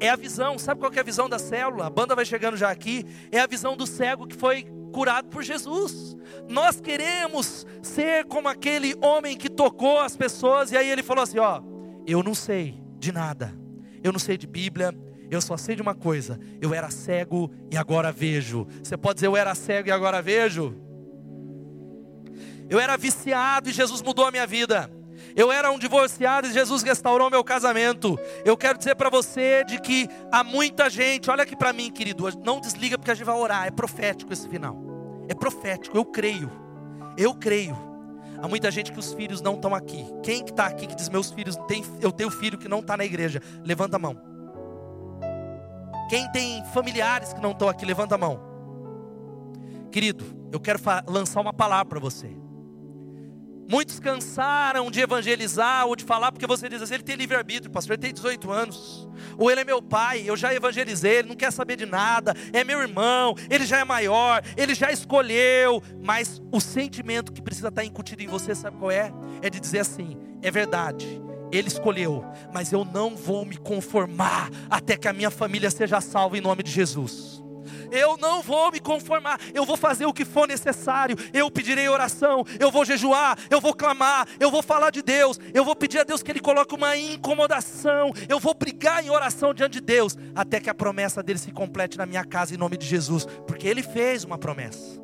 é 0.00 0.08
a 0.08 0.16
visão, 0.16 0.58
sabe 0.58 0.80
qual 0.80 0.92
é 0.92 1.00
a 1.00 1.02
visão 1.04 1.28
da 1.28 1.38
célula? 1.38 1.86
A 1.86 1.90
banda 1.90 2.14
vai 2.14 2.24
chegando 2.24 2.56
já 2.56 2.70
aqui. 2.70 3.04
É 3.30 3.40
a 3.40 3.46
visão 3.46 3.76
do 3.76 3.86
cego 3.86 4.26
que 4.26 4.36
foi 4.36 4.64
curado 4.92 5.28
por 5.28 5.42
Jesus. 5.42 6.16
Nós 6.48 6.80
queremos 6.80 7.66
ser 7.82 8.24
como 8.24 8.48
aquele 8.48 8.94
homem 9.02 9.36
que 9.36 9.48
tocou 9.48 10.00
as 10.00 10.16
pessoas 10.16 10.72
e 10.72 10.76
aí 10.76 10.88
ele 10.88 11.02
falou 11.02 11.22
assim: 11.22 11.38
Ó, 11.38 11.62
eu 12.06 12.22
não 12.22 12.34
sei 12.34 12.80
de 12.98 13.12
nada, 13.12 13.54
eu 14.02 14.12
não 14.12 14.18
sei 14.18 14.36
de 14.36 14.46
Bíblia, 14.46 14.94
eu 15.30 15.40
só 15.40 15.56
sei 15.56 15.76
de 15.76 15.82
uma 15.82 15.94
coisa: 15.94 16.38
eu 16.60 16.74
era 16.74 16.90
cego 16.90 17.50
e 17.70 17.76
agora 17.76 18.10
vejo. 18.10 18.66
Você 18.82 18.96
pode 18.96 19.16
dizer, 19.16 19.26
eu 19.26 19.36
era 19.36 19.54
cego 19.54 19.88
e 19.88 19.92
agora 19.92 20.20
vejo? 20.20 20.76
Eu 22.68 22.78
era 22.78 22.96
viciado 22.96 23.68
e 23.68 23.72
Jesus 23.72 24.00
mudou 24.02 24.24
a 24.24 24.30
minha 24.30 24.46
vida. 24.46 24.90
Eu 25.40 25.50
era 25.50 25.72
um 25.72 25.78
divorciado 25.78 26.48
e 26.48 26.52
Jesus 26.52 26.82
restaurou 26.82 27.30
meu 27.30 27.42
casamento. 27.42 28.18
Eu 28.44 28.58
quero 28.58 28.76
dizer 28.76 28.94
para 28.94 29.08
você 29.08 29.64
de 29.64 29.80
que 29.80 30.06
há 30.30 30.44
muita 30.44 30.90
gente, 30.90 31.30
olha 31.30 31.44
aqui 31.44 31.56
para 31.56 31.72
mim, 31.72 31.90
querido, 31.90 32.28
não 32.44 32.60
desliga 32.60 32.98
porque 32.98 33.10
a 33.10 33.14
gente 33.14 33.24
vai 33.24 33.34
orar, 33.34 33.66
é 33.66 33.70
profético 33.70 34.34
esse 34.34 34.46
final. 34.46 34.76
É 35.30 35.34
profético, 35.34 35.96
eu 35.96 36.04
creio. 36.04 36.52
Eu 37.16 37.32
creio. 37.34 37.74
Há 38.42 38.46
muita 38.46 38.70
gente 38.70 38.92
que 38.92 38.98
os 38.98 39.14
filhos 39.14 39.40
não 39.40 39.54
estão 39.54 39.74
aqui. 39.74 40.04
Quem 40.22 40.44
que 40.44 40.50
está 40.50 40.66
aqui 40.66 40.86
que 40.86 40.94
diz 40.94 41.08
meus 41.08 41.30
filhos, 41.30 41.56
tem, 41.66 41.82
eu 42.02 42.12
tenho 42.12 42.30
filho 42.30 42.58
que 42.58 42.68
não 42.68 42.80
está 42.80 42.94
na 42.94 43.06
igreja? 43.06 43.40
Levanta 43.64 43.96
a 43.96 43.98
mão. 43.98 44.20
Quem 46.10 46.30
tem 46.32 46.62
familiares 46.66 47.32
que 47.32 47.40
não 47.40 47.52
estão 47.52 47.66
aqui? 47.66 47.86
Levanta 47.86 48.14
a 48.14 48.18
mão. 48.18 48.38
Querido, 49.90 50.22
eu 50.52 50.60
quero 50.60 50.78
lançar 51.06 51.40
uma 51.40 51.54
palavra 51.54 51.86
para 51.86 51.98
você. 51.98 52.30
Muitos 53.70 54.00
cansaram 54.00 54.90
de 54.90 55.00
evangelizar 55.00 55.86
ou 55.86 55.94
de 55.94 56.02
falar, 56.02 56.32
porque 56.32 56.44
você 56.44 56.68
diz 56.68 56.82
assim: 56.82 56.94
ele 56.94 57.04
tem 57.04 57.14
livre-arbítrio, 57.14 57.70
pastor, 57.70 57.94
ele 57.94 58.02
tem 58.02 58.12
18 58.12 58.50
anos. 58.50 59.08
Ou 59.38 59.48
ele 59.48 59.60
é 59.60 59.64
meu 59.64 59.80
pai, 59.80 60.24
eu 60.26 60.36
já 60.36 60.52
evangelizei, 60.52 61.18
ele 61.18 61.28
não 61.28 61.36
quer 61.36 61.52
saber 61.52 61.76
de 61.76 61.86
nada, 61.86 62.34
é 62.52 62.64
meu 62.64 62.80
irmão, 62.80 63.36
ele 63.48 63.64
já 63.64 63.78
é 63.78 63.84
maior, 63.84 64.42
ele 64.56 64.74
já 64.74 64.90
escolheu. 64.90 65.80
Mas 66.02 66.42
o 66.50 66.60
sentimento 66.60 67.32
que 67.32 67.40
precisa 67.40 67.68
estar 67.68 67.84
incutido 67.84 68.24
em 68.24 68.26
você, 68.26 68.56
sabe 68.56 68.76
qual 68.76 68.90
é? 68.90 69.12
É 69.40 69.48
de 69.48 69.60
dizer 69.60 69.78
assim: 69.78 70.16
é 70.42 70.50
verdade, 70.50 71.22
ele 71.52 71.68
escolheu, 71.68 72.24
mas 72.52 72.72
eu 72.72 72.84
não 72.84 73.14
vou 73.14 73.44
me 73.44 73.56
conformar 73.56 74.50
até 74.68 74.96
que 74.96 75.06
a 75.06 75.12
minha 75.12 75.30
família 75.30 75.70
seja 75.70 76.00
salva 76.00 76.36
em 76.36 76.40
nome 76.40 76.64
de 76.64 76.72
Jesus. 76.72 77.40
Eu 77.90 78.16
não 78.16 78.42
vou 78.42 78.70
me 78.70 78.80
conformar, 78.80 79.40
eu 79.54 79.64
vou 79.64 79.76
fazer 79.76 80.06
o 80.06 80.12
que 80.12 80.24
for 80.24 80.46
necessário. 80.46 81.16
Eu 81.32 81.50
pedirei 81.50 81.88
oração, 81.88 82.44
eu 82.58 82.70
vou 82.70 82.84
jejuar, 82.84 83.38
eu 83.50 83.60
vou 83.60 83.74
clamar, 83.74 84.26
eu 84.38 84.50
vou 84.50 84.62
falar 84.62 84.90
de 84.90 85.02
Deus, 85.02 85.38
eu 85.52 85.64
vou 85.64 85.74
pedir 85.74 85.98
a 85.98 86.04
Deus 86.04 86.22
que 86.22 86.30
Ele 86.30 86.40
coloque 86.40 86.74
uma 86.74 86.96
incomodação, 86.96 88.12
eu 88.28 88.38
vou 88.38 88.54
brigar 88.54 89.04
em 89.04 89.10
oração 89.10 89.52
diante 89.54 89.74
de 89.74 89.80
Deus, 89.80 90.16
até 90.34 90.60
que 90.60 90.70
a 90.70 90.74
promessa 90.74 91.22
dele 91.22 91.38
se 91.38 91.50
complete 91.50 91.98
na 91.98 92.06
minha 92.06 92.24
casa 92.24 92.54
em 92.54 92.58
nome 92.58 92.76
de 92.76 92.86
Jesus, 92.86 93.26
porque 93.46 93.66
Ele 93.66 93.82
fez 93.82 94.24
uma 94.24 94.38
promessa. 94.38 95.00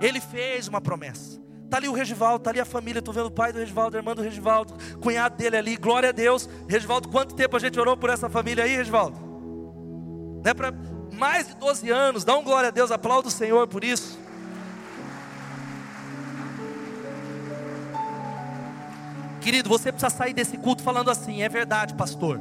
Ele 0.00 0.20
fez 0.20 0.68
uma 0.68 0.80
promessa. 0.80 1.40
Está 1.64 1.78
ali 1.78 1.88
o 1.88 1.92
Regivaldo, 1.92 2.36
está 2.36 2.50
ali 2.50 2.60
a 2.60 2.64
família, 2.64 3.00
estou 3.00 3.12
vendo 3.12 3.26
o 3.26 3.30
pai 3.30 3.52
do 3.52 3.58
Regivaldo, 3.58 3.96
a 3.96 4.00
irmã 4.00 4.14
do 4.14 4.22
Regivaldo, 4.22 4.74
cunhado 5.00 5.36
dele 5.36 5.56
ali, 5.56 5.76
glória 5.76 6.10
a 6.10 6.12
Deus. 6.12 6.48
Regivaldo, 6.68 7.08
quanto 7.08 7.34
tempo 7.34 7.56
a 7.56 7.58
gente 7.58 7.78
orou 7.78 7.96
por 7.96 8.08
essa 8.08 8.28
família 8.30 8.64
aí, 8.64 8.76
Regivaldo? 8.76 9.18
Não 10.44 10.50
é 10.50 10.54
para 10.54 10.72
mais 11.16 11.48
de 11.48 11.54
12 11.54 11.90
anos. 11.90 12.24
Dá 12.24 12.36
um 12.36 12.44
glória 12.44 12.68
a 12.68 12.70
Deus, 12.70 12.90
aplauda 12.90 13.28
o 13.28 13.30
Senhor 13.30 13.66
por 13.66 13.82
isso. 13.82 14.18
Querido, 19.40 19.68
você 19.68 19.92
precisa 19.92 20.10
sair 20.10 20.34
desse 20.34 20.56
culto 20.58 20.82
falando 20.82 21.10
assim: 21.10 21.42
é 21.42 21.48
verdade, 21.48 21.94
pastor. 21.94 22.40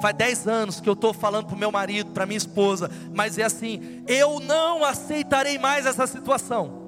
Faz 0.00 0.16
10 0.16 0.48
anos 0.48 0.80
que 0.80 0.88
eu 0.88 0.94
estou 0.94 1.12
falando 1.12 1.46
para 1.46 1.54
o 1.54 1.58
meu 1.58 1.70
marido, 1.70 2.12
para 2.12 2.24
minha 2.24 2.38
esposa, 2.38 2.90
mas 3.12 3.36
é 3.36 3.42
assim: 3.42 4.02
eu 4.06 4.40
não 4.40 4.82
aceitarei 4.82 5.58
mais 5.58 5.84
essa 5.84 6.06
situação. 6.06 6.79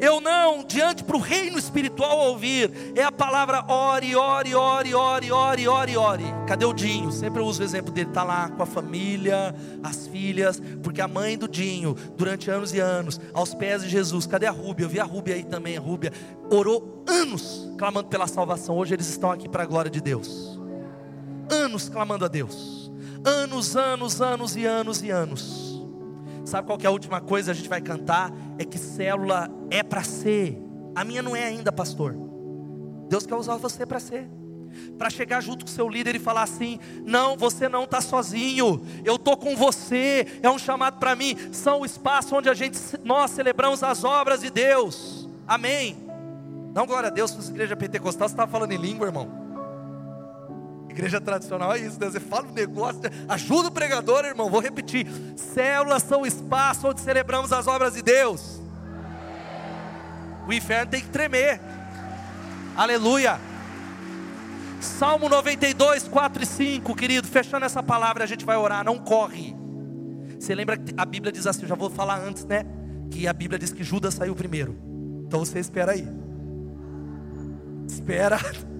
Eu 0.00 0.20
não, 0.20 0.64
diante 0.64 1.04
para 1.04 1.16
o 1.16 1.20
reino 1.20 1.58
espiritual 1.58 2.18
ouvir, 2.28 2.70
é 2.94 3.02
a 3.02 3.12
palavra 3.12 3.64
ore, 3.68 4.14
ore, 4.14 4.54
ore, 4.54 4.94
ore, 4.94 5.32
ore, 5.32 5.68
ore, 5.68 5.96
ore. 5.96 6.24
Cadê 6.46 6.64
o 6.64 6.72
Dinho? 6.72 7.10
Sempre 7.12 7.40
eu 7.40 7.46
uso 7.46 7.62
o 7.62 7.64
exemplo 7.64 7.92
dele, 7.92 8.08
está 8.08 8.22
lá 8.22 8.48
com 8.48 8.62
a 8.62 8.66
família, 8.66 9.54
as 9.82 10.06
filhas, 10.06 10.60
porque 10.82 11.00
a 11.00 11.08
mãe 11.08 11.38
do 11.38 11.48
Dinho, 11.48 11.94
durante 12.16 12.50
anos 12.50 12.72
e 12.74 12.80
anos, 12.80 13.20
aos 13.32 13.54
pés 13.54 13.82
de 13.82 13.88
Jesus, 13.88 14.26
cadê 14.26 14.46
a 14.46 14.50
Rúbia? 14.50 14.84
Eu 14.84 14.88
vi 14.88 15.00
a 15.00 15.04
Rúbia 15.04 15.34
aí 15.34 15.44
também, 15.44 15.76
a 15.76 15.80
Rúbia, 15.80 16.12
orou 16.50 17.04
anos 17.06 17.70
clamando 17.78 18.08
pela 18.08 18.26
salvação, 18.26 18.76
hoje 18.76 18.94
eles 18.94 19.08
estão 19.08 19.30
aqui 19.30 19.48
para 19.48 19.62
a 19.62 19.66
glória 19.66 19.90
de 19.90 20.00
Deus 20.00 20.54
anos 21.50 21.88
clamando 21.88 22.24
a 22.24 22.28
Deus. 22.28 22.90
Anos, 23.24 23.76
anos, 23.76 24.20
anos 24.20 24.56
e 24.56 24.66
anos 24.66 25.02
e 25.02 25.10
anos. 25.10 25.73
Sabe 26.44 26.66
qual 26.66 26.78
é 26.82 26.86
a 26.86 26.90
última 26.90 27.20
coisa 27.20 27.52
que 27.52 27.58
a 27.58 27.60
gente 27.60 27.68
vai 27.68 27.80
cantar? 27.80 28.30
É 28.58 28.64
que 28.64 28.78
célula 28.78 29.50
é 29.70 29.82
para 29.82 30.02
ser. 30.02 30.58
A 30.94 31.02
minha 31.04 31.22
não 31.22 31.34
é 31.34 31.44
ainda, 31.44 31.72
pastor. 31.72 32.14
Deus 33.08 33.26
quer 33.26 33.34
usar 33.34 33.56
você 33.56 33.86
para 33.86 33.98
ser. 33.98 34.28
Para 34.98 35.08
chegar 35.08 35.40
junto 35.40 35.64
com 35.64 35.70
seu 35.70 35.88
líder 35.88 36.16
e 36.16 36.18
falar 36.18 36.42
assim: 36.42 36.78
não, 37.04 37.36
você 37.36 37.68
não 37.68 37.84
está 37.84 38.00
sozinho, 38.00 38.82
eu 39.04 39.16
estou 39.16 39.36
com 39.36 39.56
você. 39.56 40.26
É 40.42 40.50
um 40.50 40.58
chamado 40.58 40.98
para 40.98 41.14
mim. 41.14 41.36
São 41.52 41.80
o 41.80 41.86
espaço 41.86 42.34
onde 42.34 42.48
a 42.48 42.54
gente, 42.54 42.78
nós 43.04 43.30
celebramos 43.30 43.82
as 43.82 44.04
obras 44.04 44.40
de 44.40 44.50
Deus. 44.50 45.28
Amém. 45.46 45.96
Não, 46.74 46.86
glória 46.86 47.08
a 47.08 47.10
Deus, 47.10 47.30
se 47.30 47.50
igreja 47.50 47.76
pentecostal, 47.76 48.28
você 48.28 48.34
estava 48.34 48.50
falando 48.50 48.72
em 48.72 48.78
língua, 48.78 49.06
irmão. 49.06 49.43
Igreja 50.94 51.20
tradicional 51.20 51.74
é 51.74 51.80
isso, 51.80 51.98
né? 51.98 52.08
Você 52.08 52.20
fala 52.20 52.46
um 52.46 52.52
negócio, 52.52 53.00
ajuda 53.28 53.66
o 53.66 53.72
pregador, 53.72 54.24
irmão. 54.24 54.48
Vou 54.48 54.60
repetir: 54.60 55.08
células 55.36 56.04
são 56.04 56.22
o 56.22 56.26
espaço 56.26 56.86
onde 56.86 57.00
celebramos 57.00 57.52
as 57.52 57.66
obras 57.66 57.94
de 57.94 58.02
Deus. 58.02 58.60
O 60.46 60.52
inferno 60.52 60.92
tem 60.92 61.00
que 61.00 61.08
tremer. 61.08 61.60
Aleluia. 62.76 63.40
Salmo 64.80 65.28
92, 65.28 66.06
4 66.06 66.42
e 66.44 66.46
5, 66.46 66.94
querido. 66.94 67.26
Fechando 67.26 67.66
essa 67.66 67.82
palavra, 67.82 68.22
a 68.22 68.26
gente 68.26 68.44
vai 68.44 68.56
orar. 68.56 68.84
Não 68.84 68.96
corre. 68.96 69.56
Você 70.38 70.54
lembra 70.54 70.76
que 70.76 70.94
a 70.96 71.04
Bíblia 71.04 71.32
diz 71.32 71.44
assim? 71.44 71.62
Eu 71.62 71.68
já 71.68 71.74
vou 71.74 71.90
falar 71.90 72.20
antes, 72.20 72.44
né? 72.44 72.64
Que 73.10 73.26
a 73.26 73.32
Bíblia 73.32 73.58
diz 73.58 73.72
que 73.72 73.82
Judas 73.82 74.14
saiu 74.14 74.36
primeiro. 74.36 74.76
Então 75.26 75.40
você 75.40 75.58
espera 75.58 75.90
aí. 75.90 76.06
Espera. 77.88 78.38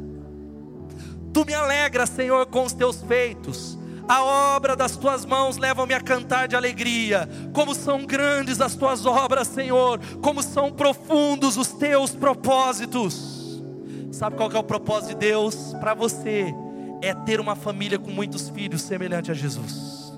Tu 1.34 1.44
me 1.44 1.52
alegras, 1.52 2.10
Senhor, 2.10 2.46
com 2.46 2.62
os 2.62 2.72
teus 2.72 3.02
feitos. 3.02 3.76
A 4.06 4.22
obra 4.22 4.76
das 4.76 4.96
tuas 4.96 5.26
mãos 5.26 5.56
leva-me 5.56 5.92
a 5.92 6.00
cantar 6.00 6.46
de 6.46 6.54
alegria. 6.54 7.28
Como 7.52 7.74
são 7.74 8.06
grandes 8.06 8.60
as 8.60 8.76
tuas 8.76 9.04
obras, 9.04 9.48
Senhor, 9.48 9.98
como 10.22 10.44
são 10.44 10.70
profundos 10.70 11.56
os 11.56 11.72
teus 11.72 12.12
propósitos. 12.12 13.60
Sabe 14.12 14.36
qual 14.36 14.48
é 14.52 14.58
o 14.58 14.62
propósito 14.62 15.08
de 15.08 15.14
Deus 15.16 15.74
para 15.80 15.92
você? 15.92 16.54
É 17.02 17.12
ter 17.12 17.40
uma 17.40 17.56
família 17.56 17.98
com 17.98 18.12
muitos 18.12 18.48
filhos 18.50 18.82
semelhante 18.82 19.32
a 19.32 19.34
Jesus. 19.34 20.12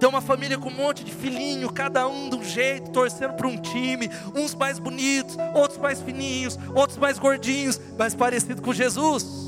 Ter 0.00 0.06
uma 0.06 0.22
família 0.22 0.56
com 0.56 0.70
um 0.70 0.74
monte 0.74 1.04
de 1.04 1.12
filhinho, 1.12 1.70
cada 1.70 2.08
um 2.08 2.30
de 2.30 2.36
um 2.36 2.42
jeito, 2.42 2.90
torcendo 2.92 3.34
para 3.34 3.46
um 3.46 3.58
time, 3.58 4.10
uns 4.34 4.54
mais 4.54 4.78
bonitos, 4.78 5.36
outros 5.54 5.78
mais 5.78 6.00
fininhos, 6.00 6.58
outros 6.74 6.96
mais 6.96 7.18
gordinhos, 7.18 7.78
mais 7.98 8.14
parecido 8.14 8.62
com 8.62 8.72
Jesus. 8.72 9.45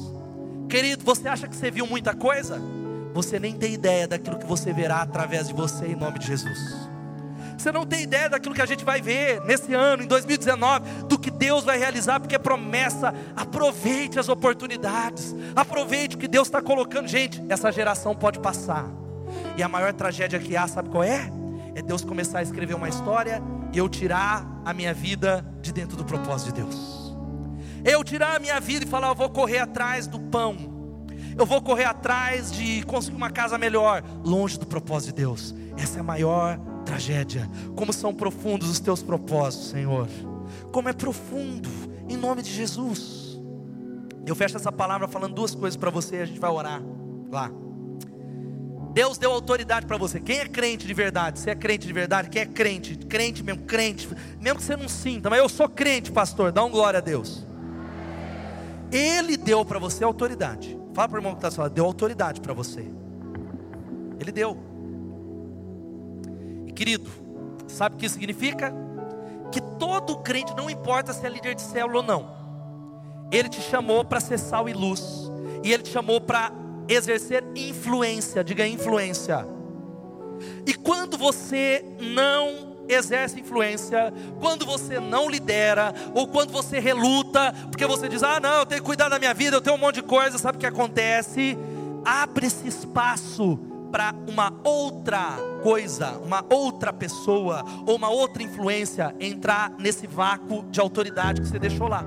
Querido, 0.68 1.02
você 1.02 1.26
acha 1.26 1.48
que 1.48 1.56
você 1.56 1.70
viu 1.70 1.86
muita 1.86 2.14
coisa? 2.14 2.60
Você 3.14 3.38
nem 3.38 3.54
tem 3.54 3.72
ideia 3.72 4.06
daquilo 4.06 4.38
que 4.38 4.44
você 4.44 4.70
verá 4.70 5.00
através 5.00 5.48
de 5.48 5.54
você 5.54 5.86
em 5.86 5.96
nome 5.96 6.18
de 6.18 6.26
Jesus. 6.26 6.58
Você 7.56 7.72
não 7.72 7.86
tem 7.86 8.02
ideia 8.02 8.28
daquilo 8.28 8.54
que 8.54 8.60
a 8.60 8.66
gente 8.66 8.84
vai 8.84 9.00
ver 9.00 9.40
nesse 9.44 9.72
ano, 9.72 10.02
em 10.02 10.06
2019, 10.06 11.04
do 11.04 11.18
que 11.18 11.30
Deus 11.30 11.64
vai 11.64 11.78
realizar, 11.78 12.20
porque 12.20 12.36
é 12.36 12.38
promessa. 12.38 13.14
Aproveite 13.34 14.18
as 14.18 14.28
oportunidades, 14.28 15.34
aproveite 15.56 16.16
o 16.16 16.18
que 16.18 16.28
Deus 16.28 16.46
está 16.46 16.60
colocando. 16.60 17.08
Gente, 17.08 17.42
essa 17.48 17.72
geração 17.72 18.14
pode 18.14 18.38
passar, 18.38 18.84
e 19.56 19.62
a 19.62 19.68
maior 19.68 19.92
tragédia 19.94 20.38
que 20.38 20.54
há, 20.56 20.68
sabe 20.68 20.90
qual 20.90 21.02
é? 21.02 21.32
É 21.74 21.80
Deus 21.80 22.04
começar 22.04 22.40
a 22.40 22.42
escrever 22.42 22.74
uma 22.74 22.88
história 22.88 23.42
e 23.72 23.78
eu 23.78 23.88
tirar 23.88 24.46
a 24.64 24.72
minha 24.74 24.92
vida 24.92 25.44
de 25.62 25.72
dentro 25.72 25.96
do 25.96 26.04
propósito 26.04 26.52
de 26.52 26.62
Deus 26.62 26.97
eu 27.84 28.02
tirar 28.04 28.36
a 28.36 28.38
minha 28.38 28.60
vida 28.60 28.84
e 28.84 28.88
falar, 28.88 29.08
eu 29.08 29.14
vou 29.14 29.30
correr 29.30 29.58
atrás 29.58 30.06
do 30.06 30.18
pão, 30.18 30.56
eu 31.36 31.46
vou 31.46 31.62
correr 31.62 31.84
atrás 31.84 32.50
de 32.50 32.82
conseguir 32.82 33.16
uma 33.16 33.30
casa 33.30 33.56
melhor, 33.56 34.02
longe 34.24 34.58
do 34.58 34.66
propósito 34.66 35.14
de 35.14 35.22
Deus. 35.22 35.54
Essa 35.76 35.98
é 35.98 36.00
a 36.00 36.04
maior 36.04 36.58
tragédia. 36.84 37.48
Como 37.76 37.92
são 37.92 38.12
profundos 38.12 38.68
os 38.68 38.80
teus 38.80 39.02
propósitos, 39.02 39.68
Senhor. 39.68 40.08
Como 40.72 40.88
é 40.88 40.92
profundo, 40.92 41.68
em 42.08 42.16
nome 42.16 42.42
de 42.42 42.52
Jesus. 42.52 43.38
Eu 44.26 44.34
fecho 44.34 44.56
essa 44.56 44.72
palavra 44.72 45.06
falando 45.06 45.34
duas 45.34 45.54
coisas 45.54 45.76
para 45.76 45.90
você, 45.90 46.16
a 46.16 46.26
gente 46.26 46.40
vai 46.40 46.50
orar 46.50 46.82
lá. 47.30 47.50
Deus 48.92 49.16
deu 49.16 49.30
autoridade 49.30 49.86
para 49.86 49.96
você. 49.96 50.18
Quem 50.18 50.40
é 50.40 50.48
crente 50.48 50.86
de 50.86 50.94
verdade? 50.94 51.38
Você 51.38 51.50
é 51.50 51.54
crente 51.54 51.86
de 51.86 51.92
verdade? 51.92 52.28
Quem 52.28 52.42
é 52.42 52.46
crente? 52.46 52.96
Crente 52.96 53.44
mesmo, 53.44 53.62
crente. 53.62 54.08
Mesmo 54.40 54.58
que 54.58 54.64
você 54.64 54.76
não 54.76 54.88
sinta, 54.88 55.30
mas 55.30 55.38
eu 55.38 55.48
sou 55.48 55.68
crente, 55.68 56.10
pastor. 56.10 56.50
Dá 56.50 56.64
um 56.64 56.70
glória 56.70 56.98
a 56.98 57.00
Deus. 57.00 57.46
Ele 58.90 59.36
deu 59.36 59.64
para 59.64 59.78
você 59.78 60.02
autoridade. 60.02 60.78
Fala 60.94 61.08
para 61.08 61.16
o 61.16 61.18
irmão 61.20 61.32
que 61.32 61.38
está 61.38 61.50
falando, 61.50 61.72
deu 61.72 61.84
autoridade 61.84 62.40
para 62.40 62.52
você. 62.52 62.84
Ele 64.18 64.32
deu. 64.32 64.56
E 66.66 66.72
querido, 66.72 67.10
sabe 67.66 67.94
o 67.94 67.98
que 67.98 68.06
isso 68.06 68.14
significa? 68.14 68.74
Que 69.52 69.60
todo 69.60 70.18
crente, 70.18 70.56
não 70.56 70.68
importa 70.68 71.12
se 71.12 71.24
é 71.24 71.28
líder 71.28 71.54
de 71.54 71.62
célula 71.62 71.98
ou 71.98 72.02
não, 72.02 72.30
ele 73.30 73.48
te 73.48 73.60
chamou 73.60 74.04
para 74.04 74.20
ser 74.20 74.38
sal 74.38 74.68
e 74.68 74.72
luz, 74.72 75.30
e 75.62 75.72
ele 75.72 75.82
te 75.82 75.90
chamou 75.90 76.20
para 76.20 76.50
exercer 76.88 77.44
influência, 77.54 78.42
diga 78.42 78.66
influência. 78.66 79.46
E 80.66 80.74
quando 80.74 81.16
você 81.18 81.84
não 82.00 82.67
exerce 82.88 83.40
influência, 83.40 84.12
quando 84.40 84.64
você 84.64 84.98
não 84.98 85.28
lidera, 85.28 85.94
ou 86.14 86.26
quando 86.26 86.52
você 86.52 86.78
reluta, 86.78 87.52
porque 87.70 87.86
você 87.86 88.08
diz: 88.08 88.22
ah, 88.22 88.40
não, 88.40 88.60
eu 88.60 88.66
tenho 88.66 88.80
que 88.80 88.86
cuidar 88.86 89.08
da 89.08 89.18
minha 89.18 89.34
vida, 89.34 89.56
eu 89.56 89.60
tenho 89.60 89.76
um 89.76 89.78
monte 89.78 89.96
de 89.96 90.02
coisa, 90.02 90.38
sabe 90.38 90.56
o 90.56 90.60
que 90.60 90.66
acontece? 90.66 91.56
Abre-se 92.04 92.66
espaço 92.66 93.58
para 93.90 94.14
uma 94.26 94.52
outra 94.64 95.36
coisa, 95.62 96.18
uma 96.18 96.44
outra 96.48 96.92
pessoa, 96.92 97.64
ou 97.86 97.96
uma 97.96 98.08
outra 98.08 98.42
influência 98.42 99.14
entrar 99.18 99.72
nesse 99.78 100.06
vácuo 100.06 100.64
de 100.70 100.80
autoridade 100.80 101.40
que 101.40 101.48
você 101.48 101.58
deixou 101.58 101.88
lá. 101.88 102.04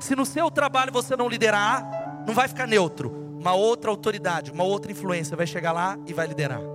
Se 0.00 0.14
no 0.16 0.26
seu 0.26 0.50
trabalho 0.50 0.92
você 0.92 1.16
não 1.16 1.28
liderar, 1.28 2.24
não 2.26 2.34
vai 2.34 2.48
ficar 2.48 2.66
neutro. 2.66 3.22
Uma 3.38 3.54
outra 3.54 3.90
autoridade, 3.90 4.52
uma 4.52 4.64
outra 4.64 4.92
influência 4.92 5.36
vai 5.36 5.46
chegar 5.46 5.72
lá 5.72 5.98
e 6.06 6.12
vai 6.12 6.26
liderar. 6.26 6.71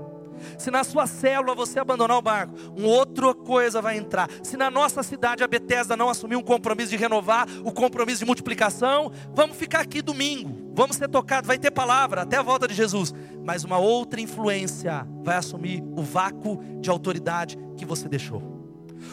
Se 0.58 0.72
na 0.72 0.84
sua 0.84 1.08
célula 1.08 1.56
você 1.56 1.80
abandonar 1.80 2.18
o 2.18 2.22
barco, 2.22 2.54
uma 2.76 2.88
outra 2.88 3.34
coisa 3.34 3.82
vai 3.82 3.98
entrar. 3.98 4.30
Se 4.44 4.58
na 4.58 4.70
nossa 4.70 5.04
cidade 5.04 5.44
a 5.44 5.48
Bethesda 5.48 5.96
não 5.96 6.10
assumir 6.10 6.36
um 6.36 6.44
compromisso 6.44 6.90
de 6.90 6.98
renovar, 6.98 7.48
o 7.64 7.72
compromisso 7.72 8.20
de 8.20 8.26
multiplicação, 8.26 9.12
vamos 9.34 9.58
ficar 9.58 9.82
aqui 9.82 10.02
domingo, 10.02 10.72
vamos 10.74 10.98
ser 10.98 11.08
tocados, 11.08 11.48
vai 11.48 11.58
ter 11.58 11.72
palavra 11.72 12.22
até 12.22 12.38
a 12.38 12.42
volta 12.42 12.68
de 12.68 12.74
Jesus, 12.74 13.14
mas 13.44 13.64
uma 13.64 13.78
outra 13.78 14.20
influência 14.22 15.08
vai 15.24 15.38
assumir 15.38 15.84
o 15.96 16.02
vácuo 16.02 16.62
de 16.80 16.90
autoridade 16.90 17.58
que 17.76 17.86
você 17.86 18.08
deixou. 18.08 18.58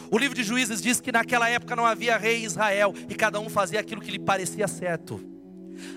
O 0.09 0.17
livro 0.17 0.35
de 0.35 0.43
Juízes 0.43 0.81
diz 0.81 0.99
que 0.99 1.11
naquela 1.11 1.49
época 1.49 1.75
não 1.75 1.85
havia 1.85 2.17
rei 2.17 2.41
em 2.41 2.45
Israel 2.45 2.93
e 3.07 3.15
cada 3.15 3.39
um 3.39 3.49
fazia 3.49 3.79
aquilo 3.79 4.01
que 4.01 4.11
lhe 4.11 4.19
parecia 4.19 4.67
certo. 4.67 5.34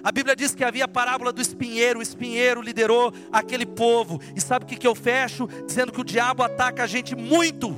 A 0.02 0.12
Bíblia 0.12 0.34
diz 0.34 0.54
que 0.54 0.64
havia 0.64 0.84
a 0.84 0.88
parábola 0.88 1.32
do 1.32 1.40
espinheiro, 1.40 1.98
o 1.98 2.02
espinheiro 2.02 2.60
liderou 2.60 3.12
aquele 3.32 3.66
povo. 3.66 4.20
E 4.34 4.40
sabe 4.40 4.64
o 4.64 4.68
que, 4.68 4.76
que 4.76 4.86
eu 4.86 4.94
fecho? 4.94 5.48
Dizendo 5.66 5.92
que 5.92 6.00
o 6.00 6.04
diabo 6.04 6.42
ataca 6.42 6.84
a 6.84 6.86
gente 6.86 7.14
muito, 7.16 7.74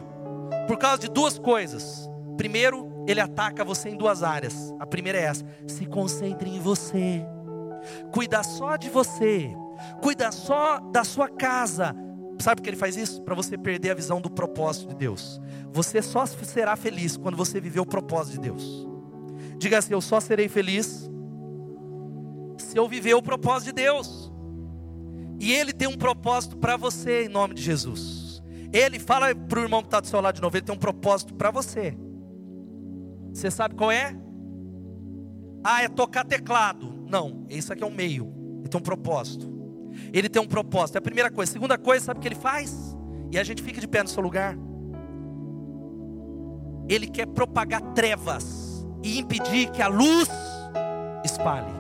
por 0.67 0.77
causa 0.79 0.99
de 0.99 1.09
duas 1.09 1.39
coisas. 1.39 2.09
Primeiro, 2.37 2.91
ele 3.07 3.21
ataca 3.21 3.65
você 3.65 3.89
em 3.89 3.97
duas 3.97 4.23
áreas. 4.23 4.75
A 4.79 4.87
primeira 4.87 5.19
é 5.19 5.25
essa: 5.25 5.45
se 5.67 5.87
concentre 5.87 6.49
em 6.49 6.61
você, 6.61 7.25
cuida 8.13 8.43
só 8.43 8.77
de 8.77 8.89
você, 8.89 9.51
cuida 10.01 10.31
só 10.33 10.79
da 10.79 11.05
sua 11.05 11.29
casa. 11.29 11.95
Sabe 12.39 12.57
por 12.57 12.65
que 12.65 12.71
ele 12.71 12.77
faz 12.77 12.97
isso? 12.97 13.21
Para 13.23 13.35
você 13.35 13.59
perder 13.59 13.91
a 13.91 13.95
visão 13.95 14.21
do 14.21 14.31
propósito 14.31 14.89
de 14.89 14.95
Deus. 14.95 15.41
Você 15.73 16.01
só 16.01 16.25
será 16.25 16.75
feliz 16.75 17.17
quando 17.17 17.37
você 17.37 17.61
viver 17.61 17.81
o 17.81 17.87
propósito 17.87 18.35
de 18.35 18.49
Deus. 18.49 18.89
Diga 19.59 19.79
assim: 19.79 19.93
Eu 19.93 20.01
só 20.01 20.21
serei 20.21 20.49
feliz 20.49 21.11
se 22.71 22.79
eu 22.79 22.89
viver 22.89 23.15
o 23.15 23.23
propósito 23.23 23.67
de 23.67 23.83
Deus. 23.83 24.33
E 25.41 25.53
Ele 25.53 25.73
tem 25.73 25.89
um 25.89 25.97
propósito 25.97 26.57
para 26.57 26.77
você, 26.77 27.25
em 27.25 27.29
nome 27.29 27.55
de 27.55 27.63
Jesus. 27.63 28.41
Ele 28.73 29.01
fala 29.01 29.35
para 29.35 29.59
o 29.59 29.63
irmão 29.63 29.81
que 29.81 29.89
está 29.89 29.99
do 29.99 30.07
seu 30.07 30.21
lado 30.21 30.37
de 30.37 30.43
novo, 30.43 30.57
ele 30.57 30.65
tem 30.65 30.75
um 30.75 30.79
propósito 30.79 31.35
para 31.35 31.51
você. 31.51 31.97
Você 33.33 33.51
sabe 33.51 33.75
qual 33.75 33.91
é? 33.91 34.17
Ah, 35.65 35.83
é 35.83 35.89
tocar 35.89 36.25
teclado. 36.25 37.05
Não, 37.09 37.45
isso 37.49 37.73
aqui 37.73 37.83
é 37.83 37.87
um 37.87 37.91
meio. 37.91 38.33
Ele 38.61 38.69
tem 38.69 38.79
um 38.79 38.83
propósito. 38.83 39.51
Ele 40.13 40.29
tem 40.29 40.41
um 40.41 40.47
propósito. 40.47 40.97
É 40.97 40.99
a 40.99 41.03
primeira 41.03 41.31
coisa. 41.31 41.51
Segunda 41.51 41.77
coisa, 41.77 42.07
sabe 42.07 42.19
o 42.19 42.23
que 42.23 42.29
ele 42.29 42.37
faz? 42.37 42.97
E 43.33 43.39
a 43.39 43.43
gente 43.43 43.61
fica 43.61 43.81
de 43.81 43.89
pé 43.89 44.05
no 44.05 44.09
seu 44.09 44.23
lugar. 44.23 44.57
Ele 46.89 47.09
quer 47.09 47.27
propagar 47.27 47.81
trevas 47.93 48.87
e 49.03 49.19
impedir 49.19 49.71
que 49.71 49.83
a 49.83 49.89
luz 49.89 50.29
espalhe. 51.25 51.80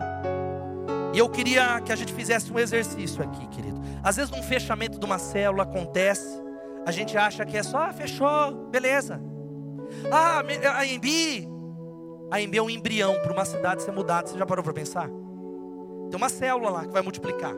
E 1.12 1.18
eu 1.18 1.28
queria 1.28 1.80
que 1.80 1.92
a 1.92 1.96
gente 1.96 2.12
fizesse 2.12 2.52
um 2.52 2.58
exercício 2.58 3.22
aqui, 3.22 3.46
querido. 3.48 3.80
Às 4.02 4.16
vezes, 4.16 4.30
num 4.30 4.42
fechamento 4.42 4.98
de 4.98 5.04
uma 5.04 5.18
célula 5.18 5.64
acontece, 5.64 6.40
a 6.86 6.92
gente 6.92 7.16
acha 7.16 7.44
que 7.44 7.56
é 7.56 7.62
só, 7.62 7.78
ah, 7.78 7.92
fechou, 7.92 8.68
beleza. 8.70 9.20
Ah, 10.10 10.42
a 10.76 10.86
Embi, 10.86 11.48
a 12.30 12.40
Embi 12.40 12.58
é 12.58 12.62
um 12.62 12.70
embrião 12.70 13.14
para 13.22 13.32
uma 13.32 13.44
cidade 13.44 13.82
ser 13.82 13.92
mudada. 13.92 14.28
Você 14.28 14.38
já 14.38 14.46
parou 14.46 14.62
para 14.62 14.72
pensar? 14.72 15.08
Tem 15.08 16.16
uma 16.16 16.28
célula 16.28 16.70
lá 16.70 16.84
que 16.84 16.92
vai 16.92 17.02
multiplicar. 17.02 17.54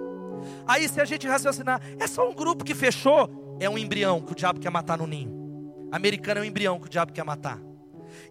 Aí, 0.67 0.89
se 0.89 1.01
a 1.01 1.05
gente 1.05 1.27
raciocinar, 1.27 1.81
é 2.01 2.07
só 2.07 2.29
um 2.29 2.35
grupo 2.35 2.65
que 2.65 2.75
fechou, 2.75 3.57
é 3.61 3.69
um 3.69 3.77
embrião 3.79 4.21
que 4.21 4.33
o 4.33 4.35
diabo 4.35 4.61
quer 4.61 4.71
matar 4.71 4.99
no 4.99 5.07
ninho. 5.07 5.89
Americano 5.93 6.41
é 6.41 6.43
um 6.43 6.47
embrião 6.47 6.81
que 6.81 6.87
o 6.87 6.91
diabo 6.91 7.13
quer 7.13 7.25
matar. 7.25 7.61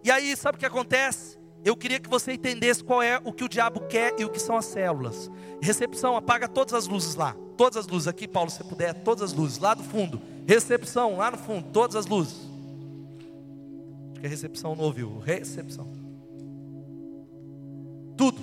E 0.02 0.10
aí, 0.10 0.36
sabe 0.36 0.56
o 0.56 0.58
que 0.58 0.66
acontece? 0.66 1.31
Eu 1.64 1.76
queria 1.76 2.00
que 2.00 2.08
você 2.08 2.32
entendesse 2.32 2.82
qual 2.82 3.02
é 3.02 3.20
o 3.24 3.32
que 3.32 3.44
o 3.44 3.48
diabo 3.48 3.80
quer 3.82 4.14
e 4.18 4.24
o 4.24 4.28
que 4.28 4.40
são 4.40 4.56
as 4.56 4.64
células. 4.64 5.30
Recepção, 5.60 6.16
apaga 6.16 6.48
todas 6.48 6.74
as 6.74 6.88
luzes 6.88 7.14
lá. 7.14 7.36
Todas 7.56 7.76
as 7.76 7.86
luzes 7.86 8.08
aqui, 8.08 8.26
Paulo, 8.26 8.50
se 8.50 8.64
puder, 8.64 8.92
todas 8.94 9.22
as 9.22 9.32
luzes 9.32 9.58
lá 9.58 9.72
do 9.72 9.84
fundo. 9.84 10.20
Recepção, 10.46 11.18
lá 11.18 11.30
no 11.30 11.38
fundo, 11.38 11.68
todas 11.72 11.94
as 11.94 12.06
luzes. 12.06 12.34
Acho 14.10 14.20
que 14.20 14.26
a 14.26 14.28
recepção 14.28 14.74
não 14.74 14.84
ouviu. 14.84 15.20
Recepção. 15.20 15.86
Tudo. 18.16 18.42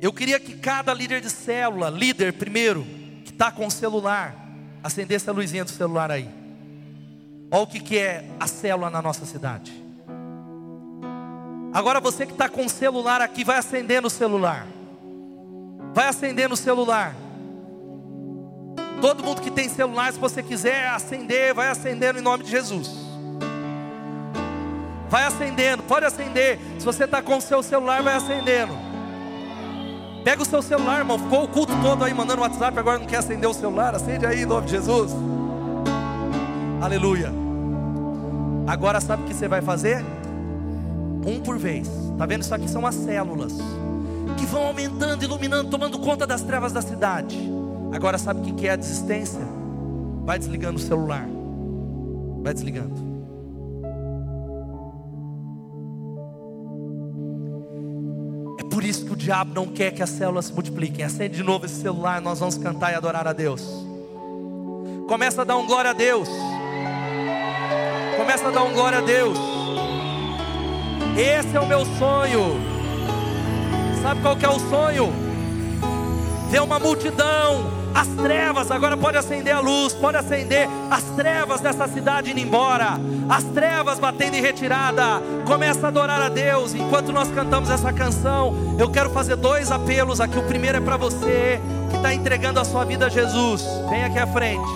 Eu 0.00 0.12
queria 0.12 0.40
que 0.40 0.56
cada 0.56 0.92
líder 0.92 1.20
de 1.20 1.30
célula, 1.30 1.88
líder 1.88 2.32
primeiro, 2.32 2.84
que 3.24 3.30
está 3.30 3.52
com 3.52 3.66
o 3.66 3.70
celular, 3.70 4.36
acendesse 4.82 5.30
a 5.30 5.32
luzinha 5.32 5.64
do 5.64 5.70
celular 5.70 6.10
aí. 6.10 6.28
Olha 7.50 7.62
o 7.62 7.66
que, 7.66 7.78
que 7.78 7.98
é 7.98 8.28
a 8.40 8.48
célula 8.48 8.90
na 8.90 9.00
nossa 9.00 9.24
cidade. 9.24 9.75
Agora 11.76 12.00
você 12.00 12.24
que 12.24 12.32
está 12.32 12.48
com 12.48 12.64
o 12.64 12.70
celular 12.70 13.20
aqui, 13.20 13.44
vai 13.44 13.58
acendendo 13.58 14.06
o 14.06 14.10
celular. 14.10 14.66
Vai 15.92 16.08
acendendo 16.08 16.54
o 16.54 16.56
celular. 16.56 17.14
Todo 18.98 19.22
mundo 19.22 19.42
que 19.42 19.50
tem 19.50 19.68
celular, 19.68 20.10
se 20.10 20.18
você 20.18 20.42
quiser 20.42 20.88
acender, 20.88 21.52
vai 21.52 21.68
acendendo 21.68 22.18
em 22.18 22.22
nome 22.22 22.44
de 22.44 22.50
Jesus. 22.50 22.90
Vai 25.10 25.24
acendendo, 25.24 25.82
pode 25.82 26.06
acender. 26.06 26.58
Se 26.78 26.84
você 26.86 27.04
está 27.04 27.20
com 27.20 27.36
o 27.36 27.42
seu 27.42 27.62
celular, 27.62 28.02
vai 28.02 28.14
acendendo. 28.14 28.72
Pega 30.24 30.40
o 30.40 30.46
seu 30.46 30.62
celular, 30.62 31.00
irmão. 31.00 31.18
Ficou 31.18 31.44
o 31.44 31.48
culto 31.48 31.74
todo 31.82 32.02
aí 32.04 32.14
mandando 32.14 32.40
WhatsApp, 32.40 32.78
agora 32.78 33.00
não 33.00 33.06
quer 33.06 33.18
acender 33.18 33.50
o 33.50 33.52
celular. 33.52 33.94
Acende 33.94 34.24
aí 34.24 34.44
em 34.44 34.46
nome 34.46 34.64
de 34.64 34.72
Jesus. 34.72 35.12
Aleluia. 36.80 37.30
Agora 38.66 38.98
sabe 38.98 39.24
o 39.24 39.26
que 39.26 39.34
você 39.34 39.46
vai 39.46 39.60
fazer? 39.60 40.02
Um 41.26 41.40
por 41.40 41.58
vez. 41.58 41.88
Tá 42.16 42.24
vendo? 42.24 42.42
Isso 42.42 42.54
aqui 42.54 42.68
são 42.70 42.86
as 42.86 42.94
células 42.94 43.52
que 44.38 44.46
vão 44.46 44.66
aumentando, 44.66 45.24
iluminando, 45.24 45.70
tomando 45.70 45.98
conta 45.98 46.26
das 46.26 46.42
trevas 46.42 46.72
da 46.72 46.80
cidade. 46.80 47.38
Agora 47.92 48.18
sabe 48.18 48.50
o 48.50 48.54
que 48.54 48.68
é 48.68 48.72
a 48.72 48.76
desistência? 48.76 49.40
Vai 50.24 50.38
desligando 50.38 50.76
o 50.76 50.82
celular. 50.82 51.26
Vai 52.42 52.54
desligando. 52.54 53.06
por 58.76 58.84
isso 58.84 59.06
que 59.06 59.12
o 59.14 59.16
diabo 59.16 59.54
não 59.54 59.68
quer 59.68 59.90
que 59.90 60.02
as 60.02 60.10
células 60.10 60.44
se 60.44 60.52
multipliquem. 60.52 61.02
Acende 61.02 61.36
de 61.36 61.42
novo 61.42 61.64
esse 61.64 61.80
celular, 61.80 62.20
nós 62.20 62.40
vamos 62.40 62.58
cantar 62.58 62.92
e 62.92 62.94
adorar 62.94 63.26
a 63.26 63.32
Deus. 63.32 63.66
Começa 65.08 65.40
a 65.40 65.44
dar 65.46 65.56
um 65.56 65.66
glória 65.66 65.92
a 65.92 65.94
Deus. 65.94 66.28
Começa 68.18 68.48
a 68.48 68.50
dar 68.50 68.64
um 68.64 68.74
glória 68.74 68.98
a 68.98 69.00
Deus. 69.00 69.45
Esse 71.16 71.56
é 71.56 71.60
o 71.60 71.66
meu 71.66 71.84
sonho. 71.98 72.60
Sabe 74.02 74.20
qual 74.20 74.36
que 74.36 74.44
é 74.44 74.48
o 74.48 74.58
sonho? 74.58 75.12
Ver 76.50 76.62
uma 76.62 76.78
multidão 76.78 77.76
as 77.96 78.08
trevas, 78.08 78.70
agora 78.70 78.94
pode 78.94 79.16
acender 79.16 79.54
a 79.54 79.60
luz, 79.60 79.94
pode 79.94 80.18
acender 80.18 80.68
as 80.90 81.02
trevas 81.16 81.62
dessa 81.62 81.88
cidade 81.88 82.30
indo 82.30 82.40
embora, 82.40 83.00
as 83.26 83.42
trevas 83.42 83.98
batendo 83.98 84.34
em 84.34 84.42
retirada. 84.42 85.22
Começa 85.46 85.86
a 85.86 85.88
adorar 85.88 86.20
a 86.20 86.28
Deus. 86.28 86.74
Enquanto 86.74 87.10
nós 87.10 87.30
cantamos 87.30 87.70
essa 87.70 87.90
canção, 87.94 88.76
eu 88.78 88.90
quero 88.90 89.08
fazer 89.08 89.36
dois 89.36 89.70
apelos 89.72 90.20
aqui. 90.20 90.38
O 90.38 90.42
primeiro 90.42 90.76
é 90.76 90.80
para 90.80 90.98
você 90.98 91.58
que 91.88 91.96
está 91.96 92.12
entregando 92.12 92.60
a 92.60 92.64
sua 92.66 92.84
vida 92.84 93.06
a 93.06 93.08
Jesus. 93.08 93.64
Vem 93.88 94.04
aqui 94.04 94.18
à 94.18 94.26
frente. 94.26 94.68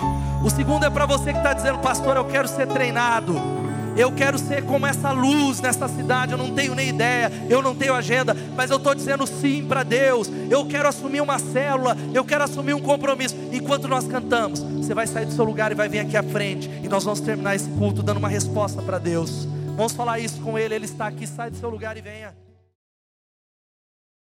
O 0.43 0.49
segundo 0.49 0.83
é 0.83 0.89
para 0.89 1.05
você 1.05 1.31
que 1.31 1.37
está 1.37 1.53
dizendo, 1.53 1.77
pastor, 1.77 2.17
eu 2.17 2.25
quero 2.25 2.47
ser 2.47 2.65
treinado. 2.65 3.60
Eu 3.95 4.11
quero 4.11 4.37
ser 4.37 4.63
como 4.63 4.85
essa 4.85 5.11
luz 5.11 5.59
nessa 5.59 5.87
cidade. 5.87 6.31
Eu 6.31 6.37
não 6.37 6.53
tenho 6.53 6.73
nem 6.75 6.89
ideia, 6.89 7.31
eu 7.49 7.61
não 7.61 7.75
tenho 7.75 7.93
agenda, 7.93 8.35
mas 8.55 8.71
eu 8.71 8.77
estou 8.77 8.95
dizendo 8.95 9.27
sim 9.27 9.65
para 9.67 9.83
Deus. 9.83 10.29
Eu 10.49 10.65
quero 10.65 10.87
assumir 10.87 11.21
uma 11.21 11.39
célula, 11.39 11.97
eu 12.13 12.23
quero 12.23 12.43
assumir 12.43 12.73
um 12.73 12.81
compromisso. 12.81 13.35
Enquanto 13.51 13.87
nós 13.87 14.07
cantamos, 14.07 14.61
você 14.61 14.93
vai 14.93 15.07
sair 15.07 15.25
do 15.25 15.33
seu 15.33 15.43
lugar 15.43 15.71
e 15.71 15.75
vai 15.75 15.89
vir 15.89 15.99
aqui 15.99 16.17
à 16.17 16.23
frente, 16.23 16.69
e 16.83 16.87
nós 16.87 17.03
vamos 17.03 17.19
terminar 17.19 17.55
esse 17.55 17.69
culto 17.71 18.01
dando 18.03 18.17
uma 18.17 18.29
resposta 18.29 18.81
para 18.81 18.97
Deus. 18.97 19.47
Vamos 19.75 19.93
falar 19.93 20.19
isso 20.19 20.41
com 20.41 20.57
Ele, 20.57 20.75
Ele 20.75 20.85
está 20.85 21.07
aqui, 21.07 21.25
sai 21.25 21.49
do 21.49 21.57
seu 21.57 21.69
lugar 21.69 21.97
e 21.97 22.01
venha. 22.01 22.33